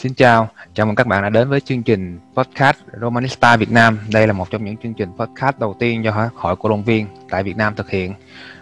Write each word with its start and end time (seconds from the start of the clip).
Xin 0.00 0.14
chào, 0.14 0.48
chào 0.74 0.86
mừng 0.86 0.94
các 0.94 1.06
bạn 1.06 1.22
đã 1.22 1.28
đến 1.28 1.48
với 1.48 1.60
chương 1.60 1.82
trình 1.82 2.18
podcast 2.34 2.76
Romanista 3.00 3.56
Việt 3.56 3.70
Nam. 3.70 3.98
Đây 4.12 4.26
là 4.26 4.32
một 4.32 4.50
trong 4.50 4.64
những 4.64 4.76
chương 4.76 4.94
trình 4.94 5.08
podcast 5.18 5.58
đầu 5.58 5.76
tiên 5.78 6.04
do 6.04 6.30
Hội 6.34 6.56
Cổ 6.56 6.68
động 6.68 6.84
viên 6.84 7.06
tại 7.30 7.42
Việt 7.42 7.56
Nam 7.56 7.74
thực 7.74 7.90
hiện. 7.90 8.14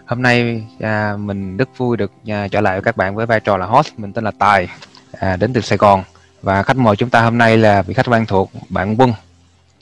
Hôm 0.07 0.23
nay 0.23 0.67
à, 0.81 1.17
mình 1.19 1.57
rất 1.57 1.69
vui 1.77 1.97
được 1.97 2.13
à, 2.27 2.49
trở 2.49 2.61
lại 2.61 2.75
với 2.75 2.83
các 2.83 2.97
bạn 2.97 3.15
với 3.15 3.27
vai 3.27 3.41
trò 3.41 3.57
là 3.57 3.67
host. 3.67 3.89
Mình 3.97 4.13
tên 4.13 4.25
là 4.25 4.31
Tài, 4.39 4.69
à, 5.13 5.37
đến 5.37 5.53
từ 5.53 5.61
Sài 5.61 5.79
Gòn. 5.79 6.03
Và 6.43 6.63
khách 6.63 6.77
mời 6.77 6.97
chúng 6.97 7.11
ta 7.11 7.23
hôm 7.23 7.39
nay 7.39 7.57
là 7.57 7.83
vị 7.83 7.95
khách 7.95 8.09
quen 8.09 8.27
thuộc, 8.27 8.51
bạn 8.69 8.97
Quân. 8.99 9.13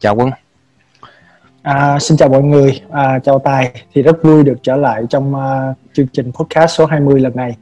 Chào 0.01 0.15
Quân. 0.15 0.31
À, 1.63 1.99
xin 1.99 2.17
chào 2.17 2.29
mọi 2.29 2.43
người, 2.43 2.81
à, 2.91 3.19
chào 3.25 3.39
Tài. 3.39 3.83
Thì 3.95 4.03
rất 4.03 4.23
vui 4.23 4.45
được 4.45 4.57
trở 4.63 4.77
lại 4.77 5.03
trong 5.11 5.35
uh, 5.35 5.77
chương 5.93 6.07
trình 6.13 6.33
podcast 6.33 6.79
số 6.79 6.87
20 6.87 7.21
lần 7.21 7.37
này. 7.37 7.57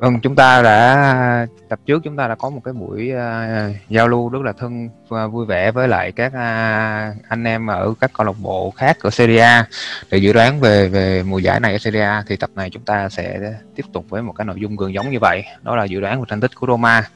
Vâng, 0.00 0.20
chúng 0.20 0.34
ta 0.34 0.62
đã 0.62 1.46
tập 1.68 1.78
trước 1.86 2.02
chúng 2.04 2.16
ta 2.16 2.28
đã 2.28 2.34
có 2.34 2.50
một 2.50 2.60
cái 2.64 2.74
buổi 2.74 3.12
uh, 3.12 3.76
giao 3.88 4.08
lưu 4.08 4.28
rất 4.28 4.42
là 4.42 4.52
thân 4.52 4.86
uh, 4.86 5.32
vui 5.32 5.46
vẻ 5.46 5.70
với 5.70 5.88
lại 5.88 6.12
các 6.12 6.26
uh, 6.26 7.24
anh 7.28 7.44
em 7.44 7.66
ở 7.66 7.94
các 8.00 8.10
câu 8.14 8.26
lạc 8.26 8.32
bộ 8.38 8.70
khác 8.70 8.96
ở 9.00 9.10
Serie 9.10 9.40
A 9.40 9.66
để 10.10 10.18
dự 10.18 10.32
đoán 10.32 10.60
về 10.60 10.88
về 10.88 11.22
mùa 11.22 11.38
giải 11.38 11.60
này 11.60 11.72
ở 11.72 11.78
Serie 11.78 12.02
A 12.02 12.22
thì 12.26 12.36
tập 12.36 12.50
này 12.54 12.70
chúng 12.70 12.84
ta 12.84 13.08
sẽ 13.08 13.40
tiếp 13.74 13.84
tục 13.92 14.04
với 14.08 14.22
một 14.22 14.32
cái 14.32 14.44
nội 14.44 14.60
dung 14.60 14.76
gần 14.76 14.94
giống 14.94 15.10
như 15.10 15.18
vậy, 15.20 15.44
đó 15.62 15.76
là 15.76 15.84
dự 15.84 16.00
đoán 16.00 16.20
về 16.20 16.24
thành 16.28 16.40
tích 16.40 16.50
của 16.54 16.66
Roma 16.66 17.08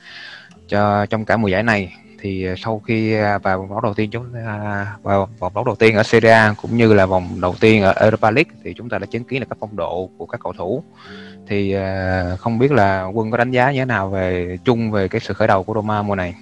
cho 0.69 1.07
trong 1.07 1.25
cả 1.25 1.37
mùa 1.37 1.49
giải 1.49 1.63
này 1.63 1.93
thì 2.25 2.47
à, 2.47 2.55
sau 2.57 2.83
khi 2.87 3.13
à, 3.13 3.39
vào 3.39 3.59
vòng 3.59 3.69
đấu 3.69 3.81
đầu 3.81 3.95
tiên 3.95 4.11
chúng 4.11 4.25
ta 4.35 4.97
vào 5.03 5.29
vòng 5.39 5.53
đấu 5.55 5.65
đầu 5.65 5.75
tiên 5.75 5.95
ở 5.95 6.03
Serie 6.03 6.31
A 6.31 6.55
cũng 6.63 6.77
như 6.77 6.95
là 6.95 7.07
vòng 7.07 7.29
đầu 7.41 7.55
tiên 7.61 7.83
ở 7.83 7.93
Europa 7.93 8.31
League 8.31 8.51
thì 8.65 8.75
chúng 8.77 8.89
ta 8.89 8.99
đã 8.99 9.07
chứng 9.07 9.25
kiến 9.25 9.41
là 9.41 9.47
các 9.51 9.59
phong 9.61 9.77
độ 9.77 10.11
của 10.19 10.27
các 10.27 10.41
cầu 10.45 10.53
thủ. 10.53 10.83
Thì 11.47 11.75
không 12.39 12.59
biết 12.59 12.73
là 12.73 13.05
quân 13.05 13.31
có 13.31 13.37
đánh 13.37 13.51
giá 13.51 13.73
như 13.73 13.79
thế 13.79 13.85
nào 13.85 14.09
về 14.09 14.57
chung 14.65 14.91
về 14.91 15.09
cái 15.09 15.21
sự 15.21 15.35
khởi 15.35 15.49
đầu 15.49 15.63
của 15.63 15.75
Roma 15.75 16.03
mùa 16.03 16.15
này? 16.15 16.35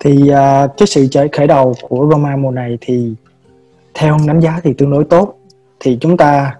Thì 0.00 0.12
uh, 0.22 0.70
cái 0.76 0.86
sự 0.86 1.08
khởi 1.32 1.46
đầu 1.46 1.74
của 1.88 2.08
Roma 2.10 2.36
mùa 2.36 2.50
này 2.50 2.78
thì 2.80 3.14
theo 3.94 4.18
đánh 4.26 4.40
giá 4.40 4.60
thì 4.64 4.72
tương 4.78 4.90
đối 4.90 5.04
tốt. 5.04 5.38
Thì 5.80 5.98
chúng 6.00 6.16
ta 6.16 6.54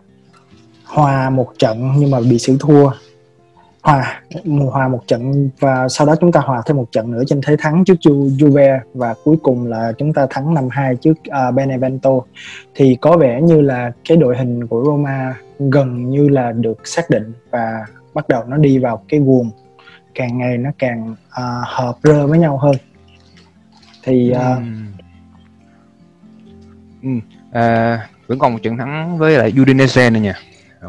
hòa 0.84 1.30
một 1.30 1.52
trận 1.58 1.92
nhưng 1.96 2.10
mà 2.10 2.20
bị 2.20 2.38
xử 2.38 2.56
thua 2.60 2.90
hòa 3.82 4.20
hòa 4.70 4.88
một 4.88 5.00
trận 5.06 5.50
và 5.58 5.88
sau 5.88 6.06
đó 6.06 6.14
chúng 6.20 6.32
ta 6.32 6.40
hòa 6.40 6.62
thêm 6.66 6.76
một 6.76 6.92
trận 6.92 7.10
nữa 7.10 7.22
trên 7.26 7.40
thế 7.46 7.56
thắng 7.58 7.84
trước 7.84 7.94
Ju, 8.00 8.28
Juve 8.36 8.78
và 8.94 9.14
cuối 9.24 9.36
cùng 9.42 9.66
là 9.66 9.92
chúng 9.98 10.12
ta 10.12 10.26
thắng 10.30 10.54
5-2 10.54 10.96
trước 10.96 11.12
uh, 11.28 11.54
Benevento. 11.54 12.10
Thì 12.74 12.96
có 13.00 13.16
vẻ 13.16 13.40
như 13.42 13.60
là 13.60 13.92
cái 14.08 14.16
đội 14.16 14.36
hình 14.36 14.66
của 14.66 14.84
Roma 14.84 15.34
gần 15.58 16.10
như 16.10 16.28
là 16.28 16.52
được 16.52 16.88
xác 16.88 17.10
định 17.10 17.32
và 17.50 17.86
bắt 18.14 18.28
đầu 18.28 18.44
nó 18.48 18.56
đi 18.56 18.78
vào 18.78 19.04
cái 19.08 19.20
guồng. 19.20 19.50
Càng 20.14 20.38
ngày 20.38 20.58
nó 20.58 20.70
càng 20.78 21.10
uh, 21.12 21.66
hợp 21.66 21.94
rơ 22.02 22.26
với 22.26 22.38
nhau 22.38 22.58
hơn. 22.58 22.76
Thì 24.04 24.32
uh, 24.32 24.62
ừ. 27.02 27.08
À, 27.52 28.08
vẫn 28.26 28.38
còn 28.38 28.52
một 28.52 28.58
trận 28.62 28.76
thắng 28.76 29.18
với 29.18 29.38
lại 29.38 29.52
Udinese 29.62 30.10
nữa 30.10 30.20
nha 30.20 30.34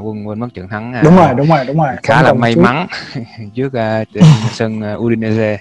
quân 0.01 0.27
quên 0.27 0.39
mất 0.39 0.47
trận 0.53 0.67
thắng 0.67 0.93
đúng 1.03 1.15
rồi 1.15 1.33
đúng 1.37 1.47
rồi 1.47 1.65
đúng 1.65 1.77
rồi. 1.77 1.95
Khá 2.03 2.21
là 2.21 2.33
may 2.33 2.55
mắn 2.55 2.87
trước 3.55 3.67
uh, 3.67 4.23
sân 4.51 4.93
uh, 4.93 5.01
Udinese. 5.01 5.57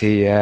Thì 0.00 0.28
uh, 0.28 0.32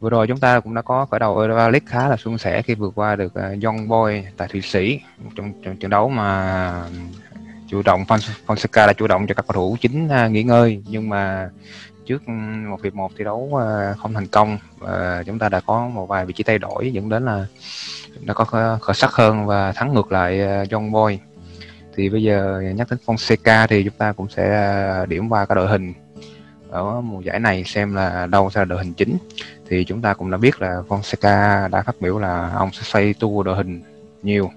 vừa 0.00 0.10
rồi 0.10 0.26
chúng 0.26 0.38
ta 0.38 0.60
cũng 0.60 0.74
đã 0.74 0.82
có 0.82 1.06
khởi 1.10 1.20
đầu 1.20 1.38
Europa 1.38 1.68
League 1.68 1.86
khá 1.86 2.08
là 2.08 2.16
suôn 2.16 2.38
sẻ 2.38 2.62
khi 2.62 2.74
vượt 2.74 2.92
qua 2.94 3.16
được 3.16 3.32
uh, 3.38 3.64
Young 3.64 3.88
Boy 3.88 4.22
tại 4.36 4.48
Thụy 4.48 4.60
Sĩ. 4.60 5.00
Trong, 5.36 5.52
trong 5.64 5.76
trận 5.76 5.90
đấu 5.90 6.08
mà 6.08 6.72
chủ 7.68 7.82
động 7.84 8.04
Fonseca 8.46 8.86
đã 8.86 8.92
chủ 8.92 9.06
động 9.06 9.26
cho 9.26 9.34
các 9.34 9.46
cầu 9.46 9.54
thủ 9.54 9.76
chính 9.80 10.06
uh, 10.06 10.30
nghỉ 10.30 10.42
ngơi. 10.42 10.82
Nhưng 10.86 11.08
mà 11.08 11.48
trước 12.06 12.28
một 12.68 12.82
hiệp 12.82 12.94
một 12.94 13.12
thi 13.18 13.24
đấu 13.24 13.60
không 13.98 14.14
thành 14.14 14.26
công 14.26 14.58
và 14.78 15.22
chúng 15.26 15.38
ta 15.38 15.48
đã 15.48 15.60
có 15.60 15.88
một 15.88 16.06
vài 16.06 16.26
vị 16.26 16.32
trí 16.32 16.44
thay 16.44 16.58
đổi 16.58 16.92
dẫn 16.92 17.08
đến 17.08 17.24
là 17.24 17.46
đã 18.20 18.34
có 18.34 18.44
khởi 18.80 18.94
sắc 18.94 19.12
hơn 19.12 19.46
và 19.46 19.72
thắng 19.72 19.94
ngược 19.94 20.12
lại 20.12 20.40
Young 20.70 20.92
Boy 20.92 21.18
thì 21.96 22.08
bây 22.08 22.22
giờ 22.22 22.60
nhắc 22.76 22.86
đến 22.90 22.98
Fonseca 23.06 23.66
thì 23.66 23.84
chúng 23.84 23.94
ta 23.98 24.12
cũng 24.12 24.28
sẽ 24.28 24.54
à, 24.54 25.06
điểm 25.06 25.28
qua 25.28 25.46
cái 25.46 25.56
đội 25.56 25.68
hình. 25.68 25.92
Ở 26.70 27.00
mùa 27.00 27.20
giải 27.20 27.40
này 27.40 27.64
xem 27.64 27.94
là 27.94 28.26
đâu 28.26 28.50
sẽ 28.50 28.60
là 28.60 28.64
đội 28.64 28.78
hình 28.78 28.94
chính. 28.94 29.16
Thì 29.68 29.84
chúng 29.84 30.02
ta 30.02 30.14
cũng 30.14 30.30
đã 30.30 30.36
biết 30.36 30.60
là 30.62 30.82
Fonseca 30.88 31.68
đã 31.70 31.82
phát 31.82 32.00
biểu 32.00 32.18
là 32.18 32.50
ông 32.54 32.72
sẽ 32.72 32.82
xây 32.82 33.14
tu 33.20 33.42
đội 33.42 33.56
hình 33.56 33.82
nhiều. 34.22 34.50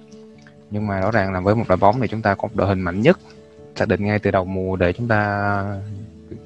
Nhưng 0.72 0.88
mà 0.88 1.00
rõ 1.00 1.12
ràng 1.12 1.34
là 1.34 1.40
với 1.40 1.56
một 1.56 1.64
đội 1.68 1.78
bóng 1.78 2.02
thì 2.02 2.08
chúng 2.08 2.22
ta 2.22 2.36
có 2.36 2.48
một 2.48 2.56
đội 2.56 2.68
hình 2.68 2.81
mạnh 2.81 3.02
nhất. 3.02 3.20
Xác 3.75 3.88
định 3.88 4.06
ngay 4.06 4.19
từ 4.19 4.31
đầu 4.31 4.46
mùa 4.46 4.75
để 4.75 4.94
chúng 4.94 5.08
ta 5.08 5.64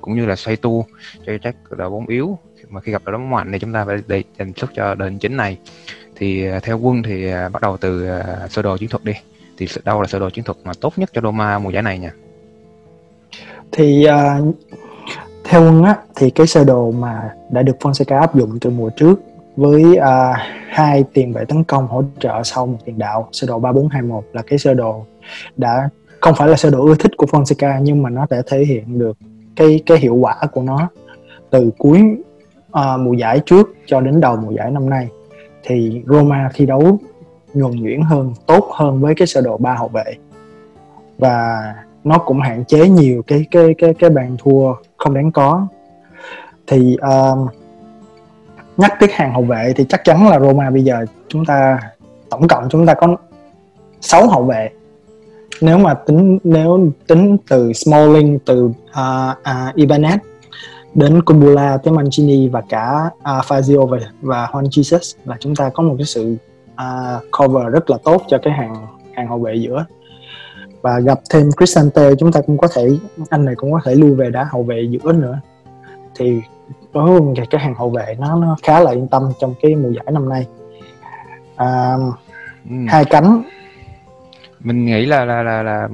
cũng 0.01 0.15
như 0.15 0.25
là 0.25 0.35
xoay 0.35 0.55
tu 0.55 0.85
cho 1.25 1.33
các 1.41 1.55
đội 1.69 1.89
bóng 1.89 2.07
yếu. 2.07 2.37
Mà 2.69 2.81
khi 2.81 2.91
gặp 2.91 3.01
đội 3.05 3.17
bóng 3.17 3.29
mạnh 3.29 3.51
thì 3.51 3.59
chúng 3.59 3.73
ta 3.73 3.85
phải 3.85 3.97
để 4.07 4.23
dành 4.39 4.53
sức 4.53 4.71
cho 4.75 4.95
đội 4.95 5.09
hình 5.09 5.19
chính 5.19 5.37
này. 5.37 5.57
Thì 6.15 6.47
à, 6.47 6.59
theo 6.63 6.79
quân 6.79 7.03
thì 7.03 7.27
à, 7.27 7.49
bắt 7.49 7.61
đầu 7.61 7.77
từ 7.77 8.09
sơ 8.49 8.61
đồ 8.61 8.77
chiến 8.77 8.89
thuật 8.89 9.03
đi 9.03 9.13
thì 9.61 9.81
đâu 9.85 10.01
là 10.01 10.07
sơ 10.07 10.19
đồ 10.19 10.29
chiến 10.29 10.43
thuật 10.43 10.57
mà 10.63 10.71
tốt 10.81 10.93
nhất 10.97 11.09
cho 11.13 11.21
Roma 11.21 11.59
mùa 11.59 11.69
giải 11.69 11.83
này 11.83 11.99
nha. 11.99 12.11
Thì 13.71 14.07
uh, 14.07 14.55
theo 15.43 15.61
quân 15.61 15.83
á 15.83 15.95
thì 16.15 16.29
cái 16.29 16.47
sơ 16.47 16.63
đồ 16.63 16.91
mà 16.91 17.29
đã 17.49 17.61
được 17.61 17.75
Fonseca 17.79 18.19
áp 18.19 18.35
dụng 18.35 18.59
từ 18.61 18.69
mùa 18.69 18.89
trước 18.89 19.19
với 19.55 19.83
uh, 19.83 20.35
hai 20.69 21.03
tiền 21.13 21.33
vệ 21.33 21.45
tấn 21.45 21.63
công 21.63 21.87
hỗ 21.87 22.03
trợ 22.19 22.43
sau 22.43 22.65
một 22.65 22.77
tiền 22.85 22.97
đạo 22.97 23.29
sơ 23.31 23.47
đồ 23.47 23.59
3421 23.59 24.23
là 24.33 24.41
cái 24.41 24.59
sơ 24.59 24.73
đồ 24.73 25.05
đã 25.57 25.89
không 26.21 26.35
phải 26.35 26.47
là 26.47 26.57
sơ 26.57 26.69
đồ 26.69 26.85
ưa 26.85 26.95
thích 26.95 27.11
của 27.17 27.25
Fonseca 27.25 27.81
nhưng 27.81 28.03
mà 28.03 28.09
nó 28.09 28.25
đã 28.29 28.41
thể 28.47 28.65
hiện 28.65 28.99
được 28.99 29.17
cái 29.55 29.83
cái 29.85 29.97
hiệu 29.97 30.15
quả 30.15 30.35
của 30.51 30.61
nó 30.61 30.89
từ 31.49 31.71
cuối 31.77 32.01
uh, 32.71 32.99
mùa 32.99 33.13
giải 33.13 33.39
trước 33.45 33.75
cho 33.85 34.01
đến 34.01 34.21
đầu 34.21 34.35
mùa 34.35 34.51
giải 34.51 34.71
năm 34.71 34.89
nay. 34.89 35.07
Thì 35.63 36.01
Roma 36.07 36.49
thi 36.53 36.65
đấu 36.65 36.99
nhuần 37.53 37.71
nhuyễn 37.71 38.01
hơn 38.01 38.33
tốt 38.45 38.69
hơn 38.73 39.01
với 39.01 39.15
cái 39.15 39.27
sơ 39.27 39.41
đồ 39.41 39.57
ba 39.57 39.73
hậu 39.73 39.87
vệ. 39.87 40.15
Và 41.17 41.61
nó 42.03 42.17
cũng 42.17 42.39
hạn 42.39 42.65
chế 42.65 42.89
nhiều 42.89 43.21
cái 43.27 43.45
cái 43.51 43.75
cái 43.77 43.93
cái 43.93 44.09
bàn 44.09 44.37
thua 44.39 44.73
không 44.97 45.13
đáng 45.13 45.31
có. 45.31 45.67
Thì 46.67 46.97
uh, 47.07 47.49
nhắc 48.77 48.93
tới 48.99 49.09
hàng 49.13 49.33
hậu 49.33 49.43
vệ 49.43 49.73
thì 49.75 49.85
chắc 49.89 50.03
chắn 50.03 50.27
là 50.27 50.39
Roma 50.39 50.69
bây 50.69 50.83
giờ 50.83 51.05
chúng 51.27 51.45
ta 51.45 51.79
tổng 52.29 52.47
cộng 52.47 52.69
chúng 52.69 52.85
ta 52.85 52.93
có 52.93 53.15
6 54.01 54.27
hậu 54.27 54.43
vệ. 54.43 54.69
Nếu 55.61 55.77
mà 55.77 55.93
tính 55.93 56.39
nếu 56.43 56.91
tính 57.07 57.37
từ 57.49 57.73
Smalling 57.73 58.39
từ 58.45 58.65
uh, 58.65 58.71
uh, 59.39 59.75
Ibanez 59.75 60.17
đến 60.93 61.21
Kumbula 61.21 61.77
tới 61.77 61.93
Mancini 61.93 62.47
và 62.47 62.61
cả 62.69 63.09
uh, 63.15 63.45
Fazio 63.45 63.85
và, 63.85 63.97
và 64.21 64.45
Juan 64.51 64.63
Jesus 64.63 65.17
là 65.25 65.37
chúng 65.39 65.55
ta 65.55 65.69
có 65.73 65.83
một 65.83 65.95
cái 65.97 66.05
sự 66.05 66.35
uh, 66.73 67.23
cover 67.31 67.73
rất 67.73 67.89
là 67.89 67.97
tốt 68.03 68.21
cho 68.27 68.37
cái 68.43 68.53
hàng 68.53 68.87
hàng 69.15 69.27
hậu 69.27 69.39
vệ 69.39 69.55
giữa. 69.55 69.85
Và 70.81 70.99
gặp 70.99 71.19
thêm 71.29 71.49
Cristante 71.57 72.15
chúng 72.19 72.31
ta 72.31 72.41
cũng 72.47 72.57
có 72.57 72.67
thể 72.75 72.89
anh 73.29 73.45
này 73.45 73.55
cũng 73.55 73.71
có 73.71 73.79
thể 73.85 73.95
lưu 73.95 74.15
về 74.15 74.29
đá 74.29 74.43
hậu 74.43 74.63
vệ 74.63 74.87
giữa 74.89 75.13
nữa. 75.13 75.39
Thì 76.15 76.41
đối 76.93 77.21
với 77.21 77.45
cái 77.49 77.61
hàng 77.61 77.75
hậu 77.75 77.89
vệ 77.89 78.15
nó 78.19 78.35
nó 78.35 78.57
khá 78.63 78.79
là 78.79 78.91
yên 78.91 79.07
tâm 79.07 79.31
trong 79.39 79.53
cái 79.61 79.75
mùa 79.75 79.89
giải 79.89 80.05
năm 80.11 80.29
nay. 80.29 80.47
À, 81.55 81.95
ừ. 82.69 82.75
hai 82.87 83.05
cánh. 83.05 83.43
Mình 84.59 84.85
nghĩ 84.85 85.05
là 85.05 85.25
là 85.25 85.43
là 85.43 85.63
là 85.63 85.87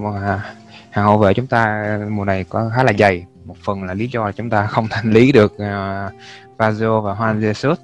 hàng 0.90 1.06
hậu 1.06 1.18
vệ 1.18 1.34
chúng 1.34 1.48
ta 1.48 1.98
mùa 2.09 2.26
này 2.26 2.46
có 2.50 2.72
khá 2.76 2.84
là 2.84 2.94
dày. 3.00 3.26
Một 3.46 3.56
phần 3.66 3.84
là 3.84 3.94
lý 3.94 4.08
do 4.08 4.26
là 4.26 4.32
chúng 4.32 4.50
ta 4.50 4.66
không 4.66 4.88
thanh 4.90 5.12
lý 5.12 5.32
được 5.32 5.53
uh, 5.53 6.14
Fazio 6.58 7.02
và 7.02 7.14
Juan 7.14 7.40
Jesus 7.40 7.76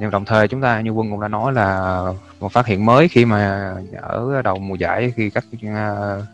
nhưng 0.00 0.10
đồng 0.10 0.24
thời 0.24 0.48
chúng 0.48 0.60
ta 0.60 0.80
như 0.80 0.90
quân 0.90 1.10
cũng 1.10 1.20
đã 1.20 1.28
nói 1.28 1.52
là 1.52 2.02
một 2.40 2.52
phát 2.52 2.66
hiện 2.66 2.86
mới 2.86 3.08
khi 3.08 3.24
mà 3.24 3.72
ở 4.02 4.42
đầu 4.42 4.58
mùa 4.58 4.74
giải 4.74 5.12
khi 5.16 5.30
các 5.30 5.44
à, 5.62 6.16
uh, 6.18 6.24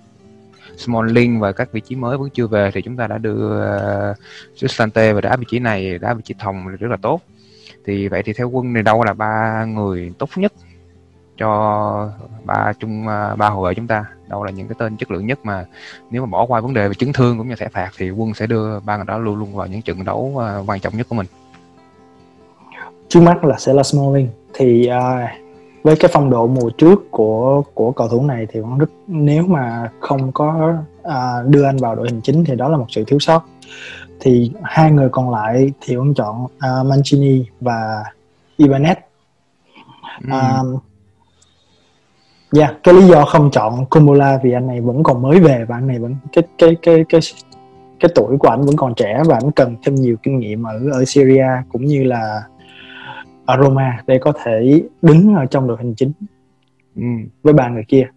Smalling 0.78 1.40
và 1.40 1.52
các 1.52 1.72
vị 1.72 1.80
trí 1.80 1.96
mới 1.96 2.18
vẫn 2.18 2.30
chưa 2.30 2.46
về 2.46 2.70
thì 2.74 2.82
chúng 2.82 2.96
ta 2.96 3.06
đã 3.06 3.18
đưa 3.18 3.70
uh, 4.10 4.16
Sustante 4.56 5.12
và 5.12 5.20
đá 5.20 5.36
vị 5.36 5.44
trí 5.50 5.58
này 5.58 5.98
đá 5.98 6.14
vị 6.14 6.22
trí 6.24 6.34
thòng 6.38 6.68
rất 6.68 6.90
là 6.90 6.96
tốt. 6.96 7.20
Thì 7.86 8.08
vậy 8.08 8.22
thì 8.22 8.32
theo 8.32 8.48
quân 8.48 8.72
này 8.72 8.82
đâu 8.82 9.04
là 9.04 9.12
ba 9.12 9.64
người 9.64 10.12
tốt 10.18 10.28
nhất 10.36 10.52
cho 11.38 12.10
ba 12.44 12.72
chung 12.80 13.08
à, 13.08 13.36
ba 13.36 13.48
hậu 13.48 13.62
vệ 13.62 13.74
chúng 13.74 13.86
ta? 13.86 14.04
Đâu 14.28 14.44
là 14.44 14.50
những 14.50 14.68
cái 14.68 14.76
tên 14.78 14.96
chất 14.96 15.10
lượng 15.10 15.26
nhất 15.26 15.38
mà 15.44 15.64
nếu 16.10 16.22
mà 16.22 16.30
bỏ 16.30 16.46
qua 16.46 16.60
vấn 16.60 16.74
đề 16.74 16.88
về 16.88 16.94
chấn 16.94 17.12
thương 17.12 17.38
cũng 17.38 17.48
như 17.48 17.54
thẻ 17.54 17.68
phạt 17.68 17.90
thì 17.98 18.10
quân 18.10 18.34
sẽ 18.34 18.46
đưa 18.46 18.80
ba 18.80 18.96
người 18.96 19.06
đó 19.06 19.18
luôn 19.18 19.36
luôn 19.36 19.54
vào 19.54 19.66
những 19.66 19.82
trận 19.82 20.04
đấu 20.04 20.42
quan 20.66 20.80
trọng 20.80 20.96
nhất 20.96 21.06
của 21.08 21.14
mình 21.14 21.26
trước 23.08 23.20
mắt 23.20 23.44
là 23.44 23.58
sẽ 23.58 23.72
là 23.72 23.82
Smalling 23.82 24.28
thì 24.54 24.88
uh, 24.90 25.30
với 25.82 25.96
cái 25.96 26.10
phong 26.14 26.30
độ 26.30 26.46
mùa 26.46 26.70
trước 26.70 27.10
của 27.10 27.62
của 27.74 27.92
cầu 27.92 28.08
thủ 28.08 28.24
này 28.24 28.46
thì 28.52 28.60
vẫn 28.60 28.78
rất 28.78 28.90
nếu 29.06 29.46
mà 29.46 29.90
không 30.00 30.32
có 30.32 30.74
uh, 31.02 31.46
đưa 31.46 31.64
anh 31.64 31.76
vào 31.76 31.94
đội 31.94 32.08
hình 32.10 32.20
chính 32.20 32.44
thì 32.44 32.54
đó 32.54 32.68
là 32.68 32.76
một 32.76 32.86
sự 32.88 33.04
thiếu 33.06 33.18
sót. 33.18 33.44
Thì 34.20 34.52
hai 34.62 34.92
người 34.92 35.08
còn 35.08 35.30
lại 35.30 35.72
thì 35.80 35.94
ông 35.94 36.14
chọn 36.14 36.44
uh, 36.44 36.86
Mancini 36.86 37.44
và 37.60 38.04
Ibanez. 38.58 38.94
Ừ. 40.30 40.36
uh, 40.74 40.82
yeah, 42.58 42.74
cái 42.82 42.94
lý 42.94 43.08
do 43.08 43.24
không 43.24 43.50
chọn 43.50 43.86
Kumula 43.86 44.38
vì 44.42 44.52
anh 44.52 44.66
này 44.66 44.80
vẫn 44.80 45.02
còn 45.02 45.22
mới 45.22 45.40
về 45.40 45.64
và 45.68 45.76
anh 45.76 45.86
này 45.86 45.98
vẫn 45.98 46.16
cái 46.32 46.44
cái 46.58 46.76
cái 46.82 47.04
cái 47.08 47.20
cái 48.00 48.10
tuổi 48.14 48.36
của 48.38 48.48
anh 48.48 48.62
vẫn 48.62 48.76
còn 48.76 48.94
trẻ 48.94 49.22
và 49.26 49.38
anh 49.42 49.50
cần 49.50 49.76
thêm 49.84 49.94
nhiều 49.94 50.16
kinh 50.22 50.38
nghiệm 50.38 50.62
ở 50.62 50.80
ở 50.92 51.04
Syria 51.04 51.46
cũng 51.72 51.84
như 51.84 52.04
là 52.04 52.42
ở 53.46 53.56
Roma 53.62 54.02
để 54.06 54.18
có 54.18 54.32
thể 54.44 54.82
đứng 55.02 55.34
ở 55.34 55.46
trong 55.46 55.66
đội 55.66 55.76
hình 55.80 55.94
chính 55.94 56.12
ừ. 56.96 57.02
với 57.42 57.52
ba 57.52 57.68
người 57.68 57.84
kia. 57.88 58.08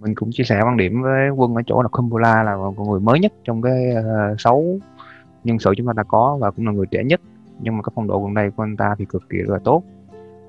Mình 0.00 0.14
cũng 0.14 0.30
chia 0.32 0.44
sẻ 0.44 0.60
quan 0.64 0.76
điểm 0.76 1.02
với 1.02 1.30
quân 1.30 1.54
ở 1.54 1.62
chỗ 1.66 1.82
là 1.82 1.88
Kumbula 1.88 2.42
là 2.42 2.56
một 2.56 2.88
người 2.88 3.00
mới 3.00 3.20
nhất 3.20 3.32
trong 3.44 3.62
cái 3.62 3.94
uh, 3.98 4.40
sáu 4.40 4.64
nhân 5.44 5.58
sự 5.58 5.72
chúng 5.76 5.86
ta 5.86 5.92
đã 5.96 6.02
có 6.02 6.38
và 6.40 6.50
cũng 6.50 6.66
là 6.66 6.72
người 6.72 6.86
trẻ 6.90 7.04
nhất. 7.04 7.20
Nhưng 7.60 7.76
mà 7.76 7.82
cái 7.82 7.92
phong 7.94 8.06
độ 8.06 8.22
gần 8.22 8.34
đây 8.34 8.50
của 8.50 8.62
anh 8.62 8.76
ta 8.76 8.94
thì 8.98 9.04
cực 9.04 9.28
kỳ 9.28 9.38
là 9.38 9.58
tốt. 9.64 9.82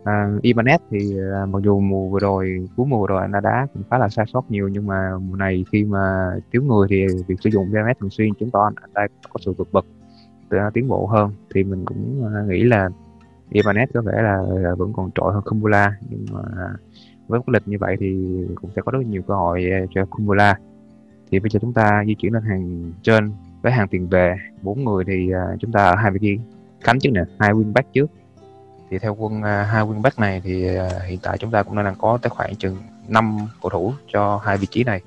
À, 0.04 0.30
Ibanez 0.44 0.78
thì 0.92 1.18
à, 1.34 1.46
mặc 1.46 1.60
dù 1.64 1.80
mùa 1.80 2.10
vừa 2.10 2.20
rồi 2.20 2.68
cuối 2.76 2.86
mùa 2.88 3.00
vừa 3.00 3.08
rồi 3.08 3.22
anh 3.22 3.32
đã 3.32 3.40
đá 3.40 3.68
cũng 3.74 3.84
khá 3.90 3.98
là 3.98 4.10
sai 4.10 4.26
sót 4.34 4.52
nhiều 4.52 4.68
nhưng 4.68 4.88
mà 4.88 5.18
mùa 5.18 5.36
này 5.36 5.66
khi 5.72 5.84
mà 5.84 6.32
thiếu 6.52 6.64
người 6.64 6.88
thì 6.90 7.06
việc 7.28 7.36
sử 7.42 7.50
dụng 7.50 7.66
Ibanez 7.72 7.94
thường 8.00 8.10
xuyên 8.10 8.34
chứng 8.34 8.52
tỏ 8.52 8.64
anh, 8.64 8.74
anh 8.82 8.90
ta 8.94 9.08
có 9.30 9.40
sự 9.46 9.54
vượt 9.58 9.68
bậc 9.72 9.86
tiến 10.74 10.88
bộ 10.88 11.06
hơn. 11.06 11.32
Thì 11.54 11.64
mình 11.64 11.86
cũng 11.86 12.24
uh, 12.26 12.50
nghĩ 12.50 12.64
là 12.64 12.90
Ibanez 13.52 13.88
có 13.94 14.02
vẻ 14.02 14.22
là, 14.22 14.38
là 14.50 14.76
vẫn 14.76 14.94
còn 14.94 15.10
trội 15.16 15.34
hơn 15.34 15.44
Kumbula 15.46 15.98
nhưng 16.10 16.26
mà 16.32 16.42
với 17.28 17.40
một 17.40 17.50
lịch 17.50 17.68
như 17.68 17.78
vậy 17.80 17.96
thì 18.00 18.18
cũng 18.56 18.72
sẽ 18.76 18.82
có 18.86 18.92
rất 18.92 19.00
nhiều 19.06 19.22
cơ 19.22 19.34
hội 19.34 19.66
à, 19.72 19.80
cho 19.96 20.06
Kumbula 20.06 20.58
thì 21.32 21.40
bây 21.40 21.50
giờ 21.50 21.60
chúng 21.62 21.74
ta 21.74 22.04
di 22.08 22.16
chuyển 22.16 22.34
lên 22.34 22.44
hàng 22.44 22.94
trên 23.02 23.32
với 23.62 23.72
hàng 23.72 23.88
tiền 23.88 24.08
vệ 24.08 24.36
bốn 24.62 24.84
người 24.84 25.04
thì 25.08 25.32
à, 25.32 25.56
chúng 25.60 25.72
ta 25.72 25.86
ở 25.86 25.96
hai 25.96 26.12
vị 26.12 26.20
trí 26.22 26.38
cánh 26.84 27.00
trước 27.00 27.10
nè 27.14 27.22
hai 27.40 27.54
wingback 27.54 27.84
trước. 27.94 28.12
Thì 28.90 29.00
theo 29.00 29.16
quân 29.16 29.42
à, 29.42 29.64
hai 29.64 29.84
wingback 29.84 30.12
này 30.18 30.42
thì 30.44 30.68
hiện 31.08 31.20
tại 31.22 31.38
chúng 31.38 31.52
ta 31.52 31.64
cũng 31.64 31.76
đang 31.76 31.96
có 32.00 32.18
tới 32.22 32.30
khoảng 32.30 32.56
chừng 32.56 32.78
5 33.08 33.38
cầu 33.62 33.70
thủ 33.70 33.94
cho 34.14 34.42
hai 34.44 34.58
vị 34.58 34.68
trí 34.72 34.84
này. 34.84 35.02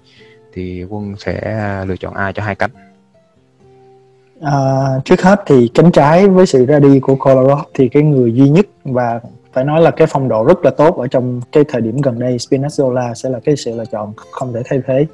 Thì 0.52 0.84
quân 0.84 1.14
sẽ 1.18 1.84
lựa 1.86 1.96
chọn 1.96 2.14
ai 2.14 2.32
cho 2.32 2.42
hai 2.42 2.54
cánh? 2.54 2.70
À, 4.40 4.84
trước 5.04 5.22
hết 5.22 5.42
thì 5.46 5.70
cánh 5.74 5.92
trái 5.92 6.28
với 6.28 6.46
sự 6.46 6.66
ra 6.66 6.78
đi 6.78 7.00
của 7.00 7.14
Colorado 7.14 7.64
thì 7.74 7.88
cái 7.88 8.02
người 8.02 8.34
duy 8.34 8.48
nhất 8.48 8.66
và 8.84 9.20
phải 9.52 9.64
nói 9.64 9.80
là 9.80 9.90
cái 9.90 10.06
phong 10.10 10.28
độ 10.28 10.44
rất 10.44 10.64
là 10.64 10.70
tốt 10.70 10.96
ở 10.96 11.06
trong 11.06 11.40
cái 11.52 11.64
thời 11.68 11.80
điểm 11.80 11.96
gần 11.96 12.18
đây 12.18 12.36
Spinazzola 12.36 13.14
sẽ 13.14 13.30
là 13.30 13.40
cái 13.44 13.56
sự 13.56 13.76
lựa 13.76 13.84
chọn 13.84 14.12
không 14.30 14.52
thể 14.52 14.62
thay 14.64 14.80
thế 14.86 15.06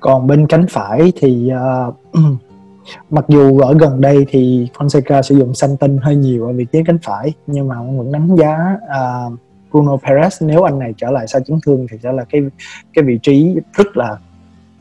còn 0.00 0.26
bên 0.26 0.46
cánh 0.46 0.66
phải 0.70 1.12
thì 1.16 1.50
uh, 1.88 1.94
mặc 3.10 3.24
dù 3.28 3.58
ở 3.58 3.74
gần 3.80 4.00
đây 4.00 4.26
thì 4.28 4.68
Fonseca 4.78 5.22
sử 5.22 5.36
dụng 5.38 5.54
xanh 5.54 5.76
tinh 5.76 5.98
hơi 5.98 6.16
nhiều 6.16 6.46
ở 6.46 6.52
vị 6.52 6.66
trí 6.72 6.82
cánh 6.86 6.98
phải 7.02 7.32
nhưng 7.46 7.68
mà 7.68 7.76
vẫn 7.76 8.12
đánh 8.12 8.36
giá 8.36 8.76
uh, 8.84 9.32
Bruno 9.70 9.96
Perez 9.96 10.46
nếu 10.46 10.62
anh 10.62 10.78
này 10.78 10.94
trở 10.96 11.10
lại 11.10 11.26
sau 11.28 11.40
chấn 11.40 11.58
thương 11.66 11.86
thì 11.90 11.98
sẽ 12.02 12.12
là 12.12 12.24
cái 12.24 12.40
cái 12.94 13.04
vị 13.04 13.18
trí 13.22 13.56
rất 13.72 13.96
là 13.96 14.16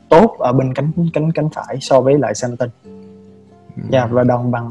tốt 0.09 0.36
ở 0.39 0.53
bên 0.53 0.74
cánh 0.74 0.92
cánh 1.13 1.31
cánh 1.31 1.50
phải 1.50 1.77
so 1.81 2.01
với 2.01 2.19
lại 2.19 2.36
xanh 2.36 2.57
tinh 2.57 2.69
ừ 2.86 2.90
dạ 3.89 4.00
yeah, 4.00 4.12
và 4.12 4.23
đồng 4.23 4.51
bằng 4.51 4.69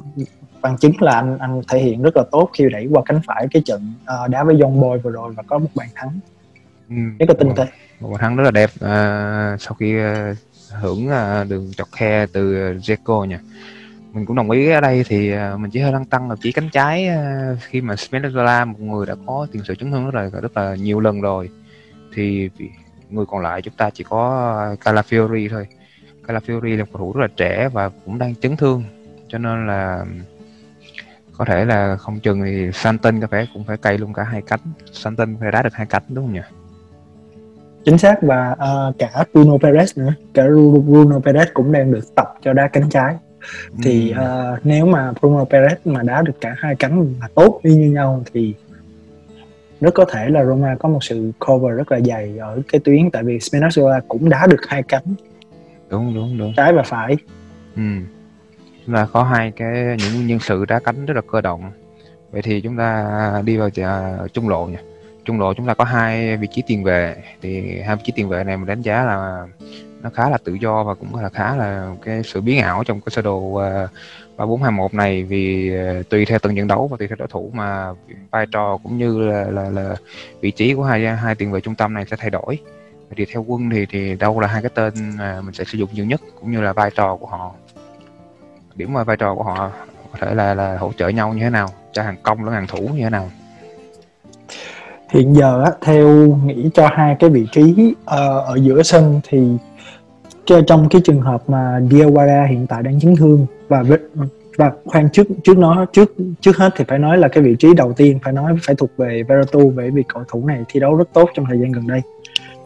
bằng 0.62 0.76
chứng 0.78 0.92
là 1.00 1.12
anh 1.12 1.38
anh 1.38 1.62
thể 1.68 1.78
hiện 1.78 2.02
rất 2.02 2.16
là 2.16 2.24
tốt 2.30 2.50
khi 2.52 2.64
đẩy 2.72 2.88
qua 2.90 3.02
cánh 3.06 3.20
phải 3.26 3.46
cái 3.50 3.62
trận 3.64 3.94
uh, 4.02 4.30
đá 4.30 4.44
với 4.44 4.60
Young 4.60 4.80
Boy 4.80 4.98
vừa 5.02 5.10
rồi 5.10 5.32
và 5.32 5.42
có 5.42 5.58
một 5.58 5.68
bàn 5.74 5.88
thắng. 5.94 6.20
Ừ. 6.88 6.96
rất 7.18 7.28
là 7.28 7.34
tinh 7.38 7.52
tế. 7.56 7.66
Một 8.00 8.08
bàn 8.08 8.20
thắng 8.20 8.36
rất 8.36 8.44
là 8.44 8.50
đẹp. 8.50 8.70
Uh, 8.74 9.60
sau 9.60 9.74
khi 9.78 9.96
uh, 9.98 10.36
hưởng 10.80 11.08
uh, 11.08 11.48
đường 11.48 11.72
chọc 11.76 11.88
khe 11.92 12.26
từ 12.32 12.54
Zeko 12.74 13.24
nha 13.24 13.40
mình 14.12 14.26
cũng 14.26 14.36
đồng 14.36 14.50
ý 14.50 14.70
ở 14.70 14.80
đây 14.80 15.04
thì 15.08 15.32
mình 15.58 15.70
chỉ 15.70 15.80
hơi 15.80 15.92
lăng 15.92 16.04
tăng 16.04 16.30
là 16.30 16.36
chỉ 16.42 16.52
cánh 16.52 16.68
trái 16.72 17.08
khi 17.60 17.80
mà 17.80 17.94
Spinazzola 17.94 18.66
một 18.66 18.80
người 18.80 19.06
đã 19.06 19.14
có 19.26 19.46
tiền 19.52 19.64
sử 19.64 19.74
chấn 19.74 19.90
thương 19.90 20.04
rất 20.04 20.14
là 20.14 20.40
rất 20.40 20.56
là 20.56 20.74
nhiều 20.74 21.00
lần 21.00 21.20
rồi 21.20 21.50
thì 22.14 22.50
người 23.10 23.26
còn 23.26 23.42
lại 23.42 23.62
chúng 23.62 23.74
ta 23.74 23.90
chỉ 23.90 24.04
có 24.04 24.76
Calafiori 24.84 25.48
thôi 25.50 25.66
Calafiori 26.26 26.78
là 26.78 26.84
cầu 26.84 26.98
thủ 26.98 27.12
rất 27.12 27.20
là 27.20 27.28
trẻ 27.36 27.68
và 27.72 27.90
cũng 28.04 28.18
đang 28.18 28.34
chấn 28.34 28.56
thương. 28.56 28.84
Cho 29.28 29.38
nên 29.38 29.66
là 29.66 30.04
có 31.36 31.44
thể 31.44 31.64
là 31.64 31.96
không 31.96 32.20
chừng 32.20 32.42
thì 32.44 32.70
Santin 32.72 33.20
có 33.20 33.26
phải 33.26 33.48
cũng 33.54 33.64
phải 33.64 33.76
cày 33.76 33.98
luôn 33.98 34.12
cả 34.12 34.22
hai 34.22 34.42
cánh. 34.42 34.60
Santin 34.92 35.36
phải 35.40 35.52
đá 35.52 35.62
được 35.62 35.74
hai 35.74 35.86
cánh 35.86 36.02
đúng 36.08 36.24
không 36.24 36.34
nhỉ? 36.34 36.40
Chính 37.84 37.98
xác 37.98 38.22
và 38.22 38.52
uh, 38.52 38.98
cả 38.98 39.24
Bruno 39.32 39.56
Perez 39.56 39.86
nữa. 39.96 40.14
Cả 40.34 40.44
Bruno 40.86 41.18
Perez 41.18 41.46
cũng 41.54 41.72
đang 41.72 41.92
được 41.92 42.14
tập 42.14 42.34
cho 42.42 42.52
đá 42.52 42.68
cánh 42.68 42.90
trái. 42.90 43.16
Thì 43.82 44.14
uh, 44.14 44.58
nếu 44.66 44.86
mà 44.86 45.12
Bruno 45.20 45.44
Perez 45.44 45.76
mà 45.84 46.02
đá 46.02 46.22
được 46.22 46.40
cả 46.40 46.54
hai 46.58 46.76
cánh 46.76 47.14
mà 47.20 47.26
tốt 47.34 47.60
y 47.62 47.76
như 47.76 47.90
nhau 47.90 48.22
thì 48.32 48.54
rất 49.80 49.94
có 49.94 50.04
thể 50.04 50.28
là 50.28 50.44
Roma 50.44 50.76
có 50.78 50.88
một 50.88 51.04
sự 51.04 51.32
cover 51.46 51.76
rất 51.76 51.92
là 51.92 52.00
dày 52.00 52.38
ở 52.38 52.62
cái 52.68 52.80
tuyến. 52.84 53.10
Tại 53.10 53.22
vì 53.22 53.38
Spinazzola 53.38 54.00
cũng 54.08 54.28
đá 54.28 54.46
được 54.46 54.60
hai 54.68 54.82
cánh 54.82 55.04
đúng 55.90 56.14
đúng 56.14 56.38
đúng. 56.38 56.52
Trái 56.56 56.72
và 56.72 56.82
phải. 56.82 57.16
Ừ. 57.76 57.82
Là 58.86 59.06
có 59.12 59.22
hai 59.22 59.50
cái 59.50 59.96
những 59.98 60.26
nhân 60.26 60.38
sự 60.38 60.64
đá 60.64 60.80
cánh 60.80 61.06
rất 61.06 61.14
là 61.14 61.22
cơ 61.32 61.40
động. 61.40 61.70
Vậy 62.30 62.42
thì 62.42 62.60
chúng 62.60 62.76
ta 62.76 63.42
đi 63.44 63.56
vào 63.56 63.68
uh, 63.68 64.32
trung 64.32 64.48
lộ 64.48 64.66
nha. 64.66 64.78
Trung 65.24 65.40
lộ 65.40 65.54
chúng 65.54 65.66
ta 65.66 65.74
có 65.74 65.84
hai 65.84 66.36
vị 66.36 66.48
trí 66.52 66.62
tiền 66.66 66.84
vệ. 66.84 67.16
Thì 67.42 67.80
hai 67.80 67.96
vị 67.96 68.02
trí 68.04 68.12
tiền 68.16 68.28
vệ 68.28 68.44
này 68.44 68.56
mình 68.56 68.66
đánh 68.66 68.82
giá 68.82 69.04
là 69.04 69.46
nó 70.02 70.10
khá 70.10 70.30
là 70.30 70.38
tự 70.44 70.54
do 70.54 70.84
và 70.84 70.94
cũng 70.94 71.14
là 71.14 71.28
khá 71.28 71.56
là 71.56 71.94
cái 72.02 72.22
sự 72.22 72.40
biến 72.40 72.60
ảo 72.60 72.84
trong 72.84 73.00
cái 73.00 73.10
sơ 73.10 73.22
đồ 73.22 73.62
ba 74.36 74.46
bốn 74.46 74.62
hai 74.62 74.70
một 74.70 74.94
này 74.94 75.22
vì 75.22 75.72
uh, 76.00 76.08
tùy 76.08 76.24
theo 76.24 76.38
từng 76.42 76.56
trận 76.56 76.66
đấu 76.66 76.88
và 76.88 76.96
tùy 76.96 77.08
theo 77.08 77.16
đối 77.16 77.28
thủ 77.28 77.50
mà 77.54 77.92
vai 78.30 78.46
trò 78.52 78.78
cũng 78.82 78.98
như 78.98 79.18
là, 79.18 79.44
là, 79.50 79.70
là 79.70 79.96
vị 80.40 80.50
trí 80.50 80.74
của 80.74 80.84
hai 80.84 81.16
hai 81.16 81.34
tiền 81.34 81.52
vệ 81.52 81.60
trung 81.60 81.74
tâm 81.74 81.94
này 81.94 82.04
sẽ 82.10 82.16
thay 82.16 82.30
đổi 82.30 82.58
thì 83.16 83.24
theo 83.32 83.44
quân 83.48 83.70
thì 83.70 83.86
thì 83.86 84.16
đâu 84.16 84.40
là 84.40 84.46
hai 84.46 84.62
cái 84.62 84.70
tên 84.74 84.94
mà 85.18 85.40
mình 85.40 85.54
sẽ 85.54 85.64
sử 85.64 85.78
dụng 85.78 85.88
nhiều 85.92 86.04
nhất 86.04 86.20
cũng 86.40 86.50
như 86.50 86.60
là 86.60 86.72
vai 86.72 86.90
trò 86.94 87.16
của 87.16 87.26
họ. 87.26 87.52
Điểm 88.74 88.94
vai 89.06 89.16
trò 89.16 89.34
của 89.34 89.42
họ 89.42 89.70
có 90.12 90.18
thể 90.20 90.34
là 90.34 90.54
là 90.54 90.78
hỗ 90.78 90.92
trợ 90.96 91.08
nhau 91.08 91.34
như 91.34 91.40
thế 91.40 91.50
nào 91.50 91.68
cho 91.92 92.02
hàng 92.02 92.16
công 92.22 92.44
lẫn 92.44 92.54
hàng 92.54 92.66
thủ 92.66 92.80
như 92.80 93.02
thế 93.02 93.10
nào? 93.10 93.30
Hiện 95.10 95.34
giờ 95.34 95.62
á, 95.64 95.72
theo 95.80 96.08
nghĩ 96.44 96.70
cho 96.74 96.88
hai 96.92 97.16
cái 97.18 97.30
vị 97.30 97.46
trí 97.52 97.94
uh, 98.00 98.06
ở 98.46 98.58
giữa 98.62 98.82
sân 98.82 99.20
thì 99.28 99.56
trong 100.66 100.88
cái 100.90 101.00
trường 101.04 101.20
hợp 101.20 101.50
mà 101.50 101.80
Diawara 101.90 102.46
hiện 102.46 102.66
tại 102.66 102.82
đang 102.82 103.00
chấn 103.00 103.16
thương 103.16 103.46
và 103.68 103.84
và 104.56 104.72
khoan 104.84 105.08
trước 105.10 105.26
trước 105.44 105.58
nó 105.58 105.86
trước 105.92 106.14
trước 106.40 106.56
hết 106.56 106.70
thì 106.76 106.84
phải 106.88 106.98
nói 106.98 107.18
là 107.18 107.28
cái 107.28 107.44
vị 107.44 107.56
trí 107.58 107.74
đầu 107.74 107.92
tiên 107.92 108.18
phải 108.22 108.32
nói 108.32 108.56
phải 108.62 108.76
thuộc 108.76 108.90
về 108.96 109.22
Veratu 109.22 109.70
về 109.70 109.90
vì 109.90 110.02
cầu 110.14 110.24
thủ 110.28 110.46
này 110.46 110.64
thi 110.68 110.80
đấu 110.80 110.96
rất 110.96 111.08
tốt 111.12 111.30
trong 111.34 111.46
thời 111.48 111.58
gian 111.58 111.72
gần 111.72 111.86
đây 111.86 112.00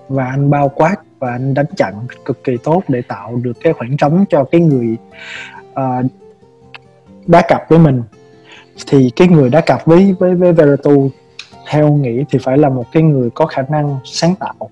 và 0.08 0.26
anh 0.26 0.50
bao 0.50 0.68
quát 0.68 0.96
và 1.18 1.30
anh 1.30 1.54
đánh 1.54 1.66
chặn 1.76 1.94
cực 2.24 2.44
kỳ 2.44 2.56
tốt 2.64 2.82
để 2.88 3.02
tạo 3.08 3.36
được 3.36 3.52
cái 3.60 3.72
khoảng 3.72 3.96
trống 3.96 4.24
cho 4.30 4.44
cái 4.44 4.60
người 4.60 4.96
uh, 5.70 6.10
đá 7.26 7.42
cặp 7.48 7.68
với 7.68 7.78
mình. 7.78 8.02
Thì 8.86 9.10
cái 9.16 9.28
người 9.28 9.50
đá 9.50 9.60
cặp 9.60 9.86
với 9.86 10.14
với 10.18 10.34
với 10.34 10.52
Veratu 10.52 11.10
theo 11.68 11.92
nghĩ 11.92 12.24
thì 12.30 12.38
phải 12.42 12.58
là 12.58 12.68
một 12.68 12.84
cái 12.92 13.02
người 13.02 13.30
có 13.30 13.46
khả 13.46 13.62
năng 13.68 13.98
sáng 14.04 14.34
tạo 14.34 14.70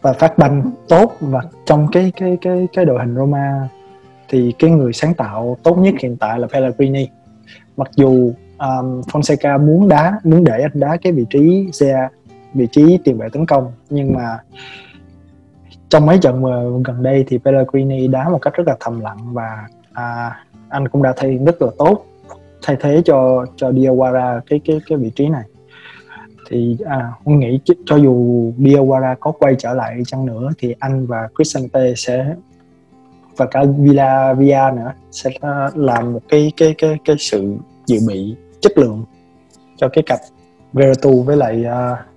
và 0.00 0.12
phát 0.12 0.38
banh 0.38 0.70
tốt 0.88 1.16
và 1.20 1.42
trong 1.66 1.88
cái 1.92 2.12
cái 2.16 2.38
cái 2.40 2.68
cái 2.72 2.84
đội 2.84 2.98
hình 2.98 3.16
Roma. 3.16 3.68
Thì 4.28 4.52
cái 4.58 4.70
người 4.70 4.92
sáng 4.92 5.14
tạo 5.14 5.56
tốt 5.62 5.74
nhất 5.78 5.94
hiện 6.02 6.16
tại 6.16 6.38
là 6.38 6.46
Pellegrini. 6.52 7.08
Mặc 7.76 7.88
dù 7.96 8.32
um, 8.58 9.00
Fonseca 9.00 9.66
muốn 9.66 9.88
đá 9.88 10.20
muốn 10.24 10.44
để 10.44 10.62
anh 10.62 10.80
đá 10.80 10.96
cái 11.02 11.12
vị 11.12 11.24
trí 11.30 11.66
Zea 11.66 12.08
vị 12.54 12.66
trí 12.72 12.98
tiền 13.04 13.18
vệ 13.18 13.28
tấn 13.32 13.46
công. 13.46 13.72
Nhưng 13.90 14.12
mà 14.12 14.38
trong 15.88 16.06
mấy 16.06 16.18
trận 16.18 16.42
mà 16.42 16.62
gần 16.84 17.02
đây 17.02 17.24
thì 17.28 17.38
Pellegrini 17.38 18.08
đá 18.08 18.28
một 18.28 18.38
cách 18.42 18.54
rất 18.54 18.66
là 18.66 18.76
thầm 18.80 19.00
lặng 19.00 19.18
và 19.32 19.68
à, 19.92 20.36
anh 20.68 20.88
cũng 20.88 21.02
đã 21.02 21.12
thể 21.16 21.28
hiện 21.28 21.44
rất 21.44 21.62
là 21.62 21.68
tốt 21.78 22.06
thay 22.62 22.76
thế 22.80 23.02
cho 23.04 23.46
cho 23.56 23.70
Diawara 23.70 24.40
cái 24.46 24.60
cái 24.64 24.80
cái 24.88 24.98
vị 24.98 25.10
trí 25.14 25.28
này. 25.28 25.44
Thì 26.48 26.76
à, 26.84 27.12
Huân 27.24 27.40
nghĩ 27.40 27.60
cho 27.86 27.96
dù 27.96 28.52
Diawara 28.58 29.16
có 29.20 29.30
quay 29.30 29.54
trở 29.58 29.74
lại 29.74 30.02
chăng 30.06 30.26
nữa 30.26 30.50
thì 30.58 30.74
anh 30.78 31.06
và 31.06 31.28
Cristante 31.34 31.94
sẽ 31.96 32.34
và 33.36 33.46
cả 33.46 33.64
Villa 33.78 34.34
Via 34.34 34.62
nữa 34.76 34.92
sẽ 35.10 35.30
à, 35.40 35.70
làm 35.74 36.12
một 36.12 36.20
cái 36.28 36.52
cái 36.56 36.74
cái 36.78 36.98
cái 37.04 37.16
sự 37.18 37.54
dự 37.86 37.98
bị 38.08 38.36
chất 38.60 38.78
lượng 38.78 39.04
cho 39.76 39.88
cái 39.88 40.02
cặp 40.06 40.18
Veratu 40.72 41.22
với 41.22 41.36
lại 41.36 41.64
uh, 41.66 42.09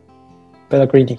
Pellegrini. 0.73 1.15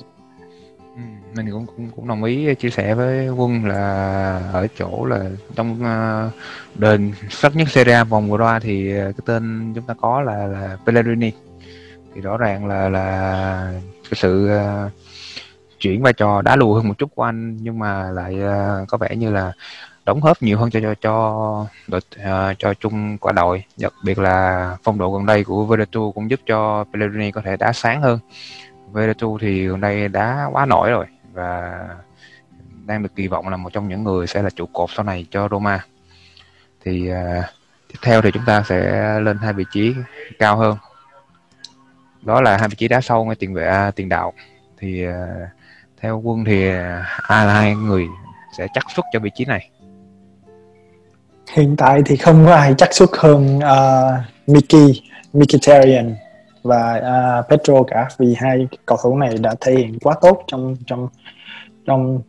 Ừ, 0.79 1.03
mình 1.37 1.51
cũng 1.51 1.67
cũng 1.67 1.91
cũng 1.97 2.09
đồng 2.09 2.25
ý 2.25 2.55
chia 2.55 2.71
sẻ 2.71 2.95
với 2.95 3.29
quân 3.29 3.65
là 3.65 4.51
ở 4.53 4.67
chỗ 4.79 5.05
là 5.05 5.31
trong 5.55 5.83
uh, 5.83 6.33
đền 6.81 7.13
sắc 7.31 7.57
nhất 7.57 7.69
Serie 7.69 8.05
vòng 8.05 8.31
vừa 8.31 8.39
qua 8.39 8.59
thì 8.59 8.97
ờ, 8.97 9.05
cái 9.05 9.21
tên 9.27 9.73
chúng 9.75 9.85
ta 9.85 9.95
có 9.95 10.23
là 10.23 10.47
là 10.47 10.77
Pellegrini. 10.87 11.33
Thì 12.15 12.21
rõ 12.21 12.37
ràng 12.37 12.67
là 12.67 12.89
là 12.89 13.81
cái 14.05 14.13
sự 14.15 14.51
uh, 14.51 14.93
chuyển 15.81 16.03
vai 16.03 16.13
trò 16.13 16.43
đá 16.43 16.57
lùi 16.57 16.75
hơn 16.75 16.89
một 16.89 16.99
chút 16.99 17.11
của 17.15 17.23
anh 17.23 17.57
nhưng 17.57 17.79
mà 17.79 18.11
lại 18.11 18.35
uh, 18.35 18.89
có 18.89 18.99
vẻ 18.99 19.17
như 19.17 19.31
là 19.31 19.53
đóng 20.05 20.21
góp 20.21 20.43
nhiều 20.43 20.59
hơn 20.59 20.71
cho 20.71 20.81
cho 20.81 20.95
cho 20.95 21.67
đội 21.89 22.01
uh, 22.21 22.59
cho 22.59 22.75
chung 22.75 23.19
quả 23.19 23.33
đội. 23.33 23.65
Đặc 23.79 23.93
biệt 24.05 24.19
là 24.19 24.77
phong 24.83 24.99
độ 24.99 25.13
gần 25.13 25.27
đây 25.27 25.45
của 25.45 25.65
Veretu 25.65 26.13
cũng 26.13 26.31
giúp 26.31 26.41
cho 26.47 26.85
Pellegrini 26.93 27.31
có 27.31 27.41
thể 27.45 27.57
đá 27.57 27.73
sáng 27.73 28.03
hơn. 28.03 28.19
Veretu 28.95 29.39
thì 29.39 29.69
hôm 29.69 29.81
nay 29.81 30.09
đá 30.09 30.49
quá 30.53 30.67
nổi 30.67 30.91
rồi 30.91 31.07
và 31.33 31.79
đang 32.87 33.03
được 33.03 33.17
kỳ 33.17 33.29
vọng 33.29 33.49
là 33.49 33.57
một 33.57 33.73
trong 33.73 33.89
những 33.89 34.05
người 34.05 34.27
sẽ 34.27 34.43
là 34.43 34.51
trụ 34.51 34.67
cột 34.73 34.91
sau 34.97 35.05
này 35.05 35.27
cho 35.31 35.49
Roma. 35.51 35.85
Thì 36.85 37.11
uh, 37.13 37.45
tiếp 37.89 37.99
theo 38.03 38.23
thì 38.23 38.31
chúng 38.35 38.45
ta 38.47 38.63
sẽ 38.69 38.81
lên 39.21 39.39
hai 39.39 39.53
vị 39.53 39.65
trí 39.73 39.95
cao 40.39 40.57
hơn. 40.57 40.77
Đó 42.23 42.41
là 42.41 42.57
hai 42.57 42.69
vị 42.69 42.77
trí 42.77 42.89
đá 42.89 43.01
sâu 43.01 43.25
ngay 43.25 43.35
tiền 43.35 43.55
vệ 43.55 43.67
à, 43.67 43.91
tiền 43.91 44.09
đạo. 44.09 44.33
Thì 44.79 45.07
uh, 45.09 45.13
theo 46.01 46.21
quân 46.25 46.45
thì 46.45 46.69
ai 47.23 47.47
là 47.47 47.53
hai 47.53 47.75
người 47.75 48.07
sẽ 48.59 48.67
chắc 48.75 48.85
xuất 48.97 49.05
cho 49.13 49.21
vị 49.21 49.31
trí 49.35 49.45
này. 49.45 49.71
Hiện 51.53 51.77
tại 51.77 52.03
thì 52.07 52.17
không 52.17 52.47
có 52.47 52.55
ai 52.55 52.75
chắc 52.79 52.95
xuất 52.95 53.17
hơn 53.17 53.59
uh, 53.59 54.25
Mickey 54.47 55.03
Mkhitaryan 55.33 56.15
và 56.65 57.01
à, 57.03 57.39
uh, 57.39 57.47
Pedro 57.49 57.83
cả 57.83 58.09
vì 58.19 58.35
hai 58.37 58.67
cầu 58.87 58.99
thủ 59.03 59.17
này 59.17 59.39
đã 59.39 59.55
thể 59.61 59.75
hiện 59.75 59.99
quá 59.99 60.15
tốt 60.21 60.43
trong 60.47 60.77
trong 60.87 61.09
trong 61.87 62.21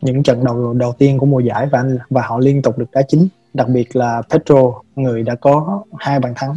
những 0.00 0.22
trận 0.22 0.44
đầu 0.44 0.74
đầu 0.74 0.92
tiên 0.92 1.18
của 1.18 1.26
mùa 1.26 1.40
giải 1.40 1.66
và 1.66 1.84
và 2.10 2.22
họ 2.22 2.38
liên 2.38 2.62
tục 2.62 2.78
được 2.78 2.90
đá 2.92 3.02
chính 3.08 3.28
đặc 3.54 3.68
biệt 3.68 3.96
là 3.96 4.22
Pedro 4.30 4.72
người 4.96 5.22
đã 5.22 5.34
có 5.34 5.82
hai 5.98 6.20
bàn 6.20 6.32
thắng 6.36 6.54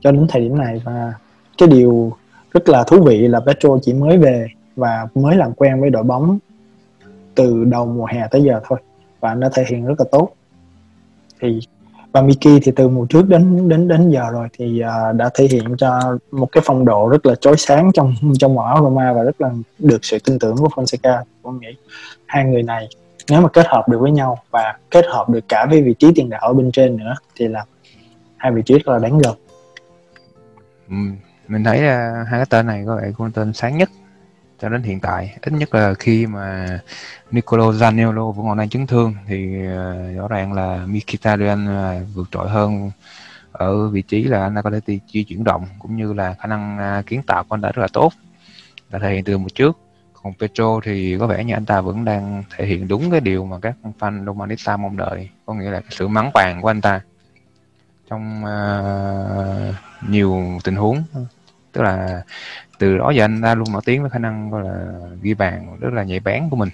cho 0.00 0.12
đến 0.12 0.26
thời 0.28 0.42
điểm 0.42 0.58
này. 0.58 0.82
Và 0.84 1.14
cái 1.58 1.68
điều 1.68 2.12
rất 2.52 2.68
là 2.68 2.84
thú 2.84 3.02
vị 3.04 3.28
là 3.28 3.40
Pedro 3.40 3.78
chỉ 3.82 3.92
mới 3.92 4.18
về 4.18 4.46
và 4.76 5.08
mới 5.14 5.36
làm 5.36 5.52
quen 5.52 5.80
với 5.80 5.90
đội 5.90 6.02
bóng 6.02 6.38
từ 7.34 7.64
đầu 7.64 7.86
mùa 7.86 8.06
hè 8.06 8.28
tới 8.30 8.42
giờ 8.42 8.60
thôi 8.64 8.78
và 9.20 9.28
anh 9.28 9.40
đã 9.40 9.50
thể 9.54 9.64
hiện 9.68 9.86
rất 9.86 9.94
là 9.98 10.04
tốt. 10.10 10.28
Thì 11.40 11.60
và 12.12 12.22
Miki 12.22 12.60
thì 12.62 12.72
từ 12.76 12.88
mùa 12.88 13.06
trước 13.06 13.28
đến 13.28 13.68
đến 13.68 13.88
đến 13.88 14.10
giờ 14.10 14.30
rồi 14.32 14.48
thì 14.58 14.82
uh, 15.10 15.16
đã 15.16 15.30
thể 15.34 15.48
hiện 15.50 15.76
cho 15.78 16.18
một 16.30 16.46
cái 16.52 16.62
phong 16.66 16.84
độ 16.84 17.08
rất 17.08 17.26
là 17.26 17.34
chói 17.34 17.56
sáng 17.56 17.90
trong 17.94 18.14
trong 18.38 18.54
màu 18.54 18.66
áo 18.66 18.82
Roma 18.82 19.12
và 19.12 19.22
rất 19.22 19.40
là 19.40 19.50
được 19.78 20.04
sự 20.04 20.18
tin 20.24 20.38
tưởng 20.38 20.56
của 20.56 20.68
Fonseca. 20.68 21.22
Tôi 21.42 21.54
nghĩ 21.60 21.76
hai 22.26 22.44
người 22.44 22.62
này 22.62 22.88
nếu 23.30 23.40
mà 23.40 23.48
kết 23.48 23.66
hợp 23.66 23.88
được 23.88 23.98
với 24.00 24.10
nhau 24.10 24.38
và 24.50 24.78
kết 24.90 25.04
hợp 25.08 25.28
được 25.28 25.48
cả 25.48 25.66
với 25.70 25.82
vị 25.82 25.94
trí 25.98 26.12
tiền 26.14 26.30
đạo 26.30 26.40
ở 26.40 26.52
bên 26.52 26.72
trên 26.72 26.96
nữa 26.96 27.14
thì 27.36 27.48
là 27.48 27.64
hai 28.36 28.52
vị 28.52 28.62
trí 28.64 28.74
rất 28.74 28.88
là 28.88 28.98
đáng 28.98 29.18
gờm 29.18 29.34
ừ, 30.88 30.96
mình 31.48 31.64
thấy 31.64 31.78
uh, 31.78 32.28
hai 32.28 32.38
cái 32.38 32.46
tên 32.50 32.66
này 32.66 32.82
có 32.86 32.96
vẻ 32.96 33.12
con 33.18 33.32
tên 33.32 33.52
sáng 33.52 33.78
nhất 33.78 33.90
cho 34.60 34.68
đến 34.68 34.82
hiện 34.82 35.00
tại. 35.00 35.36
Ít 35.42 35.52
nhất 35.52 35.74
là 35.74 35.94
khi 35.94 36.26
mà 36.26 36.66
Nicolo 37.30 37.70
Zaniolo 37.70 38.32
vẫn 38.32 38.46
còn 38.46 38.58
đang 38.58 38.68
chấn 38.68 38.86
thương 38.86 39.14
thì 39.26 39.66
uh, 39.66 40.16
rõ 40.16 40.28
ràng 40.28 40.52
là 40.52 40.86
Mkhitaryan 40.86 41.66
uh, 41.68 42.06
vượt 42.14 42.28
trội 42.30 42.48
hơn 42.48 42.90
ở 43.52 43.88
vị 43.88 44.02
trí 44.02 44.24
là 44.24 44.42
anh 44.42 44.54
ta 44.54 44.62
có 44.62 44.70
thể 44.70 44.98
di 45.12 45.24
chuyển 45.24 45.44
động 45.44 45.66
cũng 45.78 45.96
như 45.96 46.12
là 46.12 46.34
khả 46.38 46.46
năng 46.46 46.78
uh, 46.98 47.06
kiến 47.06 47.22
tạo 47.22 47.44
của 47.44 47.54
anh 47.54 47.60
đã 47.60 47.72
rất 47.72 47.82
là 47.82 47.88
tốt. 47.92 48.12
Đã 48.90 48.98
thể 48.98 49.14
hiện 49.14 49.24
từ 49.24 49.38
một 49.38 49.54
trước. 49.54 49.78
Còn 50.22 50.32
Petro 50.40 50.80
thì 50.84 51.16
có 51.18 51.26
vẻ 51.26 51.44
như 51.44 51.54
anh 51.54 51.64
ta 51.64 51.80
vẫn 51.80 52.04
đang 52.04 52.44
thể 52.56 52.66
hiện 52.66 52.88
đúng 52.88 53.10
cái 53.10 53.20
điều 53.20 53.44
mà 53.44 53.58
các 53.62 53.74
fan 53.98 54.24
Romanista 54.26 54.76
mong 54.76 54.96
đợi 54.96 55.28
có 55.46 55.54
nghĩa 55.54 55.70
là 55.70 55.80
sự 55.90 56.08
mắng 56.08 56.30
vàng 56.34 56.58
của 56.62 56.70
anh 56.70 56.80
ta 56.80 57.00
trong 58.10 58.44
uh, 58.44 59.74
nhiều 60.08 60.58
tình 60.64 60.76
huống 60.76 61.02
tức 61.72 61.82
là 61.82 62.22
từ 62.78 62.98
đó 62.98 63.10
giờ 63.10 63.24
anh 63.24 63.42
ta 63.42 63.54
luôn 63.54 63.72
nổi 63.72 63.82
tiếng 63.84 64.00
với 64.02 64.10
khả 64.10 64.18
năng 64.18 64.50
gọi 64.50 64.64
là 64.64 64.92
ghi 65.22 65.34
bàn 65.34 65.76
rất 65.80 65.92
là 65.92 66.02
nhạy 66.02 66.20
bén 66.20 66.48
của 66.50 66.56
mình. 66.56 66.68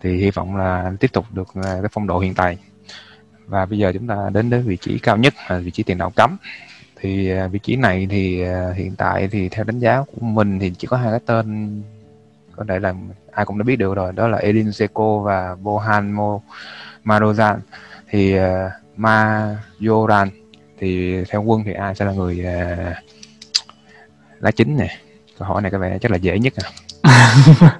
Thì 0.00 0.16
hy 0.16 0.30
vọng 0.30 0.56
là 0.56 0.82
anh 0.82 0.96
tiếp 0.96 1.12
tục 1.12 1.26
được 1.32 1.48
à, 1.54 1.78
cái 1.82 1.88
phong 1.92 2.06
độ 2.06 2.18
hiện 2.18 2.34
tại. 2.34 2.58
Và 3.46 3.66
bây 3.66 3.78
giờ 3.78 3.92
chúng 3.92 4.06
ta 4.06 4.16
đến 4.32 4.50
đến 4.50 4.62
vị 4.62 4.76
trí 4.76 4.98
cao 4.98 5.16
nhất 5.16 5.34
là 5.48 5.58
vị 5.58 5.70
trí 5.70 5.82
tiền 5.82 5.98
đạo 5.98 6.12
cấm. 6.16 6.36
Thì 6.96 7.30
à, 7.30 7.46
vị 7.46 7.58
trí 7.58 7.76
này 7.76 8.06
thì 8.10 8.42
à, 8.42 8.72
hiện 8.76 8.96
tại 8.96 9.28
thì 9.28 9.48
theo 9.48 9.64
đánh 9.64 9.78
giá 9.78 10.02
của 10.02 10.26
mình 10.26 10.58
thì 10.58 10.72
chỉ 10.78 10.86
có 10.86 10.96
hai 10.96 11.10
cái 11.10 11.20
tên 11.26 11.82
có 12.56 12.64
thể 12.68 12.78
là 12.78 12.94
ai 13.32 13.44
cũng 13.44 13.58
đã 13.58 13.64
biết 13.64 13.76
được 13.76 13.94
rồi 13.94 14.12
đó 14.12 14.28
là 14.28 14.38
Edin 14.38 14.72
Seco 14.72 15.18
và 15.18 15.54
Bohan 15.54 16.12
Mo 16.12 16.40
Marozan 17.04 17.58
thì 18.08 18.38
uh, 18.38 18.42
Majoran 18.96 20.28
thì 20.78 21.22
theo 21.24 21.42
quân 21.42 21.62
thì 21.64 21.72
ai 21.72 21.94
sẽ 21.94 22.04
là 22.04 22.12
người 22.12 22.44
uh, 22.46 22.96
lá 24.40 24.50
chính 24.50 24.76
nè. 24.76 24.88
Câu 25.38 25.48
hỏi 25.48 25.62
này 25.62 25.70
có 25.70 25.78
vẻ 25.78 25.98
chắc 26.00 26.10
là 26.10 26.16
dễ 26.16 26.38
nhất 26.38 26.52
à. 26.56 26.68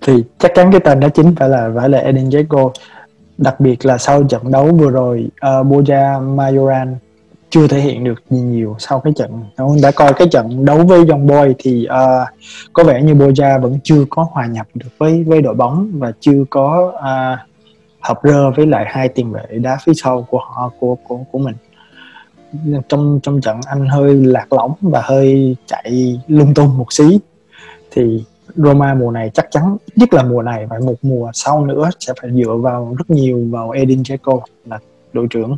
Thì 0.00 0.24
chắc 0.38 0.52
chắn 0.54 0.70
cái 0.72 0.80
tên 0.80 1.00
lá 1.00 1.08
chính 1.08 1.34
phải 1.36 1.48
là 1.48 1.70
phải 1.76 1.88
là 1.88 1.98
Edin 1.98 2.28
Dzeko. 2.28 2.70
Đặc 3.38 3.60
biệt 3.60 3.86
là 3.86 3.98
sau 3.98 4.22
trận 4.24 4.52
đấu 4.52 4.66
vừa 4.66 4.90
rồi 4.90 5.28
uh, 5.30 5.66
Boja 5.66 6.36
Majoran 6.36 6.94
chưa 7.50 7.66
thể 7.66 7.80
hiện 7.80 8.04
được 8.04 8.22
gì 8.30 8.40
nhiều 8.40 8.76
sau 8.78 9.00
cái 9.00 9.12
trận. 9.16 9.44
Đã 9.82 9.90
coi 9.90 10.14
cái 10.14 10.28
trận 10.28 10.64
đấu 10.64 10.78
với 10.78 11.06
dòng 11.06 11.26
Boy 11.26 11.54
thì 11.58 11.86
uh, 11.86 12.28
có 12.72 12.84
vẻ 12.84 13.02
như 13.02 13.14
Boja 13.14 13.60
vẫn 13.60 13.78
chưa 13.84 14.04
có 14.10 14.26
hòa 14.32 14.46
nhập 14.46 14.66
được 14.74 14.88
với 14.98 15.24
với 15.24 15.42
đội 15.42 15.54
bóng 15.54 15.90
và 15.92 16.12
chưa 16.20 16.44
có 16.50 16.92
uh, 16.94 17.50
hợp 18.00 18.20
rơ 18.22 18.50
với 18.50 18.66
lại 18.66 18.84
hai 18.88 19.08
tiền 19.08 19.32
vệ 19.32 19.58
đá 19.58 19.78
phía 19.84 19.92
sau 19.94 20.22
của 20.22 20.38
họ 20.38 20.70
của 20.80 20.94
của 20.94 21.18
của 21.32 21.38
mình 21.38 21.54
trong 22.88 23.20
trong 23.22 23.40
trận 23.40 23.60
anh 23.66 23.88
hơi 23.88 24.14
lạc 24.14 24.52
lõng 24.52 24.72
và 24.80 25.02
hơi 25.04 25.56
chạy 25.66 26.20
lung 26.28 26.54
tung 26.54 26.78
một 26.78 26.92
xí 26.92 27.18
thì 27.90 28.24
Roma 28.56 28.94
mùa 28.94 29.10
này 29.10 29.30
chắc 29.34 29.46
chắn 29.50 29.76
nhất 29.96 30.14
là 30.14 30.22
mùa 30.22 30.42
này 30.42 30.66
và 30.66 30.78
một 30.84 30.94
mùa 31.02 31.30
sau 31.34 31.66
nữa 31.66 31.90
sẽ 32.00 32.12
phải 32.20 32.30
dựa 32.30 32.54
vào 32.54 32.94
rất 32.98 33.10
nhiều 33.10 33.46
vào 33.50 33.70
Edin 33.70 34.02
Dzeko 34.02 34.40
là 34.64 34.78
đội 35.12 35.26
trưởng. 35.30 35.56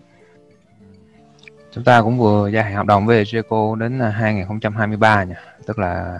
Chúng 1.72 1.84
ta 1.84 2.02
cũng 2.02 2.18
vừa 2.18 2.49
gia 2.49 2.62
hạn 2.62 2.75
hợp 2.75 2.87
đồng 2.87 3.06
với 3.06 3.25
Dzeko 3.25 3.75
đến 3.75 3.99
à, 3.99 4.08
2023 4.08 5.25
nha. 5.25 5.37
Tức 5.66 5.78
là 5.78 6.18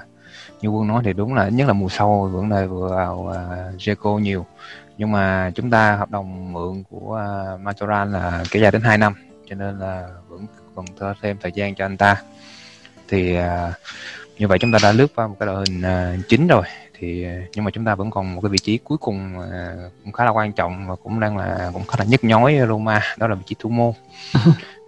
như 0.61 0.69
quân 0.69 0.89
nói 0.89 1.03
thì 1.05 1.13
đúng 1.13 1.35
là 1.35 1.49
nhất 1.49 1.69
là 1.69 1.73
mùa 1.73 1.89
sau 1.89 2.31
vẫn 2.33 2.49
đề 2.49 2.67
vừa 2.67 2.89
vào 2.89 3.29
uh, 3.31 3.81
Dzeko 3.81 4.19
nhiều. 4.19 4.47
Nhưng 4.99 5.13
mà 5.13 5.51
chúng 5.55 5.71
ta 5.71 5.97
hợp 5.97 6.11
đồng 6.11 6.53
mượn 6.53 6.83
của 6.91 7.15
à, 7.15 7.55
uh, 7.55 7.61
Majoran 7.61 8.11
là 8.11 8.45
kéo 8.51 8.63
dài 8.63 8.71
đến 8.71 8.83
2 8.83 8.99
năm 8.99 9.15
cho 9.49 9.55
nên 9.55 9.79
là 9.79 10.09
vẫn 10.29 10.47
còn 10.75 10.85
thêm 11.23 11.37
thời 11.41 11.53
gian 11.53 11.75
cho 11.75 11.85
anh 11.85 11.97
ta. 11.97 12.23
Thì 13.09 13.39
uh, 13.39 13.45
như 14.39 14.49
vậy 14.49 14.59
chúng 14.59 14.73
ta 14.73 14.79
đã 14.83 14.93
lướt 14.93 15.07
qua 15.17 15.27
một 15.27 15.37
cái 15.41 15.47
đội 15.47 15.65
hình 15.69 15.81
uh, 15.81 16.29
chính 16.29 16.47
rồi. 16.47 16.63
Thì 16.99 17.27
uh, 17.27 17.51
nhưng 17.55 17.65
mà 17.65 17.71
chúng 17.71 17.85
ta 17.85 17.95
vẫn 17.95 18.11
còn 18.11 18.35
một 18.35 18.41
cái 18.41 18.51
vị 18.51 18.59
trí 18.59 18.79
cuối 18.79 18.99
cùng 18.99 19.39
uh, 19.39 19.93
cũng 20.05 20.13
khá 20.13 20.25
là 20.25 20.31
quan 20.31 20.53
trọng 20.53 20.87
và 20.89 20.97
cũng 20.97 21.21
đang 21.21 21.37
là 21.37 21.71
cũng 21.73 21.85
khá 21.85 21.97
là 21.99 22.05
nhức 22.05 22.25
nhối 22.25 22.59
Roma 22.69 23.03
đó 23.19 23.29
là 23.29 23.35
vị 23.35 23.43
trí 23.47 23.57
thủ 23.59 23.69
môn. 23.69 23.93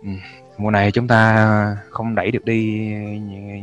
Ừ. 0.04 0.10
mùa 0.58 0.70
này 0.70 0.90
chúng 0.92 1.08
ta 1.08 1.76
không 1.90 2.14
đẩy 2.14 2.30
được 2.30 2.44
đi 2.44 2.64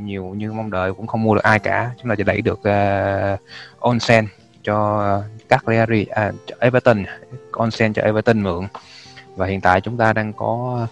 nhiều 0.02 0.26
như 0.26 0.52
mong 0.52 0.72
đợi 0.72 0.94
cũng 0.94 1.08
không 1.08 1.24
mua 1.24 1.36
được 1.36 1.44
ai 1.44 1.60
cả. 1.60 1.92
Chúng 2.02 2.10
ta 2.10 2.16
chỉ 2.16 2.24
đẩy 2.24 2.42
được 2.42 2.60
uh, 2.60 3.40
Onsen 3.80 4.28
cho 4.64 5.24
Cagliari 5.50 6.06
à, 6.06 6.32
cho 6.46 6.56
Everton. 6.60 7.04
Onsen 7.52 7.94
cho 7.94 8.02
Everton 8.02 8.44
mượn 8.44 8.68
và 9.36 9.48
hiện 9.48 9.62
tại 9.62 9.82
chúng 9.82 9.98
ta 9.98 10.14
đang 10.14 10.34
có 10.34 10.88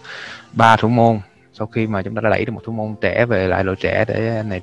ba 0.52 0.76
thủ 0.76 0.88
môn. 0.88 1.20
Sau 1.52 1.66
khi 1.66 1.86
mà 1.86 2.02
chúng 2.02 2.14
ta 2.14 2.20
đã 2.20 2.30
đẩy 2.30 2.44
được 2.44 2.52
một 2.52 2.60
thủ 2.64 2.72
môn 2.72 2.94
trẻ 3.00 3.26
về 3.26 3.48
lại 3.48 3.64
đội 3.64 3.76
trẻ 3.76 4.04
để 4.08 4.42
này 4.46 4.60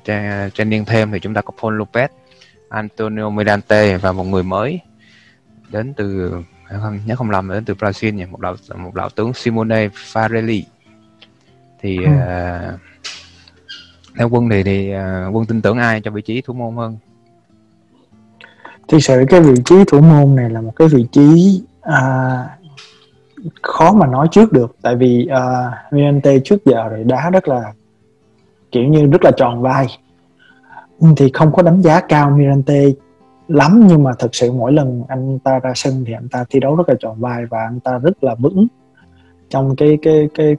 training 0.54 0.84
thêm 0.84 1.12
thì 1.12 1.20
chúng 1.20 1.34
ta 1.34 1.40
có 1.40 1.52
Paul 1.62 1.80
Lopez, 1.80 2.08
Antonio 2.68 3.30
Mirante 3.30 3.96
và 3.96 4.12
một 4.12 4.24
người 4.24 4.42
mới 4.42 4.80
đến 5.68 5.94
từ 5.94 6.32
không 6.82 7.00
nhớ 7.06 7.16
không 7.16 7.30
lầm 7.30 7.48
đến 7.48 7.64
từ 7.64 7.74
Brazil 7.74 8.14
nhỉ 8.14 8.24
một 8.24 8.40
đạo 8.40 8.56
một 8.76 8.94
đạo 8.94 9.08
tướng 9.08 9.34
Simone 9.34 9.88
Farelli. 9.88 10.62
Thì 11.80 11.98
ừ. 12.04 12.10
uh, 12.10 12.80
theo 14.16 14.28
quân 14.28 14.48
thì 14.50 14.62
thì 14.62 14.94
uh, 14.94 15.34
quân 15.36 15.46
tin 15.46 15.62
tưởng 15.62 15.78
ai 15.78 16.00
cho 16.00 16.10
vị 16.10 16.22
trí 16.22 16.40
thủ 16.40 16.54
môn 16.54 16.76
hơn? 16.76 16.96
Thực 18.88 18.98
sự 19.02 19.24
cái 19.28 19.40
vị 19.40 19.54
trí 19.64 19.76
thủ 19.86 20.00
môn 20.00 20.36
này 20.36 20.50
là 20.50 20.60
một 20.60 20.72
cái 20.76 20.88
vị 20.88 21.06
trí 21.12 21.62
uh, 21.88 22.57
khó 23.62 23.92
mà 23.92 24.06
nói 24.06 24.28
trước 24.30 24.52
được. 24.52 24.76
Tại 24.82 24.96
vì 24.96 25.26
à, 25.26 25.66
uh, 25.66 25.92
Mirante 25.92 26.38
trước 26.44 26.64
giờ 26.64 26.88
rồi 26.88 27.04
đá 27.04 27.30
rất 27.30 27.48
là 27.48 27.72
kiểu 28.72 28.84
như 28.84 29.06
rất 29.06 29.24
là 29.24 29.30
tròn 29.36 29.62
vai. 29.62 29.86
Thì 31.16 31.30
không 31.34 31.52
có 31.52 31.62
đánh 31.62 31.82
giá 31.82 32.00
cao 32.00 32.30
Mirante 32.30 32.84
lắm 33.48 33.86
nhưng 33.88 34.02
mà 34.02 34.12
thực 34.18 34.34
sự 34.34 34.52
mỗi 34.52 34.72
lần 34.72 35.02
anh 35.08 35.38
ta 35.38 35.58
ra 35.58 35.72
sân 35.74 36.04
thì 36.06 36.12
anh 36.12 36.28
ta 36.28 36.44
thi 36.50 36.60
đấu 36.60 36.76
rất 36.76 36.88
là 36.88 36.94
tròn 37.00 37.20
vai 37.20 37.46
và 37.46 37.58
anh 37.58 37.80
ta 37.80 37.98
rất 37.98 38.24
là 38.24 38.34
vững 38.34 38.66
trong 39.48 39.76
cái 39.76 39.98
cái 40.02 40.28
cái 40.34 40.56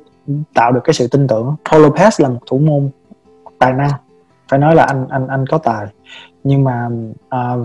tạo 0.53 0.71
được 0.71 0.81
cái 0.83 0.93
sự 0.93 1.07
tin 1.07 1.27
tưởng. 1.27 1.55
Paul 1.71 1.85
Lopez 1.85 2.23
là 2.23 2.29
một 2.29 2.39
thủ 2.47 2.57
môn 2.57 2.89
tài 3.59 3.73
năng. 3.73 3.91
Phải 4.49 4.59
nói 4.59 4.75
là 4.75 4.83
anh 4.83 5.07
anh 5.09 5.27
anh 5.27 5.47
có 5.47 5.57
tài. 5.57 5.85
Nhưng 6.43 6.63
mà 6.63 6.89
à, 7.29 7.55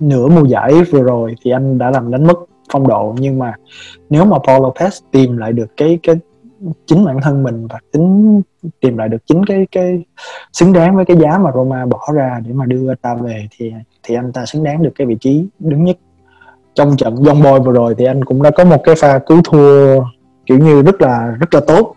nửa 0.00 0.28
mùa 0.28 0.44
giải 0.44 0.72
vừa 0.90 1.02
rồi 1.02 1.34
thì 1.42 1.50
anh 1.50 1.78
đã 1.78 1.90
làm 1.90 2.10
đánh 2.10 2.26
mất 2.26 2.38
phong 2.72 2.88
độ 2.88 3.14
nhưng 3.18 3.38
mà 3.38 3.54
nếu 4.10 4.24
mà 4.24 4.38
Paul 4.46 4.62
Lopez 4.62 5.00
tìm 5.10 5.36
lại 5.36 5.52
được 5.52 5.76
cái 5.76 5.98
cái 6.02 6.16
chính 6.86 7.04
bản 7.04 7.20
thân 7.22 7.42
mình 7.42 7.66
và 7.66 7.78
tính 7.92 8.42
tìm 8.80 8.96
lại 8.96 9.08
được 9.08 9.26
chính 9.26 9.44
cái 9.44 9.66
cái 9.72 10.04
xứng 10.52 10.72
đáng 10.72 10.96
với 10.96 11.04
cái 11.04 11.16
giá 11.16 11.38
mà 11.38 11.50
Roma 11.54 11.86
bỏ 11.86 12.08
ra 12.14 12.40
để 12.46 12.52
mà 12.52 12.66
đưa 12.66 12.94
ta 12.94 13.14
về 13.14 13.48
thì 13.58 13.72
thì 14.02 14.14
anh 14.14 14.32
ta 14.32 14.46
xứng 14.46 14.64
đáng 14.64 14.82
được 14.82 14.92
cái 14.94 15.06
vị 15.06 15.16
trí 15.20 15.46
đứng 15.58 15.84
nhất. 15.84 15.96
Trong 16.74 16.96
trận 16.96 17.16
Young 17.16 17.42
Boy 17.42 17.58
vừa 17.64 17.72
rồi 17.72 17.94
thì 17.98 18.04
anh 18.04 18.24
cũng 18.24 18.42
đã 18.42 18.50
có 18.50 18.64
một 18.64 18.80
cái 18.84 18.94
pha 18.94 19.18
cứu 19.18 19.40
thua 19.44 20.04
kiểu 20.46 20.58
như 20.58 20.82
rất 20.82 21.00
là 21.00 21.36
rất 21.40 21.54
là 21.54 21.60
tốt. 21.66 21.96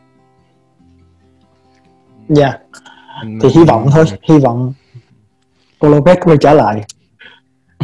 Dạ. 2.29 2.45
Yeah. 2.45 2.61
thì 3.41 3.49
hy 3.49 3.63
vọng 3.63 3.87
thôi 3.91 4.05
hy 4.29 4.39
vọng 4.39 4.73
Paul 5.81 5.93
Lopez 5.93 6.15
quay 6.23 6.37
trở 6.37 6.53
lại 6.53 6.81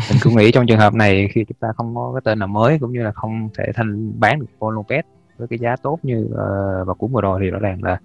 mình 0.09 0.19
cũng 0.23 0.37
nghĩ 0.37 0.51
trong 0.51 0.67
trường 0.67 0.79
hợp 0.79 0.93
này 0.93 1.27
khi 1.31 1.45
chúng 1.47 1.57
ta 1.59 1.67
không 1.75 1.95
có 1.95 2.11
cái 2.13 2.21
tên 2.23 2.39
nào 2.39 2.47
mới 2.47 2.79
cũng 2.79 2.91
như 2.91 3.03
là 3.03 3.11
không 3.11 3.49
thể 3.57 3.71
thành 3.75 4.19
bán 4.19 4.39
được 4.39 4.45
Paul 4.61 4.77
Lopez 4.77 5.01
với 5.37 5.47
cái 5.47 5.59
giá 5.59 5.75
tốt 5.75 5.99
như 6.03 6.23
uh, 6.25 6.87
vào 6.87 6.95
cuối 6.97 7.09
vừa 7.13 7.21
rồi 7.21 7.39
thì 7.43 7.49
rõ 7.49 7.59
ràng 7.59 7.83
là 7.83 7.99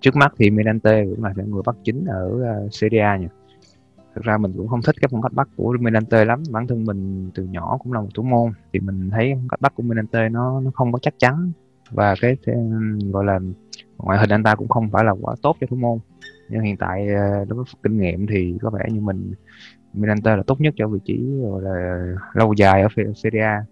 trước 0.00 0.16
mắt 0.16 0.32
thì 0.38 0.50
Mirante 0.50 1.04
cũng 1.04 1.24
là 1.24 1.32
người 1.36 1.62
bắt 1.66 1.76
chính 1.84 2.04
ở 2.04 2.30
uh, 2.64 2.74
Serie 2.74 3.00
A 3.00 3.16
nhỉ. 3.16 3.26
Thực 4.14 4.24
ra 4.24 4.38
mình 4.38 4.52
cũng 4.56 4.68
không 4.68 4.82
thích 4.82 4.96
cái 5.00 5.08
phong 5.12 5.22
cách 5.22 5.32
bắt 5.32 5.48
của 5.56 5.76
Mirante 5.80 6.24
lắm 6.24 6.42
bản 6.50 6.66
thân 6.66 6.84
mình 6.84 7.30
từ 7.34 7.44
nhỏ 7.44 7.78
cũng 7.82 7.92
là 7.92 8.00
một 8.00 8.08
thủ 8.14 8.22
môn 8.22 8.52
thì 8.72 8.80
mình 8.80 9.10
thấy 9.10 9.32
phong 9.34 9.48
cách 9.48 9.60
bắt 9.60 9.72
của 9.76 9.82
Mirante 9.82 10.28
nó 10.28 10.60
nó 10.60 10.70
không 10.74 10.92
có 10.92 10.98
chắc 11.02 11.14
chắn 11.18 11.52
và 11.90 12.14
cái, 12.20 12.36
cái 12.46 12.56
gọi 13.12 13.24
là 13.24 13.38
ngoại 13.98 14.18
hình 14.18 14.32
anh 14.32 14.42
ta 14.42 14.54
cũng 14.54 14.68
không 14.68 14.90
phải 14.90 15.04
là 15.04 15.12
quá 15.20 15.34
tốt 15.42 15.56
cho 15.60 15.66
thủ 15.70 15.76
môn. 15.76 15.98
Nhưng 16.48 16.62
hiện 16.62 16.76
tại 16.76 17.08
ờ, 17.08 17.44
đối 17.44 17.56
với 17.56 17.64
kinh 17.82 17.98
nghiệm 17.98 18.26
thì 18.26 18.54
có 18.62 18.70
vẻ 18.70 18.84
như 18.90 19.00
mình 19.00 19.32
Miranda 19.96 20.36
là 20.36 20.42
tốt 20.46 20.60
nhất 20.60 20.74
cho 20.76 20.88
vị 20.88 20.98
trí 21.04 21.40
rồi 21.42 21.62
là 21.62 22.06
lâu 22.34 22.52
dài 22.52 22.82
ở 22.82 22.88
Serie 23.14 23.42
A. 23.42 23.64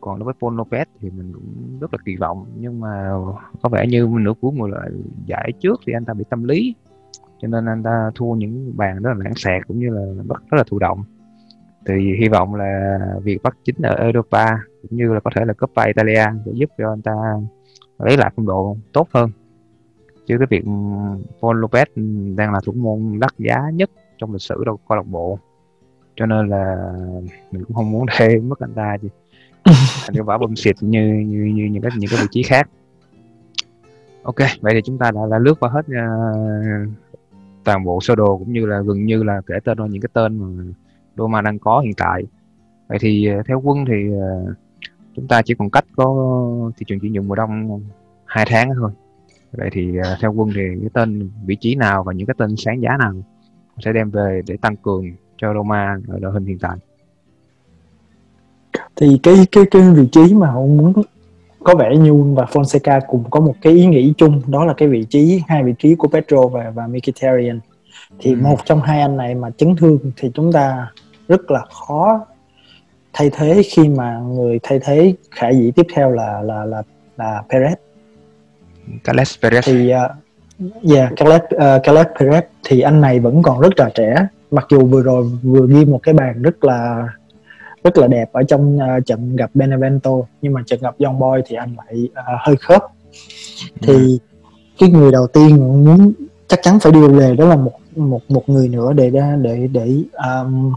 Còn 0.00 0.18
đối 0.18 0.24
với 0.24 0.34
Paul 0.40 0.60
Lopez 0.60 0.84
thì 1.00 1.10
mình 1.10 1.32
cũng 1.32 1.78
rất 1.80 1.94
là 1.94 1.98
kỳ 2.04 2.16
vọng 2.16 2.46
nhưng 2.58 2.80
mà 2.80 3.10
có 3.62 3.68
vẻ 3.68 3.86
như 3.86 4.08
nửa 4.20 4.32
cuối 4.40 4.52
mùa 4.52 4.70
giải 5.26 5.52
trước 5.60 5.80
thì 5.86 5.92
anh 5.92 6.04
ta 6.04 6.14
bị 6.14 6.24
tâm 6.30 6.44
lý. 6.44 6.74
Cho 7.38 7.48
nên 7.48 7.66
anh 7.66 7.82
ta 7.82 8.10
thua 8.14 8.34
những 8.34 8.72
bàn 8.76 9.02
rất 9.02 9.10
là 9.10 9.24
lãng 9.24 9.34
xẹt 9.34 9.66
cũng 9.66 9.78
như 9.78 9.90
là 9.90 10.02
rất, 10.28 10.42
rất 10.50 10.58
là 10.58 10.64
thụ 10.70 10.78
động. 10.78 11.04
Thì 11.86 11.94
hy 12.20 12.28
vọng 12.28 12.54
là 12.54 12.98
việc 13.22 13.42
bắt 13.42 13.56
chính 13.64 13.76
ở 13.82 13.94
Europa 13.94 14.58
cũng 14.82 14.98
như 14.98 15.12
là 15.12 15.20
có 15.20 15.30
thể 15.36 15.44
là 15.44 15.52
Coppa 15.52 15.84
Italia 15.84 16.24
để 16.44 16.52
giúp 16.54 16.70
cho 16.78 16.92
anh 16.92 17.02
ta 17.02 17.12
lấy 17.98 18.16
lại 18.16 18.32
phong 18.36 18.46
độ 18.46 18.76
tốt 18.92 19.08
hơn. 19.14 19.30
Chứ 20.26 20.38
cái 20.38 20.46
việc 20.50 20.64
Paul 21.42 21.64
Lopez 21.64 21.86
đang 22.36 22.52
là 22.52 22.60
thủ 22.64 22.72
môn 22.72 23.18
đắt 23.20 23.30
giá 23.38 23.70
nhất 23.74 23.90
trong 24.18 24.32
lịch 24.32 24.42
sử 24.42 24.64
đâu 24.64 24.78
câu 24.88 24.96
lạc 24.96 25.06
bộ 25.06 25.38
cho 26.16 26.26
nên 26.26 26.48
là 26.48 26.92
mình 27.52 27.64
cũng 27.64 27.76
không 27.76 27.90
muốn 27.90 28.06
để 28.18 28.38
mất 28.42 28.58
anh 28.58 28.72
ta 28.74 28.96
chứ. 29.02 29.08
Thành 30.04 30.14
cái 30.14 30.22
quả 30.26 30.38
bơm 30.38 30.56
xịt 30.56 30.76
như 30.80 31.04
như 31.26 31.38
như 31.38 31.64
những 31.64 31.82
cái 31.82 31.92
những 31.98 32.10
cái 32.10 32.20
vị 32.22 32.28
trí 32.30 32.42
khác. 32.42 32.68
Ok 34.22 34.36
vậy 34.60 34.72
thì 34.74 34.80
chúng 34.84 34.98
ta 34.98 35.10
đã, 35.10 35.20
đã 35.30 35.38
lướt 35.38 35.54
qua 35.60 35.70
hết 35.70 35.86
uh, 35.86 36.88
toàn 37.64 37.84
bộ 37.84 38.00
sơ 38.00 38.14
đồ 38.14 38.38
cũng 38.38 38.52
như 38.52 38.66
là 38.66 38.80
gần 38.80 39.04
như 39.04 39.22
là 39.22 39.40
kể 39.46 39.54
tên 39.64 39.78
những 39.90 40.02
cái 40.02 40.10
tên 40.12 40.38
mà 40.38 40.72
Roma 41.16 41.40
đang 41.40 41.58
có 41.58 41.80
hiện 41.80 41.94
tại. 41.96 42.22
Vậy 42.88 42.98
thì 43.00 43.28
uh, 43.38 43.46
theo 43.46 43.60
quân 43.60 43.84
thì 43.88 43.94
uh, 44.08 44.56
chúng 45.16 45.28
ta 45.28 45.42
chỉ 45.42 45.54
còn 45.54 45.70
cách 45.70 45.84
có 45.96 46.14
thị 46.76 46.84
trường 46.88 47.00
chuyển 47.00 47.12
nhượng 47.12 47.28
mùa 47.28 47.34
đông 47.34 47.82
hai 48.24 48.44
tháng 48.48 48.70
thôi. 48.76 48.90
Vậy 49.52 49.68
thì 49.72 49.98
uh, 49.98 50.04
theo 50.20 50.32
quân 50.32 50.50
thì 50.54 50.62
cái 50.80 50.90
tên 50.92 51.30
vị 51.46 51.56
trí 51.60 51.74
nào 51.74 52.04
và 52.04 52.12
những 52.12 52.26
cái 52.26 52.34
tên 52.38 52.56
sáng 52.56 52.82
giá 52.82 52.96
nào 52.98 53.12
sẽ 53.78 53.92
đem 53.92 54.10
về 54.10 54.42
để 54.46 54.56
tăng 54.56 54.76
cường 54.76 55.04
cho 55.42 55.54
Roma 55.54 55.96
ở 56.08 56.18
đội 56.18 56.32
hình 56.32 56.44
hiện 56.44 56.58
tại. 56.58 56.76
Thì 58.96 59.20
cái 59.22 59.34
cái 59.52 59.64
cái 59.70 59.82
vị 59.90 60.08
trí 60.12 60.34
mà 60.34 60.50
ông 60.52 60.76
muốn 60.76 60.92
có 61.64 61.74
vẻ 61.74 61.96
như 61.96 62.14
và 62.14 62.44
Fonseca 62.44 63.00
cùng 63.08 63.24
có 63.30 63.40
một 63.40 63.54
cái 63.62 63.72
ý 63.72 63.86
nghĩ 63.86 64.12
chung 64.16 64.42
đó 64.46 64.64
là 64.64 64.74
cái 64.76 64.88
vị 64.88 65.04
trí 65.10 65.42
hai 65.48 65.62
vị 65.62 65.72
trí 65.78 65.94
của 65.94 66.08
Petro 66.08 66.46
và 66.46 66.70
và 66.70 66.86
Mkhitaryan. 66.86 67.60
Thì 68.18 68.30
ừ. 68.30 68.36
một 68.42 68.58
trong 68.64 68.80
hai 68.80 69.00
anh 69.00 69.16
này 69.16 69.34
mà 69.34 69.50
chấn 69.50 69.76
thương 69.76 69.98
thì 70.16 70.30
chúng 70.34 70.52
ta 70.52 70.92
rất 71.28 71.50
là 71.50 71.60
khó 71.60 72.26
thay 73.12 73.30
thế 73.32 73.62
khi 73.70 73.88
mà 73.88 74.18
người 74.18 74.58
thay 74.62 74.78
thế 74.84 75.14
khả 75.30 75.48
dĩ 75.50 75.70
tiếp 75.70 75.86
theo 75.94 76.10
là 76.10 76.42
là 76.42 76.64
là 76.64 76.82
là 77.16 77.42
Perez. 77.48 77.74
Carles 79.04 79.38
Perez. 79.40 79.60
Thì 79.64 79.92
uh, 79.94 80.92
yeah 80.92 81.12
Carles 81.16 81.42
uh, 81.42 81.82
Carles 81.84 82.06
Perez 82.06 82.42
thì 82.64 82.80
anh 82.80 83.00
này 83.00 83.20
vẫn 83.20 83.42
còn 83.42 83.60
rất 83.60 83.72
là 83.76 83.90
trẻ 83.94 84.26
mặc 84.52 84.66
dù 84.70 84.86
vừa 84.86 85.02
rồi 85.02 85.30
vừa 85.42 85.66
ghi 85.66 85.84
một 85.84 86.00
cái 86.02 86.14
bàn 86.14 86.42
rất 86.42 86.64
là 86.64 87.08
rất 87.84 87.98
là 87.98 88.06
đẹp 88.06 88.32
ở 88.32 88.42
trong 88.42 88.76
uh, 88.76 89.06
trận 89.06 89.36
gặp 89.36 89.50
Benevento 89.54 90.10
nhưng 90.42 90.52
mà 90.52 90.62
trận 90.66 90.80
gặp 90.82 90.94
Young 90.98 91.18
Boy 91.18 91.40
thì 91.46 91.56
anh 91.56 91.76
lại 91.76 92.08
uh, 92.10 92.40
hơi 92.46 92.56
khớp 92.56 92.82
thì 93.80 93.94
ừ. 93.94 94.18
cái 94.78 94.90
người 94.90 95.12
đầu 95.12 95.26
tiên 95.26 95.56
muốn 95.84 96.12
chắc 96.46 96.60
chắn 96.62 96.78
phải 96.80 96.92
đưa 96.92 97.08
về 97.08 97.36
đó 97.36 97.46
là 97.46 97.56
một 97.56 97.72
một 97.96 98.20
một 98.28 98.48
người 98.48 98.68
nữa 98.68 98.92
để 98.92 99.10
để 99.42 99.68
để 99.72 100.02
um, 100.12 100.72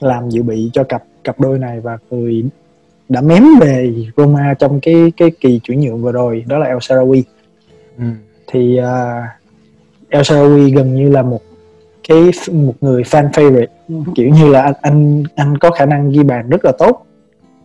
làm 0.00 0.30
dự 0.30 0.42
bị 0.42 0.70
cho 0.72 0.84
cặp 0.84 1.04
cặp 1.24 1.40
đôi 1.40 1.58
này 1.58 1.80
và 1.80 1.98
người 2.10 2.44
đã 3.08 3.20
mém 3.20 3.44
về 3.60 3.94
Roma 4.16 4.54
trong 4.58 4.80
cái 4.80 5.12
cái 5.16 5.30
kỳ 5.40 5.60
chuyển 5.62 5.80
nhượng 5.80 6.02
vừa 6.02 6.12
rồi 6.12 6.44
đó 6.46 6.58
là 6.58 6.66
El 6.66 6.76
Sarawi 6.76 7.22
ừ. 7.98 8.04
thì 8.46 8.78
uh, 8.80 9.24
El 10.08 10.22
Sarawi 10.22 10.74
gần 10.74 10.96
như 10.96 11.10
là 11.10 11.22
một 11.22 11.40
cái 12.08 12.30
một 12.52 12.74
người 12.80 13.02
fan 13.02 13.30
favorite. 13.30 13.66
Kiểu 14.14 14.28
như 14.28 14.48
là 14.50 14.62
anh 14.62 14.74
anh 14.82 15.22
anh 15.36 15.58
có 15.58 15.70
khả 15.70 15.86
năng 15.86 16.10
ghi 16.10 16.22
bàn 16.22 16.48
rất 16.48 16.64
là 16.64 16.72
tốt 16.78 17.06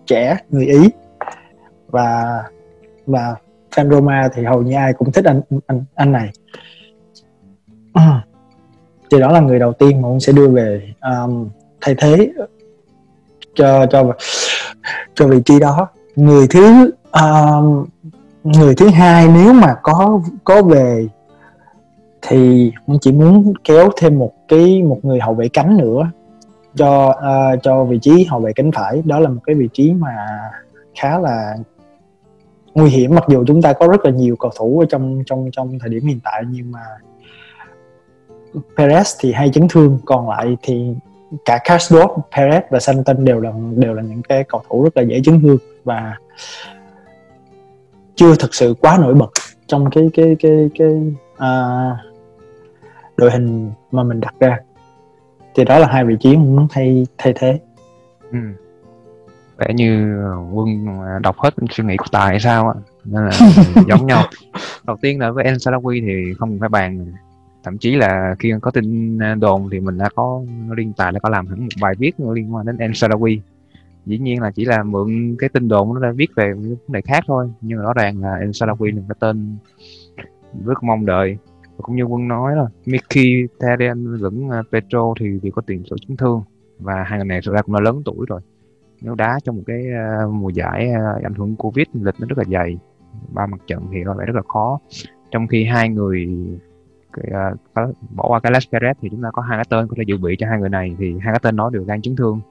trẻ 0.05 0.37
người 0.49 0.65
ý. 0.65 0.89
Và 1.87 2.43
và 3.05 3.35
fan 3.75 3.89
Roma 3.89 4.29
thì 4.33 4.43
hầu 4.43 4.61
như 4.61 4.75
ai 4.75 4.93
cũng 4.93 5.11
thích 5.11 5.25
anh 5.25 5.41
anh 5.67 5.83
anh 5.95 6.11
này. 6.11 6.31
Thì 9.11 9.19
đó 9.19 9.31
là 9.31 9.39
người 9.39 9.59
đầu 9.59 9.73
tiên 9.73 10.01
mà 10.01 10.07
ông 10.07 10.19
sẽ 10.19 10.33
đưa 10.33 10.49
về 10.49 10.93
um, 11.01 11.49
thay 11.81 11.95
thế 11.97 12.31
cho 13.55 13.85
cho 13.85 14.13
cho 15.15 15.27
vị 15.27 15.41
trí 15.45 15.59
đó. 15.59 15.87
Người 16.15 16.47
thứ 16.47 16.91
um, 17.11 17.85
người 18.43 18.75
thứ 18.75 18.89
hai 18.89 19.27
nếu 19.27 19.53
mà 19.53 19.75
có 19.83 20.21
có 20.43 20.63
về 20.63 21.07
thì 22.21 22.71
mình 22.87 22.99
chỉ 23.01 23.11
muốn 23.11 23.53
kéo 23.63 23.89
thêm 23.97 24.19
một 24.19 24.31
cái 24.47 24.83
một 24.83 24.99
người 25.03 25.19
hậu 25.19 25.33
vệ 25.33 25.47
cánh 25.47 25.77
nữa 25.77 26.11
cho 26.75 27.09
uh, 27.09 27.63
cho 27.63 27.83
vị 27.83 27.99
trí 28.01 28.23
hậu 28.23 28.39
vệ 28.39 28.53
cánh 28.53 28.71
phải. 28.71 29.01
Đó 29.05 29.19
là 29.19 29.29
một 29.29 29.41
cái 29.45 29.55
vị 29.55 29.69
trí 29.73 29.93
mà 29.93 30.15
khá 30.95 31.19
là 31.19 31.55
nguy 32.73 32.89
hiểm 32.89 33.15
mặc 33.15 33.23
dù 33.27 33.43
chúng 33.47 33.61
ta 33.61 33.73
có 33.73 33.87
rất 33.87 34.05
là 34.05 34.11
nhiều 34.11 34.35
cầu 34.35 34.51
thủ 34.57 34.79
ở 34.79 34.85
trong 34.89 35.23
trong 35.25 35.49
trong 35.51 35.79
thời 35.79 35.89
điểm 35.89 36.05
hiện 36.05 36.19
tại 36.23 36.43
nhưng 36.49 36.71
mà 36.71 36.79
Perez 38.75 39.15
thì 39.19 39.31
hay 39.31 39.49
chấn 39.49 39.67
thương 39.67 39.99
còn 40.05 40.29
lại 40.29 40.57
thì 40.61 40.93
cả 41.45 41.59
Karsdorp, 41.63 42.11
Perez 42.31 42.61
và 42.69 42.79
Santon 42.79 43.25
đều 43.25 43.39
là 43.39 43.51
đều 43.75 43.93
là 43.93 44.01
những 44.01 44.21
cái 44.21 44.43
cầu 44.43 44.61
thủ 44.69 44.83
rất 44.83 44.97
là 44.97 45.03
dễ 45.03 45.21
chấn 45.23 45.41
thương 45.41 45.57
và 45.83 46.15
chưa 48.15 48.35
thực 48.35 48.55
sự 48.55 48.75
quá 48.81 48.97
nổi 49.01 49.13
bật 49.13 49.31
trong 49.67 49.89
cái 49.89 50.09
cái 50.13 50.35
cái 50.39 50.69
cái 50.79 50.93
uh, 51.33 52.10
đội 53.21 53.31
hình 53.31 53.71
mà 53.91 54.03
mình 54.03 54.19
đặt 54.19 54.33
ra. 54.39 54.57
Thì 55.55 55.63
đó 55.63 55.79
là 55.79 55.87
hai 55.87 56.05
vị 56.05 56.15
trí 56.19 56.37
muốn 56.37 56.67
thay 56.69 57.07
thay 57.17 57.33
thế. 57.35 57.59
Ừ. 58.31 58.37
vẻ 59.57 59.73
như 59.73 60.17
ờ, 60.23 60.37
quân 60.53 60.87
đọc 61.21 61.35
hết 61.39 61.53
suy 61.71 61.83
nghĩ 61.83 61.97
của 61.97 62.05
tài 62.11 62.29
hay 62.29 62.39
sao 62.39 62.67
á, 62.67 62.73
nên 63.05 63.25
là 63.25 63.31
giống 63.87 64.07
nhau. 64.07 64.23
Đầu 64.83 64.97
tiên 65.01 65.19
là 65.19 65.31
với 65.31 65.45
Ensalawi 65.45 66.01
thì 66.05 66.33
không 66.33 66.59
phải 66.59 66.69
bàn, 66.69 67.11
thậm 67.63 67.77
chí 67.77 67.95
là 67.95 68.35
khi 68.39 68.53
có 68.61 68.71
tin 68.71 69.17
ờ, 69.19 69.35
đồn 69.35 69.69
thì 69.71 69.79
mình 69.79 69.97
đã 69.97 70.09
có 70.15 70.41
liên 70.77 70.93
tài 70.93 71.11
đã 71.11 71.19
có 71.19 71.29
làm 71.29 71.47
hẳn 71.47 71.59
một 71.59 71.69
bài 71.81 71.93
viết 71.97 72.11
liên 72.19 72.55
quan 72.55 72.65
đến 72.65 72.77
Ensalawi. 72.77 73.39
Dĩ 74.05 74.17
nhiên 74.17 74.41
là 74.41 74.51
chỉ 74.51 74.65
là 74.65 74.83
mượn 74.83 75.35
cái 75.39 75.49
tin 75.49 75.67
đồn 75.67 75.93
nó 75.93 75.99
ra 75.99 76.11
viết 76.11 76.29
về 76.35 76.53
vấn 76.53 76.77
đề 76.87 77.01
khác 77.01 77.23
thôi, 77.27 77.51
nhưng 77.61 77.77
mà 77.77 77.83
rõ 77.83 77.93
ràng 77.93 78.21
là 78.21 78.39
Ensalawi 78.39 78.95
là 78.95 79.01
cái 79.09 79.15
tên 79.19 79.57
rất 80.65 80.83
mong 80.83 81.05
đợi 81.05 81.37
cũng 81.81 81.95
như 81.95 82.03
quân 82.03 82.27
nói 82.27 82.55
là 82.55 82.65
Mickey 82.85 83.47
Therian 83.59 84.15
lẫn 84.15 84.47
uh, 84.47 84.65
Petro 84.71 85.13
thì 85.19 85.39
đều 85.41 85.51
có 85.51 85.61
tiền 85.67 85.83
sử 85.89 85.95
chấn 86.07 86.17
thương. 86.17 86.43
Và 86.79 87.03
hai 87.03 87.19
người 87.19 87.27
này 87.27 87.39
thực 87.45 87.53
ra 87.53 87.61
cũng 87.61 87.75
đã 87.75 87.81
lớn 87.81 88.01
tuổi 88.05 88.25
rồi. 88.27 88.41
Nếu 89.01 89.15
đá 89.15 89.39
trong 89.43 89.55
một 89.55 89.63
cái 89.67 89.85
uh, 90.25 90.33
mùa 90.33 90.49
giải 90.49 90.89
uh, 90.89 91.23
ảnh 91.23 91.33
hưởng 91.33 91.55
covid 91.55 91.87
lịch 91.93 92.15
nó 92.19 92.27
rất 92.29 92.37
là 92.37 92.43
dày. 92.51 92.77
Ba 93.29 93.45
mặt 93.45 93.57
trận 93.67 93.87
thì 93.91 93.97
có 94.05 94.13
vẻ 94.13 94.25
rất 94.25 94.35
là 94.35 94.41
khó. 94.47 94.79
Trong 95.31 95.47
khi 95.47 95.65
hai 95.65 95.89
người 95.89 96.29
cái, 97.13 97.25
uh, 97.87 97.95
bỏ 98.09 98.27
qua 98.27 98.39
cái 98.39 98.51
Les 98.51 98.67
Perez 98.69 98.93
thì 99.01 99.09
chúng 99.11 99.21
ta 99.21 99.29
có 99.33 99.41
hai 99.41 99.57
cái 99.57 99.65
tên 99.69 99.87
có 99.87 99.95
thể 99.97 100.03
dự 100.07 100.17
bị 100.17 100.35
cho 100.39 100.47
hai 100.47 100.59
người 100.59 100.69
này 100.69 100.95
thì 100.99 101.11
hai 101.11 101.33
cái 101.33 101.39
tên 101.41 101.55
đó 101.55 101.69
đều 101.69 101.83
đang 101.85 102.01
chấn 102.01 102.15
thương. 102.15 102.41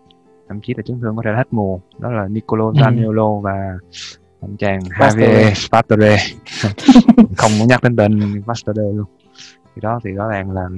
Thậm 0.49 0.61
chí 0.61 0.75
là 0.77 0.83
chấn 0.83 1.01
thương 1.01 1.17
có 1.17 1.23
thể 1.25 1.31
là 1.31 1.37
hết 1.37 1.49
mùa. 1.51 1.79
Đó 1.99 2.11
là 2.11 2.29
Nicolo 2.29 2.71
Zaniolo 2.71 3.39
ừ. 3.39 3.43
và 3.43 3.79
anh 4.41 4.57
chàng 4.57 4.81
Javier 4.81 5.69
Pastore. 5.73 6.17
Không 7.37 7.51
muốn 7.59 7.69
nhắc 7.69 7.83
đến 7.83 7.97
tên 7.97 8.43
Pastore 8.47 8.83
luôn 8.83 9.07
thì 9.81 9.85
đó 9.85 10.01
thì 10.05 10.11
rõ 10.11 10.29
ràng 10.29 10.51
là 10.51 10.69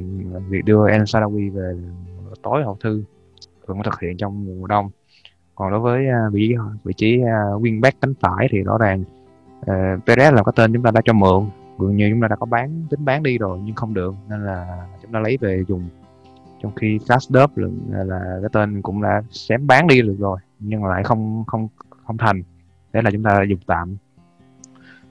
việc 0.49 0.65
đưa 0.65 0.89
El 0.89 1.03
Sadawi 1.03 1.53
về 1.53 1.75
tối 2.43 2.63
hậu 2.65 2.77
thư 2.81 3.05
vẫn 3.67 3.83
thực 3.85 4.01
hiện 4.01 4.17
trong 4.17 4.47
mùa 4.47 4.67
đông. 4.67 4.91
Còn 5.55 5.71
đối 5.71 5.81
với 5.81 6.09
à, 6.09 6.29
vị 6.33 6.55
vị 6.85 6.93
trí 6.97 7.21
à, 7.21 7.41
wing 7.61 7.81
back 7.81 8.01
cánh 8.01 8.15
phải 8.21 8.49
thì 8.51 8.63
rõ 8.63 8.79
ràng 8.79 9.05
uh, 9.61 10.05
Perez 10.07 10.33
là 10.33 10.43
cái 10.43 10.53
tên 10.57 10.73
chúng 10.73 10.83
ta 10.83 10.91
đã 10.91 11.01
cho 11.05 11.13
mượn. 11.13 11.47
Gần 11.79 11.97
như 11.97 12.11
chúng 12.11 12.21
ta 12.21 12.29
đã 12.29 12.37
có 12.37 12.47
bán 12.47 12.87
tính 12.91 13.05
bán 13.05 13.23
đi 13.23 13.39
rồi 13.39 13.59
nhưng 13.65 13.75
không 13.75 13.95
được 13.95 14.15
nên 14.29 14.45
là 14.45 14.87
chúng 15.03 15.13
ta 15.13 15.21
lấy 15.21 15.39
về 15.41 15.65
dùng. 15.69 15.89
Trong 16.63 16.75
khi 16.75 16.99
Casdub 17.09 17.51
là, 17.57 18.05
là 18.05 18.39
cái 18.41 18.51
tên 18.53 18.83
cũng 18.83 19.03
đã 19.03 19.23
xém 19.31 19.67
bán 19.67 19.87
đi 19.87 20.03
được 20.03 20.17
rồi 20.19 20.39
nhưng 20.59 20.85
lại 20.85 21.03
không 21.05 21.45
không 21.47 21.69
không 22.07 22.17
thành. 22.19 22.43
Thế 22.93 23.03
là 23.03 23.11
chúng 23.11 23.23
ta 23.23 23.43
dùng 23.49 23.61
tạm 23.67 23.97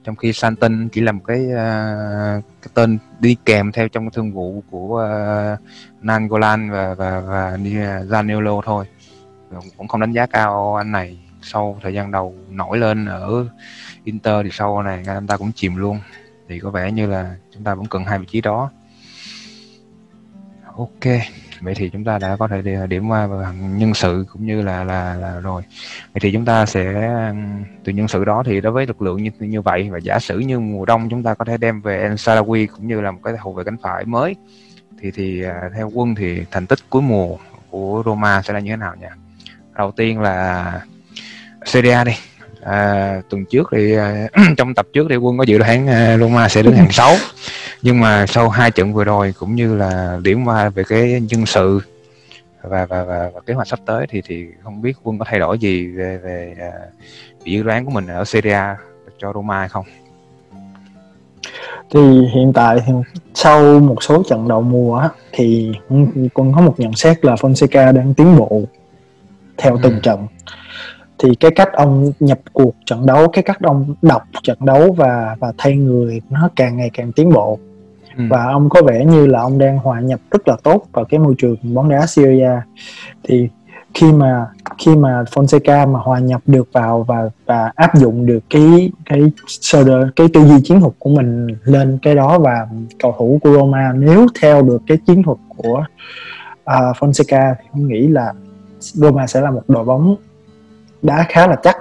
trong 0.04 0.16
khi 0.16 0.32
Santin 0.32 0.88
chỉ 0.88 1.00
là 1.00 1.12
một 1.12 1.22
cái, 1.26 1.46
uh, 1.46 2.44
cái 2.62 2.70
tên 2.74 2.98
đi 3.20 3.36
kèm 3.44 3.72
theo 3.72 3.88
trong 3.88 4.10
thương 4.10 4.32
vụ 4.32 4.62
của 4.70 5.08
uh, 5.54 6.04
Nangolan 6.04 6.70
và 6.70 6.94
và 6.94 7.20
và 7.20 7.56
Zaniolo 8.08 8.60
thôi. 8.64 8.86
Cũng 9.76 9.88
không 9.88 10.00
đánh 10.00 10.12
giá 10.12 10.26
cao 10.26 10.76
anh 10.76 10.92
này. 10.92 11.18
Sau 11.42 11.78
thời 11.82 11.94
gian 11.94 12.10
đầu 12.10 12.34
nổi 12.50 12.78
lên 12.78 13.06
ở 13.06 13.46
Inter 14.04 14.44
thì 14.44 14.50
sau 14.52 14.82
này 14.82 15.02
anh 15.06 15.26
ta 15.26 15.36
cũng 15.36 15.52
chìm 15.52 15.76
luôn. 15.76 16.00
Thì 16.48 16.58
có 16.58 16.70
vẻ 16.70 16.92
như 16.92 17.06
là 17.06 17.34
chúng 17.54 17.64
ta 17.64 17.74
vẫn 17.74 17.86
cần 17.86 18.04
hai 18.04 18.18
vị 18.18 18.26
trí 18.28 18.40
đó. 18.40 18.70
Ok 20.76 21.04
vậy 21.62 21.74
thì 21.74 21.90
chúng 21.90 22.04
ta 22.04 22.18
đã 22.18 22.36
có 22.36 22.48
thể 22.48 22.74
à, 22.74 22.86
điểm 22.86 23.08
qua 23.08 23.28
nhân 23.54 23.94
sự 23.94 24.26
cũng 24.32 24.46
như 24.46 24.62
là 24.62 24.84
là 24.84 25.14
là 25.14 25.40
rồi. 25.40 25.62
Vậy 26.12 26.20
thì 26.20 26.32
chúng 26.32 26.44
ta 26.44 26.66
sẽ 26.66 27.10
từ 27.84 27.92
nhân 27.92 28.08
sự 28.08 28.24
đó 28.24 28.42
thì 28.46 28.60
đối 28.60 28.72
với 28.72 28.86
lực 28.86 29.02
lượng 29.02 29.22
như 29.22 29.30
như 29.38 29.60
vậy 29.60 29.90
và 29.90 29.98
giả 29.98 30.18
sử 30.18 30.38
như 30.38 30.60
mùa 30.60 30.84
đông 30.84 31.08
chúng 31.10 31.22
ta 31.22 31.34
có 31.34 31.44
thể 31.44 31.56
đem 31.56 31.80
về 31.80 32.00
El 32.00 32.14
cũng 32.66 32.88
như 32.88 33.00
là 33.00 33.10
một 33.10 33.20
cái 33.24 33.34
hậu 33.38 33.52
vệ 33.52 33.64
cánh 33.64 33.76
phải 33.82 34.04
mới, 34.04 34.36
thì 35.00 35.10
thì 35.10 35.42
à, 35.42 35.70
theo 35.74 35.90
quân 35.94 36.14
thì 36.14 36.44
thành 36.50 36.66
tích 36.66 36.78
cuối 36.90 37.02
mùa 37.02 37.36
của 37.70 38.02
Roma 38.06 38.42
sẽ 38.42 38.52
là 38.52 38.60
như 38.60 38.70
thế 38.70 38.76
nào 38.76 38.94
nhỉ? 39.00 39.06
Đầu 39.76 39.92
tiên 39.92 40.20
là 40.20 40.80
Serie 41.64 41.92
A 41.92 42.04
đi 42.04 42.12
à, 42.62 43.22
tuần 43.30 43.44
trước 43.44 43.68
thì 43.72 43.96
à, 43.96 44.28
trong 44.56 44.74
tập 44.74 44.86
trước 44.92 45.06
thì 45.10 45.16
quân 45.16 45.38
có 45.38 45.44
dự 45.44 45.58
đoán 45.58 45.86
à, 45.86 46.16
Roma 46.18 46.48
sẽ 46.48 46.62
đứng 46.62 46.76
hàng 46.76 46.92
6 46.92 47.14
nhưng 47.82 48.00
mà 48.00 48.26
sau 48.26 48.48
hai 48.48 48.70
trận 48.70 48.92
vừa 48.92 49.04
rồi 49.04 49.34
cũng 49.38 49.54
như 49.54 49.76
là 49.76 50.18
điểm 50.22 50.44
qua 50.44 50.68
về 50.68 50.84
cái 50.88 51.20
nhân 51.30 51.46
sự 51.46 51.80
và 52.62 52.86
và, 52.86 53.04
và, 53.04 53.30
và 53.34 53.40
kế 53.46 53.54
hoạch 53.54 53.68
sắp 53.68 53.78
tới 53.86 54.06
thì 54.08 54.22
thì 54.26 54.46
không 54.62 54.82
biết 54.82 54.96
quân 55.02 55.18
có 55.18 55.24
thay 55.28 55.38
đổi 55.38 55.58
gì 55.58 55.86
về 55.86 56.18
về 56.18 56.54
uh, 56.68 57.44
dự 57.44 57.62
đoán 57.62 57.84
của 57.84 57.90
mình 57.90 58.06
ở 58.06 58.24
Serie 58.24 58.52
A 58.52 58.76
cho 59.18 59.32
Roma 59.32 59.58
hay 59.58 59.68
không? 59.68 59.84
Thì 61.90 62.00
hiện 62.34 62.52
tại 62.54 62.78
thì 62.86 62.92
sau 63.34 63.80
một 63.80 64.02
số 64.02 64.22
trận 64.28 64.48
đầu 64.48 64.62
mùa 64.62 64.96
á, 64.96 65.08
thì 65.32 65.72
quân 66.34 66.52
có 66.54 66.60
một 66.60 66.74
nhận 66.80 66.92
xét 66.92 67.24
là 67.24 67.34
Fonseca 67.34 67.92
đang 67.92 68.14
tiến 68.14 68.36
bộ 68.36 68.62
theo 69.56 69.78
từng 69.82 69.94
ừ. 69.94 70.00
trận 70.02 70.26
thì 71.18 71.34
cái 71.34 71.50
cách 71.50 71.72
ông 71.72 72.12
nhập 72.20 72.38
cuộc 72.52 72.74
trận 72.86 73.06
đấu 73.06 73.28
cái 73.28 73.42
cách 73.42 73.58
ông 73.62 73.94
đọc 74.02 74.22
trận 74.42 74.58
đấu 74.60 74.92
và 74.92 75.36
và 75.40 75.52
thay 75.58 75.76
người 75.76 76.20
nó 76.30 76.48
càng 76.56 76.76
ngày 76.76 76.90
càng 76.92 77.12
tiến 77.12 77.32
bộ 77.32 77.58
ừ. 78.16 78.24
và 78.30 78.44
ông 78.44 78.68
có 78.68 78.82
vẻ 78.82 79.04
như 79.04 79.26
là 79.26 79.40
ông 79.40 79.58
đang 79.58 79.78
hòa 79.78 80.00
nhập 80.00 80.20
rất 80.30 80.48
là 80.48 80.56
tốt 80.62 80.86
vào 80.92 81.04
cái 81.04 81.20
môi 81.20 81.34
trường 81.38 81.56
bóng 81.62 81.88
đá 81.88 82.06
Syria 82.06 82.50
thì 83.22 83.48
khi 83.94 84.12
mà 84.12 84.46
khi 84.78 84.96
mà 84.96 85.24
Fonseca 85.30 85.92
mà 85.92 85.98
hòa 85.98 86.18
nhập 86.18 86.40
được 86.46 86.68
vào 86.72 87.02
và 87.02 87.30
và 87.46 87.72
áp 87.74 87.96
dụng 87.96 88.26
được 88.26 88.40
cái 88.50 88.90
cái 89.06 89.20
sơ 89.46 89.84
đồ 89.84 90.04
cái 90.16 90.26
tư 90.32 90.44
duy 90.44 90.56
chiến 90.64 90.80
thuật 90.80 90.92
của 90.98 91.10
mình 91.10 91.46
lên 91.64 91.98
cái 92.02 92.14
đó 92.14 92.38
và 92.38 92.66
cầu 92.98 93.14
thủ 93.18 93.38
của 93.42 93.52
Roma 93.52 93.92
nếu 93.92 94.26
theo 94.40 94.62
được 94.62 94.82
cái 94.86 94.98
chiến 95.06 95.22
thuật 95.22 95.38
của 95.56 95.84
uh, 96.64 96.96
Fonseca 96.96 97.54
thì 97.58 97.68
tôi 97.74 97.82
nghĩ 97.82 98.08
là 98.08 98.32
Roma 98.78 99.26
sẽ 99.26 99.40
là 99.40 99.50
một 99.50 99.62
đội 99.68 99.84
bóng 99.84 100.16
đá 101.02 101.26
khá 101.28 101.46
là 101.46 101.56
chắc. 101.62 101.76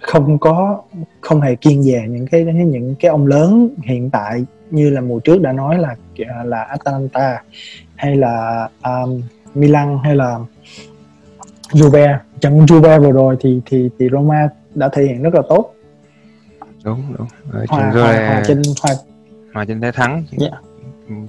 Không 0.00 0.38
có 0.38 0.82
không 1.20 1.40
hề 1.40 1.54
kiên 1.54 1.82
dè 1.82 2.04
những 2.08 2.26
cái 2.26 2.44
những 2.44 2.94
cái 3.00 3.10
ông 3.10 3.26
lớn 3.26 3.68
hiện 3.84 4.10
tại 4.10 4.44
như 4.70 4.90
là 4.90 5.00
mùa 5.00 5.20
trước 5.20 5.40
đã 5.40 5.52
nói 5.52 5.78
là 5.78 5.96
là 6.44 6.62
Atalanta 6.62 7.42
hay 7.94 8.16
là 8.16 8.68
um, 8.84 9.22
Milan 9.54 9.98
hay 10.04 10.16
là 10.16 10.38
Juve. 11.70 12.18
Trận 12.40 12.66
Juve 12.66 13.00
vừa 13.00 13.12
rồi 13.12 13.36
thì 13.40 13.60
thì 13.66 13.90
thì 13.98 14.08
Roma 14.12 14.48
đã 14.74 14.88
thể 14.92 15.02
hiện 15.02 15.22
rất 15.22 15.34
là 15.34 15.42
tốt. 15.48 15.74
Đúng 16.84 17.02
đúng. 17.18 17.26
Ở 17.52 17.64
hòa, 17.68 17.90
hòa, 17.90 18.02
hòa 18.02 18.42
trên 18.46 18.62
hòa 18.82 18.94
hòa 19.54 19.64
trên 19.64 19.80
thế 19.80 19.92
thắng. 19.92 20.24
Yeah. 20.40 20.52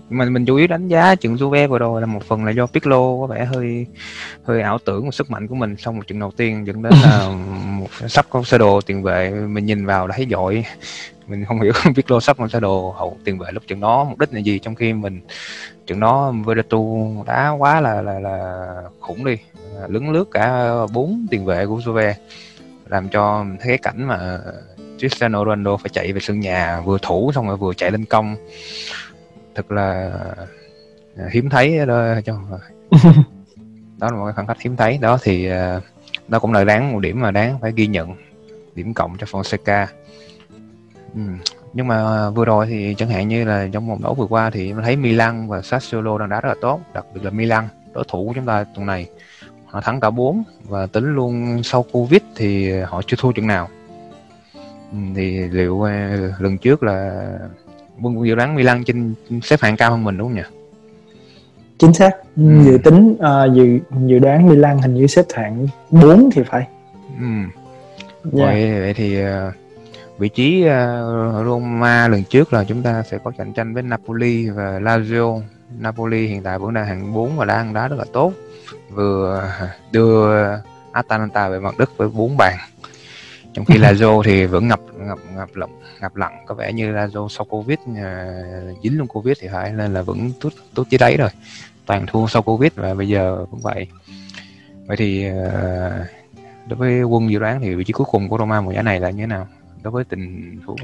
Mình 0.10 0.34
mình 0.34 0.46
chủ 0.46 0.56
yếu 0.56 0.68
đánh 0.68 0.88
giá 0.88 1.16
trận 1.16 1.36
Juve 1.36 1.68
vừa 1.68 1.80
rồi 1.80 2.02
là 2.02 2.08
một 2.08 2.24
phần 2.24 2.46
là 2.46 2.52
do 2.52 2.68
Pirlo 2.68 2.98
có 2.98 3.28
vẻ 3.30 3.46
hơi 3.46 3.86
hơi 4.44 4.62
ảo 4.62 4.78
tưởng 4.86 5.06
một 5.06 5.12
sức 5.12 5.32
mạnh 5.32 5.48
của 5.48 5.56
mình. 5.56 5.76
Sau 5.80 5.94
một 5.94 6.08
trận 6.08 6.20
đầu 6.20 6.32
tiên 6.32 6.68
dẫn 6.68 6.82
đến 6.82 6.94
là 7.04 7.30
một 7.66 7.88
sắp 8.08 8.26
có 8.30 8.44
sơ 8.44 8.58
đồ 8.58 8.82
tiền 8.82 9.04
vệ 9.04 9.30
mình 9.30 9.66
nhìn 9.66 9.86
vào 9.86 10.08
đã 10.08 10.16
thấy 10.16 10.26
giỏi 10.26 10.66
mình 11.28 11.46
không 11.46 11.62
hiểu 11.62 11.74
Pirlo 11.96 12.20
sắp 12.20 12.38
có 12.40 12.48
sơ 12.48 12.60
đồ 12.60 12.96
hậu 12.98 13.18
tiền 13.24 13.38
vệ 13.38 13.52
lúc 13.52 13.63
trận 13.68 13.80
đó 13.80 14.04
mục 14.04 14.20
đích 14.20 14.34
là 14.34 14.40
gì? 14.40 14.60
Trong 14.60 14.76
khi 14.76 14.94
mình 14.94 15.22
trận 15.88 16.00
đó 16.00 16.34
Vertu 16.46 17.13
đá 17.28 17.50
quá 17.50 17.82
là 17.82 18.02
là 18.02 18.20
là 18.20 18.66
khủng 19.00 19.26
đi 19.26 19.38
lấn 19.88 20.13
lướt 20.13 20.32
cả 20.32 20.72
bốn 20.94 21.28
tiền 21.32 21.46
vệ 21.46 21.66
của 21.66 21.78
Juve 21.78 22.13
làm 22.90 23.10
cho 23.10 23.44
mình 23.44 23.58
thấy 23.58 23.68
cái 23.68 23.78
cảnh 23.78 24.08
mà 24.08 24.40
Cristiano 24.98 25.46
Ronaldo 25.46 25.78
phải 25.78 25.90
chạy 25.90 26.13
về 26.13 26.20
sân 26.20 26.40
nhà 26.40 26.82
vừa 26.82 26.98
thủ 27.02 27.32
xong 27.36 27.48
rồi 27.48 27.58
vừa 27.58 27.74
chạy 27.74 27.92
lên 27.92 28.06
công 28.06 28.36
thật 29.58 29.72
là 29.72 30.12
à, 31.17 31.26
hiếm 31.32 31.50
thấy 31.50 31.86
đó 31.86 32.22
cho 32.26 32.39
đó 33.98 34.12
là 34.12 34.17
một 34.17 34.26
cái 34.26 34.34
khoảng 34.34 34.48
cách 34.48 34.62
hiếm 34.62 34.76
thấy. 34.76 34.98
Đó 35.02 35.17
thì 35.22 35.50
uh, 35.52 35.84
đó 36.28 36.39
cũng 36.39 36.54
là 36.54 36.63
đáng 36.63 36.93
một 36.93 37.00
điểm 37.00 37.22
mà 37.22 37.32
đáng 37.32 37.60
phải 37.60 37.72
ghi 37.76 37.88
nhận 37.88 38.15
điểm 38.76 38.93
cộng 38.93 39.17
cho 39.17 39.26
Fonseca. 39.26 39.86
Ừ. 41.15 41.22
nhưng 41.74 41.88
mà 41.88 42.30
vừa 42.30 42.46
rồi 42.46 42.67
thì 42.67 42.96
chẳng 42.98 43.10
hạn 43.10 43.28
như 43.28 43.46
là 43.46 43.67
trong 43.72 43.89
vòng 43.89 44.04
đấu 44.04 44.13
vừa 44.13 44.26
qua 44.26 44.50
thì 44.50 44.74
mình 44.74 44.84
thấy 44.84 44.96
Milan 44.96 45.48
và 45.48 45.62
Sassuolo 45.62 46.17
đang 46.17 46.30
đá 46.30 46.41
rất 46.41 46.50
là 46.50 46.56
tốt 46.62 46.80
đặc 46.93 47.06
biệt 47.13 47.24
là 47.24 47.32
Milan 47.32 47.67
đối 47.93 48.04
thủ 48.08 48.26
của 48.28 48.34
chúng 48.34 48.46
ta 48.46 48.63
tuần 48.76 48.86
này. 48.86 49.10
Họ 49.65 49.82
thắng 49.82 50.00
cả 50.00 50.10
4 50.10 50.43
và 50.63 50.88
tính 50.88 51.15
luôn 51.15 51.63
sau 51.63 51.86
Covid 51.91 52.22
thì 52.36 52.80
họ 52.80 53.02
chưa 53.08 53.17
thua 53.20 53.32
trận 53.32 53.48
nào. 53.48 53.70
Ừ, 54.91 54.98
thì 55.15 55.39
liệu 55.39 55.76
uh, 55.76 55.89
lần 56.41 56.58
trước 56.58 56.84
là 56.84 57.26
quân 58.02 58.28
dự 58.28 58.36
đoán 58.36 58.56
Milan 58.56 58.84
trên 58.84 59.14
xếp 59.44 59.62
hạng 59.62 59.78
cao 59.78 59.92
hơn 59.92 60.04
mình 60.04 60.18
đúng 60.18 60.28
không 60.28 60.36
nhỉ? 60.36 60.44
Chính 61.78 61.94
xác. 61.94 62.12
Ừ. 62.36 62.44
Dự 62.66 62.78
tính 62.84 63.12
uh, 63.12 63.56
dự 63.56 63.80
dự 64.08 64.20
đoán 64.20 64.50
Milan 64.50 64.78
hình 64.78 64.94
như 64.94 65.08
xếp 65.08 65.26
hạng 65.34 65.68
4 65.90 66.30
thì 66.32 66.42
phải. 66.50 66.68
Ừ. 67.20 67.26
Yeah. 67.26 67.50
Dạ. 68.24 68.46
Vậy, 68.46 68.80
vậy 68.80 68.94
thì 68.94 69.24
uh, 69.24 69.28
vị 70.18 70.30
trí 70.30 70.64
uh, 70.66 71.46
Roma 71.46 72.08
lần 72.08 72.24
trước 72.24 72.54
là 72.54 72.64
chúng 72.64 72.84
ta 72.84 73.04
sẽ 73.04 73.18
có 73.24 73.32
cạnh 73.38 73.54
tranh 73.54 73.74
với 73.74 73.84
Napoli 73.84 74.50
và 74.50 74.80
Lazio. 74.80 75.42
Napoli 75.80 76.28
hiện 76.28 76.44
tại 76.44 76.60
vẫn 76.60 76.74
đang 76.74 76.86
hạng 76.86 77.14
4 77.14 77.38
và 77.38 77.46
đang 77.46 77.74
đá 77.74 77.88
rất 77.88 77.96
là 78.00 78.06
tốt. 78.14 78.34
Vừa 78.90 79.50
đưa 79.92 80.28
Atalanta 80.92 81.50
về 81.50 81.60
mặt 81.60 81.78
đất 81.78 81.98
với 81.98 82.10
4 82.10 82.38
bàn 82.38 82.58
trong 83.54 83.66
khi 83.66 83.78
Lazio 83.80 84.24
thì 84.24 84.46
vẫn 84.46 84.68
ngập 84.68 84.80
ngập 85.08 85.20
ngập 85.36 85.50
lặng 85.56 85.70
ngập 86.02 86.16
lặng 86.16 86.44
có 86.46 86.56
vẻ 86.56 86.74
như 86.74 86.94
Lazio 86.94 87.28
sau 87.28 87.46
Covid 87.46 87.78
uh, 87.92 88.84
dính 88.84 88.98
luôn 88.98 89.08
Covid 89.08 89.38
thì 89.42 89.48
phải 89.52 89.72
nên 89.72 89.94
là 89.94 90.02
vẫn 90.02 90.32
tốt 90.42 90.50
tốt 90.76 90.84
dưới 90.90 90.98
đáy 90.98 91.18
rồi. 91.18 91.30
Toàn 91.86 92.06
thua 92.08 92.28
sau 92.28 92.42
Covid 92.42 92.72
và 92.76 92.94
bây 92.94 93.08
giờ 93.08 93.46
cũng 93.52 93.60
vậy. 93.60 93.88
Vậy 94.88 94.98
thì 94.98 95.30
uh, 95.30 96.08
đối 96.68 96.78
với 96.78 97.04
quân 97.04 97.32
dự 97.32 97.40
đoán 97.40 97.62
thì 97.62 97.76
vị 97.76 97.84
trí 97.84 97.94
cuối 97.94 98.08
cùng 98.12 98.30
của 98.30 98.38
Roma 98.38 98.62
mùa 98.62 98.72
giải 98.72 98.84
này 98.84 99.00
là 99.00 99.10
như 99.10 99.24
thế 99.24 99.28
nào? 99.28 99.48
Đối 99.84 99.92
với 99.92 100.04
tình 100.04 100.58
uh, 100.72 100.78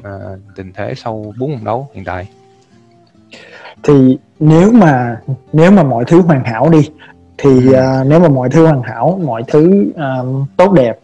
tình 0.56 0.72
thế 0.74 0.94
sau 0.98 1.34
bốn 1.40 1.52
vòng 1.52 1.64
đấu 1.64 1.90
hiện 1.94 2.04
tại. 2.04 2.28
Thì 3.84 4.18
nếu 4.40 4.72
mà 4.72 5.22
nếu 5.54 5.72
mà 5.72 5.84
mọi 5.84 6.06
thứ 6.06 6.22
hoàn 6.22 6.44
hảo 6.44 6.70
đi 6.70 6.90
thì 7.38 7.50
uh, 7.50 8.08
nếu 8.08 8.20
mà 8.20 8.28
mọi 8.28 8.50
thứ 8.50 8.66
hoàn 8.66 8.82
hảo 8.84 9.20
mọi 9.24 9.44
thứ 9.48 9.92
uh, 9.92 10.48
tốt 10.58 10.74
đẹp 10.74 11.00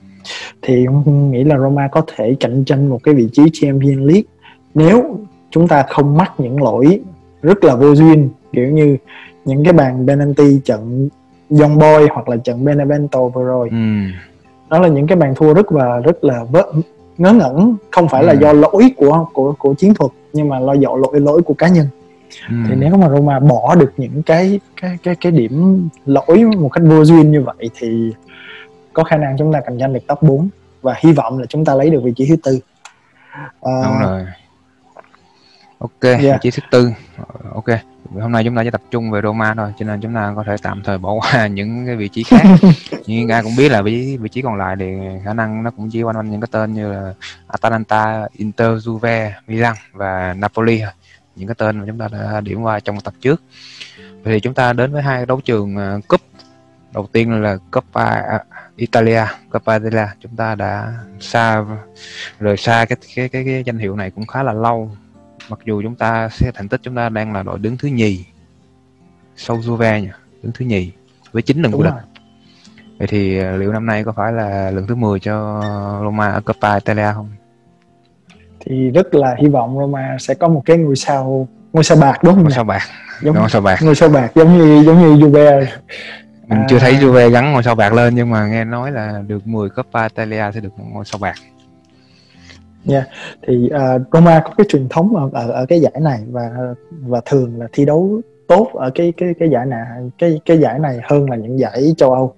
thì 0.61 0.85
nghĩ 1.05 1.43
là 1.43 1.57
Roma 1.57 1.87
có 1.87 2.01
thể 2.15 2.35
cạnh 2.39 2.63
tranh 2.65 2.89
một 2.89 2.99
cái 3.03 3.15
vị 3.15 3.27
trí 3.33 3.43
Champions 3.53 3.99
League 3.99 4.23
nếu 4.73 5.19
chúng 5.51 5.67
ta 5.67 5.85
không 5.89 6.17
mắc 6.17 6.31
những 6.37 6.63
lỗi 6.63 6.99
rất 7.41 7.63
là 7.63 7.75
vô 7.75 7.95
duyên 7.95 8.29
kiểu 8.53 8.67
như 8.69 8.97
những 9.45 9.63
cái 9.63 9.73
bàn 9.73 10.05
penalty 10.07 10.59
trận 10.65 11.09
Young 11.49 11.77
Boy 11.77 12.07
hoặc 12.11 12.29
là 12.29 12.37
trận 12.37 12.65
Benevento 12.65 13.27
vừa 13.27 13.43
rồi 13.43 13.69
ừ. 13.71 13.77
đó 14.69 14.79
là 14.79 14.87
những 14.87 15.07
cái 15.07 15.15
bàn 15.15 15.33
thua 15.35 15.53
rất 15.53 15.71
và 15.71 15.99
rất 15.99 16.23
là 16.23 16.43
vớ, 16.51 16.63
ngớ 17.17 17.33
ngẩn 17.33 17.75
không 17.91 18.07
phải 18.07 18.21
ừ. 18.21 18.27
là 18.27 18.33
do 18.33 18.53
lỗi 18.53 18.91
của 18.97 19.25
của 19.33 19.53
của 19.59 19.73
chiến 19.73 19.93
thuật 19.93 20.11
nhưng 20.33 20.49
mà 20.49 20.59
là 20.59 20.73
do 20.73 20.95
lỗi 20.95 21.19
lỗi 21.19 21.41
của 21.41 21.53
cá 21.53 21.67
nhân 21.67 21.87
ừ. 22.49 22.55
thì 22.67 22.75
nếu 22.77 22.97
mà 22.97 23.09
Roma 23.09 23.39
bỏ 23.39 23.75
được 23.75 23.91
những 23.97 24.23
cái 24.23 24.59
cái 24.81 24.97
cái 25.03 25.15
cái 25.15 25.31
điểm 25.31 25.87
lỗi 26.05 26.43
một 26.57 26.69
cách 26.69 26.83
vô 26.87 27.05
duyên 27.05 27.31
như 27.31 27.41
vậy 27.41 27.69
thì 27.79 28.13
có 28.93 29.03
khả 29.03 29.17
năng 29.17 29.37
chúng 29.37 29.53
ta 29.53 29.59
cạnh 29.65 29.77
tranh 29.79 29.93
được 29.93 30.07
top 30.07 30.21
4 30.21 30.49
và 30.81 30.95
hy 30.99 31.11
vọng 31.13 31.39
là 31.39 31.45
chúng 31.45 31.65
ta 31.65 31.75
lấy 31.75 31.89
được 31.89 32.01
vị 32.03 32.13
trí 32.15 32.29
thứ 32.29 32.35
tư. 32.43 32.59
À, 33.61 33.81
đúng 33.85 33.99
rồi. 34.01 34.25
Ok 35.79 36.01
yeah. 36.01 36.21
vị 36.21 36.37
trí 36.41 36.51
thứ 36.51 36.61
tư. 36.71 36.91
Ok 37.53 37.67
hôm 38.13 38.31
nay 38.31 38.43
chúng 38.43 38.55
ta 38.55 38.63
chỉ 38.63 38.69
tập 38.69 38.81
trung 38.91 39.11
về 39.11 39.21
Roma 39.21 39.53
thôi 39.55 39.73
cho 39.79 39.85
nên 39.85 40.01
chúng 40.01 40.13
ta 40.13 40.33
có 40.35 40.43
thể 40.43 40.55
tạm 40.61 40.81
thời 40.83 40.97
bỏ 40.97 41.13
qua 41.13 41.47
những 41.55 41.85
cái 41.85 41.95
vị 41.95 42.09
trí 42.09 42.23
khác. 42.23 42.41
Nhưng 43.05 43.27
ai 43.27 43.43
cũng 43.43 43.55
biết 43.57 43.69
là 43.69 43.81
vị 43.81 43.91
trí 43.91 44.17
vị 44.17 44.29
trí 44.29 44.41
còn 44.41 44.55
lại 44.55 44.75
thì 44.79 44.85
khả 45.25 45.33
năng 45.33 45.63
nó 45.63 45.71
cũng 45.71 45.89
chỉ 45.89 46.03
quanh 46.03 46.15
quanh 46.15 46.31
những 46.31 46.41
cái 46.41 46.47
tên 46.51 46.73
như 46.73 46.91
là 46.91 47.13
Atalanta, 47.47 48.27
Inter, 48.33 48.87
Juve, 48.87 49.31
Milan 49.47 49.75
và 49.93 50.33
Napoli 50.33 50.81
những 51.35 51.47
cái 51.47 51.55
tên 51.57 51.79
mà 51.79 51.83
chúng 51.87 51.97
ta 51.97 52.07
đã 52.11 52.41
điểm 52.41 52.61
qua 52.61 52.79
trong 52.79 53.01
tập 53.01 53.13
trước. 53.21 53.41
Vậy 54.23 54.33
thì 54.33 54.39
chúng 54.39 54.53
ta 54.53 54.73
đến 54.73 54.91
với 54.91 55.01
hai 55.01 55.25
đấu 55.25 55.41
trường 55.45 55.75
uh, 55.75 56.07
cúp. 56.07 56.21
Đầu 56.93 57.07
tiên 57.11 57.41
là 57.41 57.57
à, 57.93 58.43
Italia 58.79 59.23
Coppa 59.51 59.77
Italia 59.77 60.07
chúng 60.19 60.35
ta 60.35 60.55
đã 60.55 60.93
xa 61.19 61.65
rời 62.39 62.57
xa 62.57 62.85
cái 62.85 62.97
cái 63.15 63.29
cái, 63.29 63.43
cái 63.45 63.63
danh 63.65 63.77
hiệu 63.77 63.95
này 63.95 64.11
cũng 64.11 64.25
khá 64.25 64.43
là 64.43 64.53
lâu. 64.53 64.91
Mặc 65.49 65.59
dù 65.65 65.81
chúng 65.81 65.95
ta 65.95 66.29
sẽ 66.29 66.51
thành 66.55 66.67
tích 66.67 66.81
chúng 66.83 66.95
ta 66.95 67.09
đang 67.09 67.33
là 67.33 67.43
đội 67.43 67.59
đứng 67.59 67.77
thứ 67.77 67.87
nhì 67.87 68.25
sau 69.35 69.57
Juve 69.57 69.99
nhỉ 69.99 70.09
đứng 70.43 70.51
thứ 70.55 70.65
nhì 70.65 70.91
với 71.31 71.41
chín 71.41 71.61
lần 71.61 71.71
vô 71.71 71.83
địch. 71.83 71.93
vậy 72.97 73.07
thì 73.07 73.39
à, 73.39 73.51
liệu 73.51 73.73
năm 73.73 73.85
nay 73.85 74.03
có 74.03 74.11
phải 74.11 74.31
là 74.31 74.71
lần 74.71 74.87
thứ 74.87 74.95
10 74.95 75.19
cho 75.19 75.61
Roma 76.03 76.31
ở 76.31 76.41
Coppa 76.41 76.75
Italia 76.75 77.13
không? 77.13 77.29
Thì 78.59 78.91
rất 78.91 79.15
là 79.15 79.35
hy 79.39 79.47
vọng 79.47 79.77
Roma 79.79 80.17
sẽ 80.19 80.33
có 80.33 80.47
một 80.47 80.61
cái 80.65 80.77
ngôi 80.77 80.95
sao 80.95 81.47
ngôi 81.73 81.83
sao 81.83 81.97
bạc 81.97 82.23
đúng 82.23 82.33
không 82.33 82.43
ngôi 82.43 82.51
sao 82.51 82.63
bạc. 82.63 82.81
Giống 83.21 83.35
ngôi 83.35 83.49
sao 83.49 83.61
bạc. 83.61 83.79
ngôi 83.81 83.95
sao 83.95 84.09
bạc 84.09 84.31
giống 84.35 84.57
như 84.57 84.83
giống 84.85 85.01
như 85.01 85.25
Juve 85.25 85.65
mình 86.49 86.59
à... 86.59 86.65
chưa 86.69 86.79
thấy 86.79 86.93
Juve 86.93 87.29
gắn 87.29 87.53
ngôi 87.53 87.63
sao 87.63 87.75
bạc 87.75 87.93
lên 87.93 88.15
nhưng 88.15 88.29
mà 88.29 88.47
nghe 88.47 88.63
nói 88.63 88.91
là 88.91 89.21
được 89.27 89.47
10 89.47 89.69
Coppa 89.69 90.03
Italia 90.03 90.43
sẽ 90.53 90.59
được 90.59 90.69
ngôi 90.93 91.05
sao 91.05 91.19
bạc. 91.19 91.35
Nha, 92.85 92.95
yeah. 92.95 93.07
thì 93.47 93.69
uh, 93.75 94.01
Roma 94.13 94.41
có 94.45 94.51
cái 94.57 94.65
truyền 94.69 94.89
thống 94.89 95.15
ở, 95.15 95.29
ở 95.33 95.51
ở 95.51 95.65
cái 95.65 95.79
giải 95.79 95.93
này 96.01 96.19
và 96.31 96.49
và 96.89 97.21
thường 97.25 97.59
là 97.59 97.67
thi 97.73 97.85
đấu 97.85 98.21
tốt 98.47 98.69
ở 98.73 98.91
cái 98.95 99.13
cái 99.17 99.33
cái 99.39 99.49
giải 99.49 99.65
này 99.65 99.81
cái 100.17 100.39
cái 100.45 100.57
giải 100.57 100.79
này 100.79 100.99
hơn 101.03 101.29
là 101.29 101.35
những 101.35 101.59
giải 101.59 101.93
châu 101.97 102.13
Âu. 102.13 102.35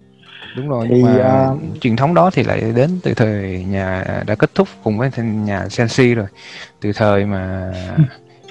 Đúng 0.58 0.70
rồi 0.70 0.88
thì, 0.90 0.96
nhưng 0.96 1.06
mà 1.06 1.50
uh, 1.52 1.82
truyền 1.82 1.96
thống 1.96 2.14
đó 2.14 2.30
thì 2.34 2.44
lại 2.44 2.74
đến 2.76 2.90
từ 3.04 3.14
thời 3.14 3.66
nhà 3.70 4.06
đã 4.28 4.36
kết 4.36 4.50
thúc 4.56 4.68
cùng 4.84 4.98
với 4.98 5.10
nhà 5.18 5.68
Chelsea 5.70 6.14
rồi. 6.14 6.28
Từ 6.82 6.92
thời 6.96 7.26
mà 7.26 7.72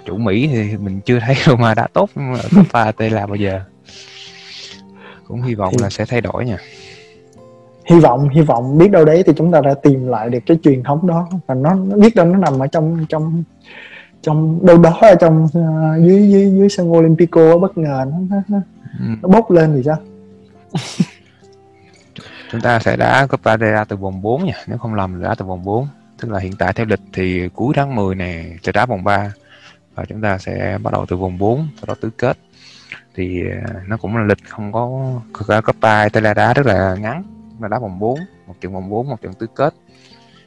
chủ 0.07 0.17
Mỹ 0.17 0.51
thì 0.53 0.77
mình 0.77 1.01
chưa 1.01 1.21
thấy 1.21 1.35
Roma 1.45 1.75
đã 1.75 1.87
tốt 1.93 2.11
ở 2.17 2.49
Copa 2.57 2.85
Italia 2.85 3.27
bao 3.27 3.35
giờ 3.35 3.61
cũng 5.31 5.43
hy 5.43 5.55
vọng 5.55 5.75
thì... 5.79 5.83
là 5.83 5.91
sẽ 5.91 6.05
thay 6.05 6.21
đổi 6.21 6.45
nha. 6.45 6.57
Hy 7.85 8.01
vọng 8.01 8.29
hy 8.29 8.41
vọng. 8.41 8.79
Biết 8.79 8.91
đâu 8.91 9.05
đấy 9.05 9.23
thì 9.27 9.33
chúng 9.37 9.53
ta 9.53 9.61
đã 9.61 9.75
tìm 9.75 10.07
lại 10.07 10.31
được 10.31 10.39
cái 10.47 10.59
truyền 10.63 10.83
thống 10.83 11.07
đó. 11.07 11.29
Và 11.47 11.55
nó, 11.55 11.75
nó 11.75 11.97
biết 11.97 12.15
đâu 12.15 12.27
nó 12.27 12.39
nằm 12.39 12.59
ở 12.59 12.67
trong 12.67 13.07
trong 13.09 13.45
trong 14.23 14.67
đâu 14.67 14.79
đó 14.79 14.99
ở 15.01 15.15
trong 15.15 15.45
uh, 15.45 15.51
dưới 16.07 16.31
dưới 16.31 16.51
dưới 16.51 16.69
sân 16.69 16.93
Olympico 16.93 17.59
bất 17.59 17.79
ngờ 17.79 18.07
nó 18.11 18.19
nó, 18.31 18.37
nó, 18.49 18.59
ừ. 18.99 19.05
nó 19.23 19.29
bốc 19.29 19.51
lên 19.51 19.73
thì 19.77 19.83
sao? 19.85 19.97
Chúng 22.53 22.61
ta 22.61 22.79
sẽ 22.81 22.97
đá 22.97 23.27
Copa 23.27 23.53
Italia 23.57 23.85
từ 23.89 23.97
vòng 23.97 24.23
4 24.23 24.45
nha 24.45 24.55
nếu 24.67 24.79
không 24.79 24.95
lầm 24.95 25.23
đá 25.23 25.35
từ 25.35 25.45
vòng 25.45 25.65
4 25.65 25.89
tức 26.21 26.31
là 26.31 26.39
hiện 26.39 26.53
tại 26.59 26.73
theo 26.73 26.87
lịch 26.87 27.01
thì 27.13 27.49
cuối 27.49 27.73
tháng 27.77 27.95
10 27.95 28.15
này 28.15 28.59
sẽ 28.63 28.73
đá 28.73 28.87
vòng 28.87 29.05
3 29.05 29.33
và 29.95 30.05
chúng 30.05 30.21
ta 30.21 30.39
sẽ 30.39 30.79
bắt 30.83 30.93
đầu 30.93 31.07
từ 31.07 31.17
vòng 31.17 31.39
4 31.39 31.69
sau 31.77 31.85
đó 31.87 31.95
tứ 32.01 32.11
kết 32.11 32.37
thì 33.15 33.43
à, 33.51 33.83
nó 33.87 33.97
cũng 33.97 34.17
là 34.17 34.23
lịch 34.23 34.49
không 34.49 34.73
có 34.73 35.61
Copa 35.67 36.03
Italia 36.03 36.35
đá 36.35 36.55
rất 36.55 36.67
là 36.67 36.97
ngắn. 37.01 37.25
Là 37.61 37.69
đá 37.69 37.79
vòng 37.79 37.99
4 37.99 38.21
một 38.47 38.55
trận 38.61 38.73
vòng 38.73 38.91
4 38.91 39.09
một 39.09 39.23
trận 39.23 39.35
tứ 39.35 39.47
kết. 39.47 39.75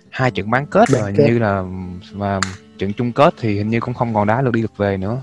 Hai 0.09 0.31
trận 0.31 0.49
bán 0.49 0.65
kết 0.65 0.89
rồi 0.89 1.13
như 1.13 1.39
là 1.39 1.63
và 2.11 2.39
trận 2.77 2.93
chung 2.93 3.11
kết 3.11 3.33
thì 3.41 3.57
hình 3.57 3.69
như 3.69 3.79
cũng 3.79 3.93
không 3.93 4.13
còn 4.13 4.27
đá 4.27 4.41
được 4.41 4.51
đi 4.53 4.61
được 4.61 4.77
về 4.77 4.97
nữa. 4.97 5.21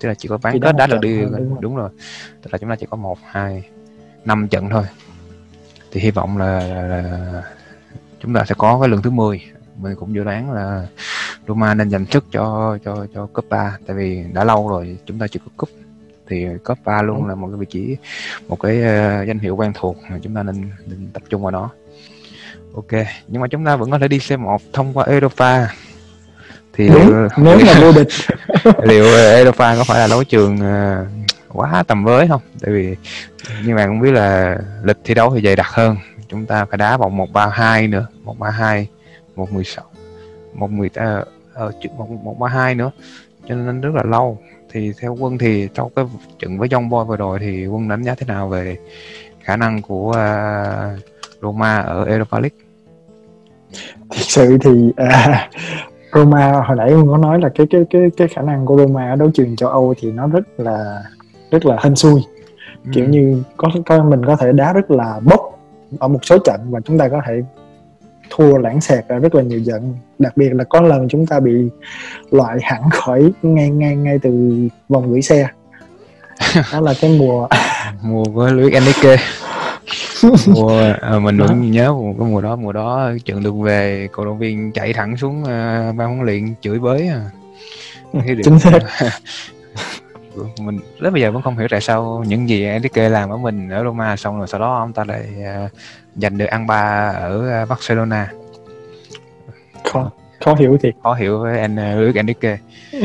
Tức 0.00 0.08
là 0.08 0.14
chỉ 0.14 0.28
có 0.28 0.38
bán 0.42 0.60
kết 0.60 0.76
đá 0.76 0.86
được 0.86 1.00
đi 1.00 1.20
đúng, 1.20 1.32
đúng, 1.36 1.60
đúng 1.60 1.76
rồi. 1.76 1.90
Tức 2.42 2.52
là 2.52 2.58
chúng 2.58 2.70
ta 2.70 2.76
chỉ 2.76 2.86
có 2.90 2.96
một 2.96 3.18
hai 3.24 3.68
năm 4.24 4.48
trận 4.48 4.68
thôi. 4.70 4.84
Thì 5.90 6.00
hy 6.00 6.10
vọng 6.10 6.38
là, 6.38 6.60
là, 6.60 6.82
là 6.82 7.42
chúng 8.20 8.34
ta 8.34 8.44
sẽ 8.44 8.54
có 8.58 8.78
cái 8.80 8.88
lần 8.88 9.02
thứ 9.02 9.10
10 9.10 9.40
mình 9.76 9.96
cũng 9.96 10.14
dự 10.14 10.24
đoán 10.24 10.52
là 10.52 10.86
Roma 11.48 11.74
nên 11.74 11.88
dành 11.88 12.06
sức 12.10 12.24
cho 12.30 12.78
cho 12.84 13.06
cho 13.14 13.26
cấp 13.26 13.44
3 13.48 13.78
tại 13.86 13.96
vì 13.96 14.24
đã 14.32 14.44
lâu 14.44 14.68
rồi 14.68 14.98
chúng 15.06 15.18
ta 15.18 15.26
chưa 15.28 15.40
có 15.44 15.52
cúp 15.56 15.68
thì 16.32 16.46
cấp 16.64 16.78
3 16.84 17.02
luôn 17.02 17.26
là 17.26 17.34
một 17.34 17.48
cái 17.48 17.56
vị 17.56 17.66
trí 17.70 17.96
một 18.48 18.60
cái 18.60 18.78
uh, 18.78 19.28
danh 19.28 19.38
hiệu 19.38 19.56
quen 19.56 19.72
thuộc 19.74 19.96
mà 20.10 20.18
chúng 20.22 20.34
ta 20.34 20.42
nên, 20.42 20.70
nên 20.86 21.08
tập 21.12 21.22
trung 21.28 21.42
vào 21.42 21.50
nó. 21.50 21.70
Ok 22.74 23.06
nhưng 23.28 23.42
mà 23.42 23.48
chúng 23.48 23.64
ta 23.64 23.76
vẫn 23.76 23.90
có 23.90 23.98
thể 23.98 24.08
đi 24.08 24.18
C1 24.18 24.58
thông 24.72 24.92
qua 24.92 25.04
Europa. 25.04 25.68
Thì 26.72 26.88
nếu, 26.88 27.28
nếu 27.36 27.58
mà 27.66 27.80
vô 27.80 27.92
địch. 27.92 28.08
liệu 28.82 29.04
Europa 29.04 29.76
có 29.76 29.84
phải 29.84 29.98
là 29.98 30.06
đấu 30.06 30.24
trường 30.24 30.54
uh, 30.54 31.06
quá 31.48 31.82
tầm 31.82 32.04
với 32.04 32.28
không? 32.28 32.40
Tại 32.60 32.72
vì 32.72 32.96
như 33.64 33.74
bạn 33.74 33.88
cũng 33.88 34.00
biết 34.00 34.12
là 34.12 34.58
lịch 34.82 34.96
thi 35.04 35.14
đấu 35.14 35.34
thì 35.34 35.42
dày 35.42 35.56
đặc 35.56 35.66
hơn. 35.70 35.96
Chúng 36.28 36.46
ta 36.46 36.64
phải 36.64 36.78
đá 36.78 36.96
vòng 36.96 37.16
132 37.16 37.88
nữa 37.88 38.06
132 38.22 38.88
116 39.36 39.84
110 40.54 40.86
uh, 40.86 41.28
uh, 41.68 42.00
132 42.24 42.74
nữa. 42.74 42.90
Cho 43.48 43.54
nên 43.54 43.80
rất 43.80 43.94
là 43.94 44.02
lâu 44.02 44.38
thì 44.72 44.92
theo 45.00 45.16
quân 45.20 45.38
thì 45.38 45.68
trong 45.74 45.90
cái 45.96 46.04
trận 46.38 46.58
với 46.58 46.68
Young 46.72 46.88
Boy 46.88 46.98
vừa 47.06 47.16
rồi 47.16 47.38
thì 47.38 47.66
quân 47.66 47.88
đánh 47.88 48.02
giá 48.02 48.14
thế 48.14 48.26
nào 48.26 48.48
về 48.48 48.76
khả 49.40 49.56
năng 49.56 49.82
của 49.82 50.08
uh, 50.08 51.00
Roma 51.42 51.78
ở 51.78 52.04
Europa 52.04 52.40
League 52.40 52.58
thực 54.10 54.22
sự 54.28 54.58
thì 54.58 54.70
uh, 54.70 55.52
Roma 56.12 56.52
hồi 56.52 56.76
nãy 56.76 56.92
quân 56.94 57.08
có 57.08 57.16
nói 57.16 57.40
là 57.40 57.48
cái 57.54 57.66
cái 57.70 57.84
cái 57.90 58.02
cái 58.16 58.28
khả 58.28 58.42
năng 58.42 58.66
của 58.66 58.76
Roma 58.76 59.10
ở 59.10 59.16
đấu 59.16 59.30
trường 59.34 59.56
châu 59.56 59.68
Âu 59.68 59.94
thì 60.00 60.12
nó 60.12 60.26
rất 60.26 60.60
là 60.60 61.02
rất 61.50 61.66
là 61.66 61.76
hên 61.82 61.96
xui 61.96 62.22
ừ. 62.84 62.90
kiểu 62.94 63.08
như 63.08 63.42
có 63.56 63.68
có 63.86 64.04
mình 64.04 64.24
có 64.26 64.36
thể 64.36 64.52
đá 64.52 64.72
rất 64.72 64.90
là 64.90 65.20
bốc 65.24 65.58
ở 65.98 66.08
một 66.08 66.18
số 66.22 66.38
trận 66.38 66.60
và 66.70 66.80
chúng 66.80 66.98
ta 66.98 67.08
có 67.08 67.20
thể 67.26 67.42
thua 68.34 68.58
lãng 68.58 68.80
xẹt 68.80 69.08
ra 69.08 69.18
rất 69.18 69.34
là 69.34 69.42
nhiều 69.42 69.60
trận. 69.66 69.94
Đặc 70.18 70.36
biệt 70.36 70.48
là 70.52 70.64
có 70.64 70.80
lần 70.80 71.08
chúng 71.08 71.26
ta 71.26 71.40
bị 71.40 71.52
loại 72.30 72.58
hẳn 72.62 72.90
khỏi 72.90 73.32
ngay 73.42 73.70
ngay 73.70 73.96
ngay 73.96 74.18
từ 74.22 74.62
vòng 74.88 75.10
gửi 75.12 75.22
xe. 75.22 75.48
Đó 76.72 76.80
là 76.80 76.94
cái 77.00 77.18
mùa 77.18 77.48
mùa 78.02 78.24
của 78.34 78.46
Luis 78.46 78.72
Enrique. 78.72 79.16
Mùa 80.46 80.80
à, 81.00 81.18
mình 81.18 81.38
vẫn 81.38 81.70
nhớ 81.70 81.92
một 81.92 82.14
cái 82.18 82.28
mùa 82.28 82.40
đó 82.40 82.56
mùa 82.56 82.72
đó 82.72 83.10
trận 83.24 83.42
đường 83.42 83.62
về 83.62 84.08
cổ 84.12 84.24
động 84.24 84.38
viên 84.38 84.72
chạy 84.72 84.92
thẳng 84.92 85.16
xuống 85.16 85.42
uh, 85.42 85.46
ban 85.96 85.96
huấn 85.96 86.20
luyện 86.22 86.54
chửi 86.60 86.78
bới 86.78 87.08
à. 87.08 87.30
chính 88.44 88.58
xác 88.58 88.78
mình 90.60 90.80
đến 91.00 91.12
bây 91.12 91.22
giờ 91.22 91.30
vẫn 91.30 91.42
không 91.42 91.58
hiểu 91.58 91.68
tại 91.70 91.80
sao 91.80 92.24
những 92.26 92.48
gì 92.48 92.64
Enrique 92.64 93.08
làm 93.08 93.30
ở 93.30 93.36
mình 93.36 93.68
ở 93.68 93.84
Roma 93.84 94.16
xong 94.16 94.38
rồi 94.38 94.48
sau 94.48 94.60
đó 94.60 94.78
ông 94.78 94.92
ta 94.92 95.04
lại 95.04 95.28
uh, 95.64 95.70
giành 96.16 96.38
được 96.38 96.46
ăn 96.46 96.66
ba 96.66 97.12
ở 97.16 97.62
uh, 97.62 97.68
Barcelona. 97.68 98.32
Khó 99.92 100.10
khó 100.44 100.54
hiểu 100.54 100.78
thiệt. 100.82 100.94
Khó 101.02 101.14
hiểu 101.14 101.38
với 101.38 101.60
anh 101.60 101.74
uh, 101.74 102.00
Luis 102.02 102.14
Enrique. 102.14 102.58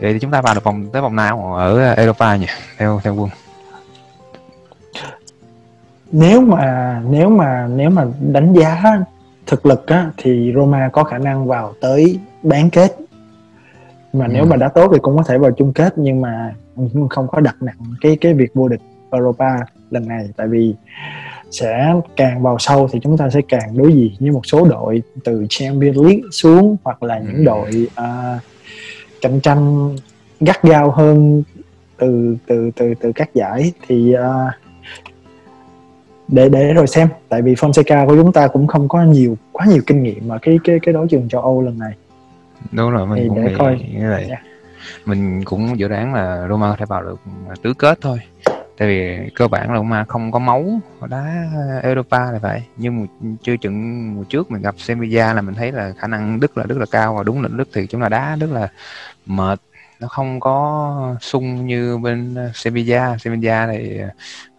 Thì 0.00 0.18
chúng 0.18 0.30
ta 0.30 0.40
vào 0.40 0.54
được 0.54 0.64
vòng 0.64 0.88
tới 0.92 1.02
vòng 1.02 1.16
nào 1.16 1.54
ở 1.54 1.94
Europa 1.94 2.36
nhỉ? 2.36 2.46
Theo 2.78 3.00
theo 3.04 3.14
quân. 3.14 3.30
Nếu 6.12 6.40
mà 6.40 7.00
nếu 7.10 7.30
mà 7.30 7.66
nếu 7.70 7.90
mà 7.90 8.04
đánh 8.20 8.52
giá 8.52 8.82
thực 9.46 9.66
lực 9.66 9.86
á, 9.86 10.10
thì 10.16 10.52
Roma 10.54 10.88
có 10.92 11.04
khả 11.04 11.18
năng 11.18 11.46
vào 11.46 11.74
tới 11.80 12.18
bán 12.42 12.70
kết 12.70 12.96
mà 14.12 14.26
ừ. 14.26 14.30
nếu 14.34 14.44
mà 14.44 14.56
đã 14.56 14.68
tốt 14.68 14.90
thì 14.92 14.98
cũng 15.02 15.16
có 15.16 15.22
thể 15.22 15.38
vào 15.38 15.50
chung 15.50 15.72
kết 15.72 15.98
nhưng 15.98 16.20
mà 16.20 16.54
không 17.10 17.28
có 17.28 17.40
đặt 17.40 17.56
nặng 17.60 17.76
cái 18.00 18.16
cái 18.20 18.34
việc 18.34 18.54
vô 18.54 18.68
địch 18.68 18.80
Europa 19.10 19.56
lần 19.90 20.08
này 20.08 20.28
tại 20.36 20.46
vì 20.48 20.74
sẽ 21.50 21.94
càng 22.16 22.42
vào 22.42 22.56
sâu 22.58 22.88
thì 22.92 23.00
chúng 23.02 23.16
ta 23.16 23.30
sẽ 23.30 23.40
càng 23.48 23.76
đối 23.78 23.92
diện 23.92 24.12
với 24.20 24.30
một 24.30 24.46
số 24.46 24.68
đội 24.68 25.02
từ 25.24 25.46
Champions 25.48 25.96
League 25.96 26.20
xuống 26.32 26.76
hoặc 26.84 27.02
là 27.02 27.18
những 27.18 27.36
ừ. 27.36 27.44
đội 27.44 27.86
uh, 28.00 28.42
cạnh 29.20 29.40
tranh 29.40 29.96
gắt 30.40 30.62
gao 30.62 30.90
hơn 30.90 31.42
từ 31.98 32.36
từ 32.46 32.70
từ 32.76 32.94
từ 33.00 33.12
các 33.12 33.34
giải 33.34 33.72
thì 33.88 34.14
uh, 34.14 34.52
để 36.28 36.48
để 36.48 36.72
rồi 36.72 36.86
xem 36.86 37.08
tại 37.28 37.42
vì 37.42 37.54
Fonseca 37.54 38.06
của 38.06 38.16
chúng 38.16 38.32
ta 38.32 38.46
cũng 38.46 38.66
không 38.66 38.88
có 38.88 39.02
nhiều 39.02 39.36
quá 39.52 39.66
nhiều 39.66 39.82
kinh 39.86 40.02
nghiệm 40.02 40.28
mà 40.28 40.38
cái 40.42 40.58
cái 40.64 40.78
cái 40.82 40.94
đấu 40.94 41.06
trường 41.06 41.28
châu 41.28 41.40
Âu 41.40 41.62
lần 41.62 41.78
này 41.78 41.92
đúng 42.72 42.90
rồi 42.90 43.06
mình 43.06 43.18
thì 43.22 43.28
cũng 43.28 43.44
nghĩ 43.44 43.54
coi. 43.58 43.86
như 43.94 44.10
vậy. 44.10 44.26
Yeah. 44.28 44.42
mình 45.06 45.44
cũng 45.44 45.78
dự 45.78 45.88
đoán 45.88 46.14
là 46.14 46.46
Roma 46.48 46.70
có 46.70 46.76
thể 46.76 46.84
vào 46.84 47.02
được 47.02 47.20
tứ 47.62 47.74
kết 47.74 47.98
thôi. 48.00 48.18
Tại 48.78 48.88
vì 48.88 49.30
cơ 49.34 49.48
bản 49.48 49.70
là 49.70 49.76
Roma 49.76 50.04
không 50.04 50.32
có 50.32 50.38
máu 50.38 50.80
đá 51.08 51.44
Europa 51.82 52.32
là 52.32 52.38
vậy. 52.38 52.62
Nhưng 52.76 53.00
mà 53.00 53.06
chưa 53.42 53.56
chừng 53.56 54.14
mùa 54.14 54.24
trước 54.24 54.50
mình 54.50 54.62
gặp 54.62 54.74
Sevilla 54.78 55.34
là 55.34 55.42
mình 55.42 55.54
thấy 55.54 55.72
là 55.72 55.92
khả 55.98 56.06
năng 56.06 56.40
Đức 56.40 56.58
là 56.58 56.64
rất 56.64 56.78
là 56.78 56.86
cao 56.90 57.14
và 57.14 57.22
đúng 57.22 57.42
là 57.42 57.48
Đức 57.52 57.68
thì 57.72 57.86
chúng 57.86 58.00
ta 58.00 58.08
đá 58.08 58.36
rất 58.36 58.50
là 58.50 58.68
mệt. 59.26 59.60
Nó 60.00 60.08
không 60.08 60.40
có 60.40 61.16
sung 61.20 61.66
như 61.66 61.98
bên 61.98 62.36
Sevilla. 62.54 63.16
Sevilla 63.18 63.68
thì 63.72 64.00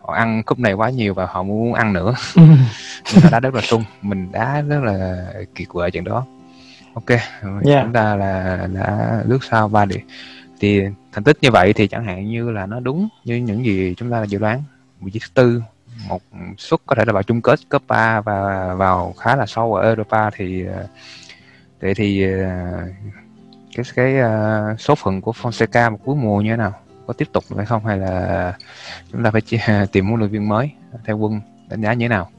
họ 0.02 0.14
ăn 0.14 0.44
cúp 0.44 0.60
này 0.60 0.74
quá 0.74 0.90
nhiều 0.90 1.14
và 1.14 1.26
họ 1.26 1.44
muốn 1.44 1.74
ăn 1.74 1.94
nữa. 1.94 2.16
Mình 2.36 3.32
đá 3.32 3.40
rất 3.40 3.54
là 3.54 3.62
sung. 3.62 3.84
Mình 4.02 4.32
đá 4.32 4.62
rất 4.62 4.84
là 4.84 5.28
kiệt 5.56 5.70
quệ 5.70 5.92
trận 5.92 6.04
đó 6.04 6.26
ok 6.94 7.10
yeah. 7.10 7.84
chúng 7.84 7.94
ta 7.94 8.16
là 8.16 8.68
đã 8.74 9.22
lướt 9.26 9.44
sau 9.44 9.68
ba 9.68 9.86
điểm. 9.86 10.02
Thì 10.60 10.82
thành 11.12 11.24
tích 11.24 11.38
như 11.42 11.52
vậy 11.52 11.74
thì 11.74 11.88
chẳng 11.88 12.04
hạn 12.04 12.30
như 12.30 12.52
là 12.52 12.66
nó 12.66 12.80
đúng 12.80 13.10
như 13.24 13.36
những 13.36 13.66
gì 13.66 13.96
chúng 13.98 14.12
ta 14.12 14.24
dự 14.24 14.40
đoán. 14.40 14.64
Vị 15.02 15.12
trí 15.12 15.20
thứ 15.20 15.28
tư 15.34 15.62
một 16.08 16.22
suất 16.58 16.80
có 16.86 16.96
thể 16.96 17.06
là 17.06 17.14
vào 17.14 17.24
chung 17.24 17.42
kết 17.42 17.60
cấp 17.70 17.82
3 17.88 18.22
và 18.22 18.74
vào 18.74 19.14
khá 19.20 19.36
là 19.36 19.46
sâu 19.46 19.74
ở 19.74 19.88
Europa 19.88 20.30
thì 20.30 20.64
vậy 21.82 21.90
ờ, 21.90 21.94
thì 21.96 22.24
ờ, 22.24 22.82
cái 23.76 23.86
cái 23.96 24.16
uh, 24.20 24.80
số 24.80 24.96
phận 24.96 25.22
của 25.22 25.34
Fonseca 25.42 25.92
một 25.92 25.98
cuối 26.06 26.16
mùa 26.16 26.42
như 26.42 26.50
thế 26.52 26.58
nào? 26.58 26.74
Có 27.08 27.14
tiếp 27.14 27.28
tục 27.34 27.44
hay 27.58 27.66
không 27.66 27.86
hay 27.86 27.98
là 27.98 28.54
chúng 29.12 29.24
ta 29.24 29.32
phải 29.32 29.42
tìm 29.92 30.06
huấn 30.06 30.20
luyện 30.20 30.32
viên 30.32 30.50
mới 30.50 30.72
theo 31.06 31.18
quân 31.18 31.42
đánh 31.70 31.82
giá 31.82 31.94
như 31.94 32.06
thế 32.06 32.10
nào 32.10 32.30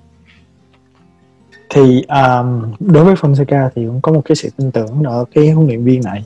thì 1.74 2.02
um, 2.08 2.72
đối 2.80 3.04
với 3.04 3.14
Fonseca 3.14 3.68
thì 3.74 3.86
cũng 3.86 4.00
có 4.02 4.12
một 4.12 4.22
cái 4.24 4.36
sự 4.36 4.48
tin 4.56 4.70
tưởng 4.70 5.02
ở 5.02 5.24
cái 5.34 5.50
huấn 5.50 5.66
luyện 5.66 5.84
viên 5.84 6.00
này. 6.04 6.24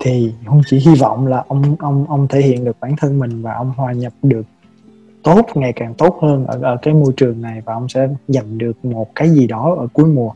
Thì 0.00 0.32
không 0.46 0.62
chỉ 0.66 0.78
hy 0.78 0.94
vọng 0.94 1.26
là 1.26 1.44
ông 1.48 1.76
ông 1.78 2.06
ông 2.08 2.28
thể 2.28 2.40
hiện 2.40 2.64
được 2.64 2.76
bản 2.80 2.96
thân 2.96 3.18
mình 3.18 3.42
và 3.42 3.54
ông 3.54 3.72
hòa 3.76 3.92
nhập 3.92 4.12
được 4.22 4.42
tốt 5.22 5.46
ngày 5.54 5.72
càng 5.72 5.94
tốt 5.94 6.18
hơn 6.22 6.46
ở, 6.46 6.58
ở 6.62 6.76
cái 6.82 6.94
môi 6.94 7.12
trường 7.16 7.42
này 7.42 7.62
và 7.64 7.74
ông 7.74 7.88
sẽ 7.88 8.08
giành 8.28 8.58
được 8.58 8.84
một 8.84 9.14
cái 9.14 9.30
gì 9.30 9.46
đó 9.46 9.76
ở 9.78 9.86
cuối 9.92 10.06
mùa. 10.06 10.30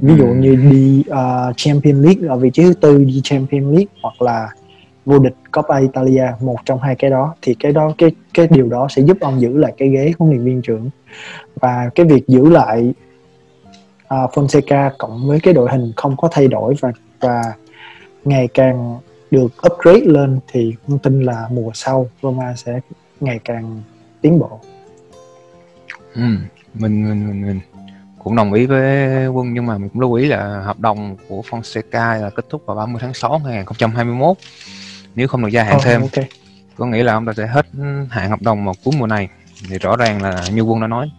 Ví 0.00 0.14
dụ 0.18 0.26
như 0.26 0.54
đi 0.54 1.04
uh, 1.10 1.56
Champion 1.56 2.02
League 2.02 2.28
ở 2.28 2.36
vị 2.36 2.50
trí 2.50 2.62
thứ 2.62 2.74
tư 2.74 3.04
đi 3.04 3.20
Champion 3.24 3.64
League 3.64 3.92
hoặc 4.02 4.22
là 4.22 4.48
vô 5.06 5.18
địch 5.18 5.34
Coppa 5.52 5.78
Italia 5.78 6.26
một 6.40 6.56
trong 6.64 6.78
hai 6.78 6.94
cái 6.94 7.10
đó 7.10 7.34
thì 7.42 7.54
cái 7.54 7.72
đó 7.72 7.92
cái 7.98 8.10
cái 8.34 8.46
điều 8.50 8.68
đó 8.68 8.86
sẽ 8.90 9.02
giúp 9.02 9.16
ông 9.20 9.40
giữ 9.40 9.58
lại 9.58 9.72
cái 9.76 9.88
ghế 9.88 10.12
huấn 10.18 10.30
luyện 10.30 10.44
viên 10.44 10.62
trưởng. 10.62 10.90
Và 11.60 11.90
cái 11.94 12.06
việc 12.06 12.28
giữ 12.28 12.50
lại 12.50 12.94
uh, 14.24 14.30
Fonseca 14.30 14.90
cộng 14.98 15.28
với 15.28 15.40
cái 15.40 15.54
đội 15.54 15.70
hình 15.70 15.92
không 15.96 16.16
có 16.16 16.28
thay 16.32 16.48
đổi 16.48 16.74
và 16.80 16.92
và 17.20 17.42
ngày 18.24 18.48
càng 18.54 18.98
được 19.30 19.52
upgrade 19.66 20.04
lên 20.04 20.40
thì 20.52 20.74
không 20.86 20.98
tin 20.98 21.22
là 21.22 21.48
mùa 21.50 21.70
sau 21.74 22.08
Roma 22.22 22.54
sẽ 22.56 22.80
ngày 23.20 23.40
càng 23.44 23.82
tiến 24.20 24.38
bộ. 24.38 24.60
Ừ, 26.14 26.22
mình, 26.74 27.08
mình 27.08 27.28
mình 27.28 27.46
mình 27.46 27.60
cũng 28.18 28.36
đồng 28.36 28.52
ý 28.52 28.66
với 28.66 29.28
Quân 29.28 29.54
nhưng 29.54 29.66
mà 29.66 29.78
mình 29.78 29.88
cũng 29.88 30.00
lưu 30.00 30.12
ý 30.12 30.26
là 30.26 30.62
hợp 30.64 30.80
đồng 30.80 31.16
của 31.28 31.42
Fonseca 31.50 32.20
là 32.20 32.30
kết 32.30 32.44
thúc 32.50 32.62
vào 32.66 32.76
30 32.76 32.98
tháng 33.00 33.14
6 33.14 33.32
năm 33.32 33.42
2021 33.44 34.36
nếu 35.14 35.28
không 35.28 35.42
được 35.42 35.48
gia 35.48 35.62
hạn 35.62 35.76
oh, 35.76 35.82
thêm 35.84 36.00
okay. 36.00 36.28
có 36.76 36.86
nghĩa 36.86 37.02
là 37.02 37.12
ông 37.12 37.26
ta 37.26 37.32
sẽ 37.32 37.46
hết 37.46 37.66
hạn 38.10 38.30
hợp 38.30 38.42
đồng 38.42 38.64
vào 38.64 38.74
cuối 38.84 38.94
mùa 38.98 39.06
này 39.06 39.28
thì 39.68 39.78
rõ 39.78 39.96
ràng 39.96 40.22
là 40.22 40.44
như 40.54 40.62
Quân 40.62 40.80
đã 40.80 40.86
nói 40.86 41.10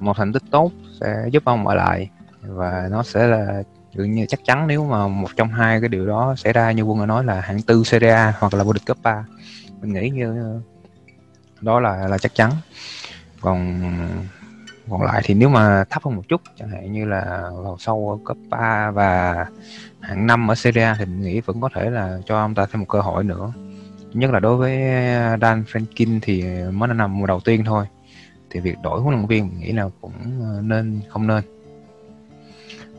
một 0.00 0.16
thành 0.16 0.32
tích 0.32 0.42
tốt 0.50 0.70
sẽ 1.02 1.26
giúp 1.30 1.44
ông 1.44 1.66
ở 1.66 1.74
lại. 1.74 2.10
Và 2.42 2.88
nó 2.90 3.02
sẽ 3.02 3.26
là 3.26 3.62
dường 3.94 4.12
như 4.12 4.26
chắc 4.28 4.40
chắn 4.44 4.66
nếu 4.66 4.86
mà 4.86 5.08
một 5.08 5.28
trong 5.36 5.48
hai 5.48 5.80
cái 5.80 5.88
điều 5.88 6.06
đó 6.06 6.34
xảy 6.36 6.52
ra, 6.52 6.72
như 6.72 6.82
quân 6.82 7.00
đã 7.00 7.06
nói 7.06 7.24
là 7.24 7.40
hạng 7.40 7.62
tư 7.62 7.82
Serie 7.84 8.10
A 8.10 8.34
hoặc 8.38 8.54
là 8.54 8.64
vô 8.64 8.72
địch 8.72 8.82
cấp 8.86 8.96
3 9.02 9.24
mình 9.80 9.92
nghĩ 9.92 10.10
như 10.10 10.60
đó 11.60 11.80
là 11.80 12.08
là 12.08 12.18
chắc 12.18 12.34
chắn. 12.34 12.50
Còn 13.40 13.80
còn 14.90 15.02
lại 15.02 15.22
thì 15.24 15.34
nếu 15.34 15.48
mà 15.48 15.84
thấp 15.90 16.02
hơn 16.04 16.16
một 16.16 16.22
chút, 16.28 16.40
chẳng 16.58 16.68
hạn 16.68 16.92
như 16.92 17.04
là 17.04 17.50
vào 17.64 17.76
sâu 17.78 18.10
ở 18.10 18.24
cấp 18.26 18.36
3 18.50 18.90
và 18.90 19.46
hạng 20.00 20.26
năm 20.26 20.50
ở 20.50 20.54
Serie 20.54 20.84
A 20.84 20.96
thì 20.98 21.04
mình 21.04 21.20
nghĩ 21.20 21.40
vẫn 21.40 21.60
có 21.60 21.68
thể 21.74 21.90
là 21.90 22.18
cho 22.26 22.38
ông 22.40 22.54
ta 22.54 22.66
thêm 22.66 22.80
một 22.80 22.86
cơ 22.88 23.00
hội 23.00 23.24
nữa. 23.24 23.52
Nhất 24.12 24.30
là 24.30 24.40
đối 24.40 24.56
với 24.56 24.76
Dan 25.40 25.64
Frankin 25.72 26.18
thì 26.22 26.44
mới 26.72 26.88
là 26.88 26.94
nằm 26.94 27.18
mùa 27.18 27.26
đầu 27.26 27.40
tiên 27.40 27.64
thôi 27.64 27.86
thì 28.52 28.60
việc 28.60 28.76
đổi 28.82 29.00
huấn 29.00 29.14
luyện 29.14 29.26
viên 29.26 29.48
mình 29.48 29.60
nghĩ 29.60 29.72
là 29.72 29.88
cũng 30.00 30.12
nên 30.68 31.00
không 31.08 31.26
nên. 31.26 31.42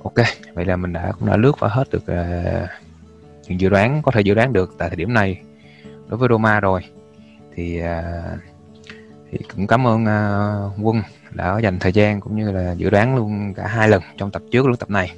Ok 0.04 0.14
vậy 0.54 0.66
là 0.66 0.76
mình 0.76 0.94
đã 0.94 1.12
cũng 1.20 1.30
đã 1.30 1.38
lướt 1.38 1.52
qua 1.60 1.70
hết 1.70 1.84
được 1.92 2.04
uh, 2.04 2.70
những 3.48 3.60
dự 3.60 3.70
đoán 3.70 4.02
có 4.02 4.12
thể 4.12 4.22
dự 4.22 4.34
đoán 4.34 4.54
được 4.54 4.76
tại 4.78 4.90
thời 4.90 4.96
điểm 4.96 5.14
này 5.14 5.42
đối 6.08 6.18
với 6.18 6.30
Roma 6.30 6.60
rồi. 6.60 6.82
Thì 7.56 7.82
uh, 7.82 8.40
thì 9.32 9.38
cũng 9.56 9.68
cảm 9.68 9.88
ơn 9.88 10.04
uh, 10.04 10.74
quân 10.82 11.02
đã 11.32 11.60
dành 11.60 11.80
thời 11.80 11.92
gian 11.92 12.20
cũng 12.20 12.36
như 12.36 12.52
là 12.52 12.72
dự 12.72 12.90
đoán 12.90 13.16
luôn 13.16 13.54
cả 13.54 13.68
hai 13.68 13.90
lần 13.90 14.02
trong 14.18 14.32
tập 14.32 14.42
trước 14.52 14.66
lẫn 14.66 14.76
tập 14.76 14.90
này. 14.90 15.12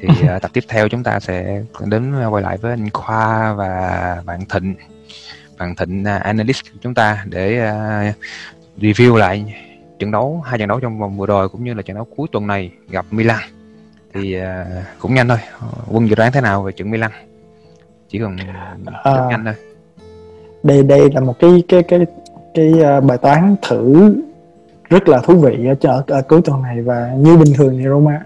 Thì 0.00 0.08
uh, 0.08 0.42
tập 0.42 0.50
tiếp 0.52 0.64
theo 0.68 0.88
chúng 0.88 1.02
ta 1.02 1.20
sẽ 1.20 1.62
đến 1.86 2.28
quay 2.30 2.42
lại 2.42 2.56
với 2.56 2.70
anh 2.70 2.90
Khoa 2.90 3.52
và 3.52 4.22
bạn 4.26 4.40
Thịnh 4.48 4.74
bạn 5.58 5.76
Thịnh 5.76 6.00
uh, 6.00 6.22
analyst 6.22 6.64
của 6.72 6.78
chúng 6.82 6.94
ta 6.94 7.24
để 7.28 7.70
uh, 8.10 8.14
review 8.80 9.16
lại 9.16 9.54
trận 9.98 10.10
đấu 10.10 10.42
hai 10.44 10.58
trận 10.58 10.68
đấu 10.68 10.80
trong 10.80 10.98
vòng 10.98 11.16
vừa 11.16 11.26
rồi 11.26 11.48
cũng 11.48 11.64
như 11.64 11.74
là 11.74 11.82
trận 11.82 11.94
đấu 11.94 12.06
cuối 12.16 12.28
tuần 12.32 12.46
này 12.46 12.70
gặp 12.88 13.06
Milan. 13.10 13.40
Thì 14.14 14.38
uh, 14.38 14.42
cũng 14.98 15.14
nhanh 15.14 15.28
thôi. 15.28 15.38
Quân 15.90 16.08
dự 16.08 16.14
đoán 16.14 16.32
thế 16.32 16.40
nào 16.40 16.62
về 16.62 16.72
trận 16.72 16.90
Milan? 16.90 17.10
Chỉ 18.08 18.18
cần 18.18 18.36
à, 19.04 19.26
nhanh 19.30 19.44
thôi. 19.44 19.54
Đây 20.62 20.82
đây 20.82 21.10
là 21.14 21.20
một 21.20 21.38
cái 21.38 21.62
cái 21.68 21.82
cái 21.82 22.06
cái 22.54 22.72
uh, 22.98 23.04
bài 23.04 23.18
toán 23.18 23.56
thử 23.62 24.14
rất 24.90 25.08
là 25.08 25.20
thú 25.20 25.34
vị 25.34 25.66
ở, 25.66 25.90
ở, 25.90 26.04
ở 26.06 26.22
cuối 26.22 26.40
tuần 26.44 26.62
này 26.62 26.82
và 26.82 27.12
như 27.16 27.36
bình 27.36 27.54
thường 27.56 27.78
thì 27.78 27.84
Roma 27.84 28.20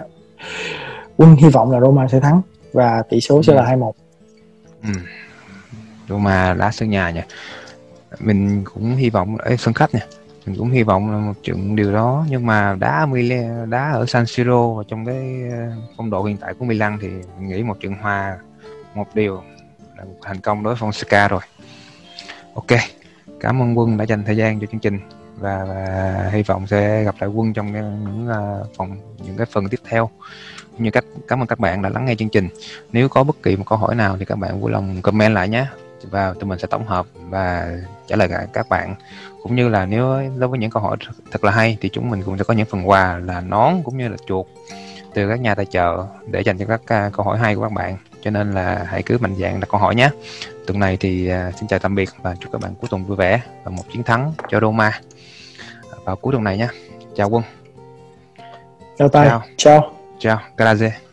quân 1.16 1.36
hy 1.36 1.48
vọng 1.48 1.70
là 1.70 1.80
Roma 1.80 2.08
sẽ 2.08 2.20
thắng 2.20 2.40
và 2.72 3.02
tỷ 3.08 3.20
số 3.20 3.42
sẽ 3.42 3.52
ừ. 3.52 3.56
là 3.56 3.76
2-1 3.76 3.92
ừ. 4.82 4.88
Roma 6.08 6.54
đá 6.54 6.70
sân 6.70 6.90
nhà 6.90 7.10
nha 7.10 7.26
mình 8.20 8.64
cũng 8.64 8.96
hy 8.96 9.10
vọng 9.10 9.36
ở 9.36 9.56
sân 9.56 9.74
khách 9.74 9.94
nha 9.94 10.00
mình 10.46 10.56
cũng 10.58 10.70
hy 10.70 10.82
vọng 10.82 11.10
là 11.10 11.18
một 11.18 11.34
trận 11.42 11.76
điều 11.76 11.92
đó. 11.92 12.26
Nhưng 12.28 12.46
mà 12.46 12.76
đá 12.80 13.06
Milan 13.06 13.70
đá 13.70 13.90
ở 13.90 14.06
San 14.06 14.26
Siro 14.26 14.68
và 14.68 14.82
trong 14.88 15.04
cái 15.06 15.42
ờ, 15.50 15.72
phong 15.96 16.10
độ 16.10 16.24
hiện 16.24 16.36
tại 16.36 16.54
của 16.54 16.64
Milan 16.64 16.98
thì 17.00 17.08
mình 17.08 17.48
nghĩ 17.48 17.62
một 17.62 17.80
trận 17.80 17.94
hòa 17.94 18.38
một 18.94 19.06
điều 19.14 19.42
là 19.96 20.04
một 20.04 20.16
thành 20.22 20.40
công 20.40 20.62
đối 20.62 20.74
với 20.74 20.90
Fonseca 20.90 21.28
rồi. 21.28 21.40
Ok 22.54 22.80
cảm 23.40 23.62
ơn 23.62 23.78
quân 23.78 23.96
đã 23.96 24.04
dành 24.04 24.24
thời 24.24 24.36
gian 24.36 24.60
cho 24.60 24.66
chương 24.66 24.80
trình 24.80 24.98
và, 25.38 25.64
và 25.64 26.30
hy 26.32 26.42
vọng 26.42 26.66
sẽ 26.66 27.04
gặp 27.04 27.14
lại 27.20 27.30
quân 27.30 27.52
trong 27.52 27.72
những 27.72 28.28
uh, 28.28 28.66
phòng 28.76 28.96
những 29.26 29.36
cái 29.36 29.46
phần 29.46 29.68
tiếp 29.68 29.80
theo. 29.88 30.10
Cũng 30.72 30.82
như 30.82 30.90
các 30.90 31.04
cảm 31.28 31.42
ơn 31.42 31.46
các 31.46 31.58
bạn 31.58 31.82
đã 31.82 31.88
lắng 31.88 32.04
nghe 32.04 32.14
chương 32.14 32.28
trình. 32.28 32.48
Nếu 32.92 33.08
có 33.08 33.24
bất 33.24 33.42
kỳ 33.42 33.56
một 33.56 33.64
câu 33.66 33.78
hỏi 33.78 33.94
nào 33.94 34.16
thì 34.18 34.24
các 34.24 34.38
bạn 34.38 34.60
vui 34.60 34.72
lòng 34.72 35.02
comment 35.02 35.34
lại 35.34 35.48
nhé 35.48 35.66
và 36.10 36.34
tụi 36.34 36.44
mình 36.44 36.58
sẽ 36.58 36.66
tổng 36.66 36.86
hợp 36.86 37.06
và 37.14 37.76
trả 38.06 38.16
lời 38.16 38.28
các 38.52 38.68
bạn. 38.68 38.94
Cũng 39.42 39.54
như 39.54 39.68
là 39.68 39.86
nếu 39.86 40.20
đối 40.38 40.48
với 40.48 40.58
những 40.58 40.70
câu 40.70 40.82
hỏi 40.82 40.96
thật 41.30 41.44
là 41.44 41.52
hay 41.52 41.78
thì 41.80 41.88
chúng 41.88 42.10
mình 42.10 42.22
cũng 42.22 42.38
sẽ 42.38 42.44
có 42.44 42.54
những 42.54 42.66
phần 42.66 42.88
quà 42.88 43.18
là 43.18 43.40
nón 43.40 43.74
cũng 43.84 43.98
như 43.98 44.08
là 44.08 44.16
chuột 44.26 44.46
từ 45.14 45.28
các 45.28 45.40
nhà 45.40 45.54
tài 45.54 45.66
trợ 45.66 46.06
để 46.30 46.40
dành 46.40 46.58
cho 46.58 46.64
các 46.66 47.06
uh, 47.06 47.12
câu 47.12 47.26
hỏi 47.26 47.38
hay 47.38 47.54
của 47.54 47.62
các 47.62 47.72
bạn. 47.72 47.96
Cho 48.22 48.30
nên 48.30 48.52
là 48.52 48.86
hãy 48.88 49.02
cứ 49.02 49.18
mạnh 49.18 49.34
dạn 49.34 49.60
đặt 49.60 49.66
câu 49.70 49.80
hỏi 49.80 49.94
nhé. 49.94 50.10
Tuần 50.66 50.78
này 50.78 50.96
thì 50.96 51.32
uh, 51.32 51.54
xin 51.58 51.68
chào 51.68 51.78
tạm 51.78 51.94
biệt 51.94 52.10
và 52.22 52.34
chúc 52.40 52.52
các 52.52 52.60
bạn 52.60 52.74
cuối 52.80 52.88
tuần 52.90 53.04
vui 53.04 53.16
vẻ 53.16 53.40
và 53.64 53.70
một 53.70 53.82
chiến 53.92 54.02
thắng 54.02 54.32
cho 54.48 54.60
Roma. 54.60 55.00
Vào 56.04 56.16
cuối 56.16 56.32
tuần 56.32 56.44
này 56.44 56.58
nhé. 56.58 56.68
Chào 57.16 57.28
quân. 57.28 57.42
Chào 58.98 59.08
tay 59.08 59.28
chào. 59.56 59.94
Chào. 60.18 60.40
Grazie 60.56 61.03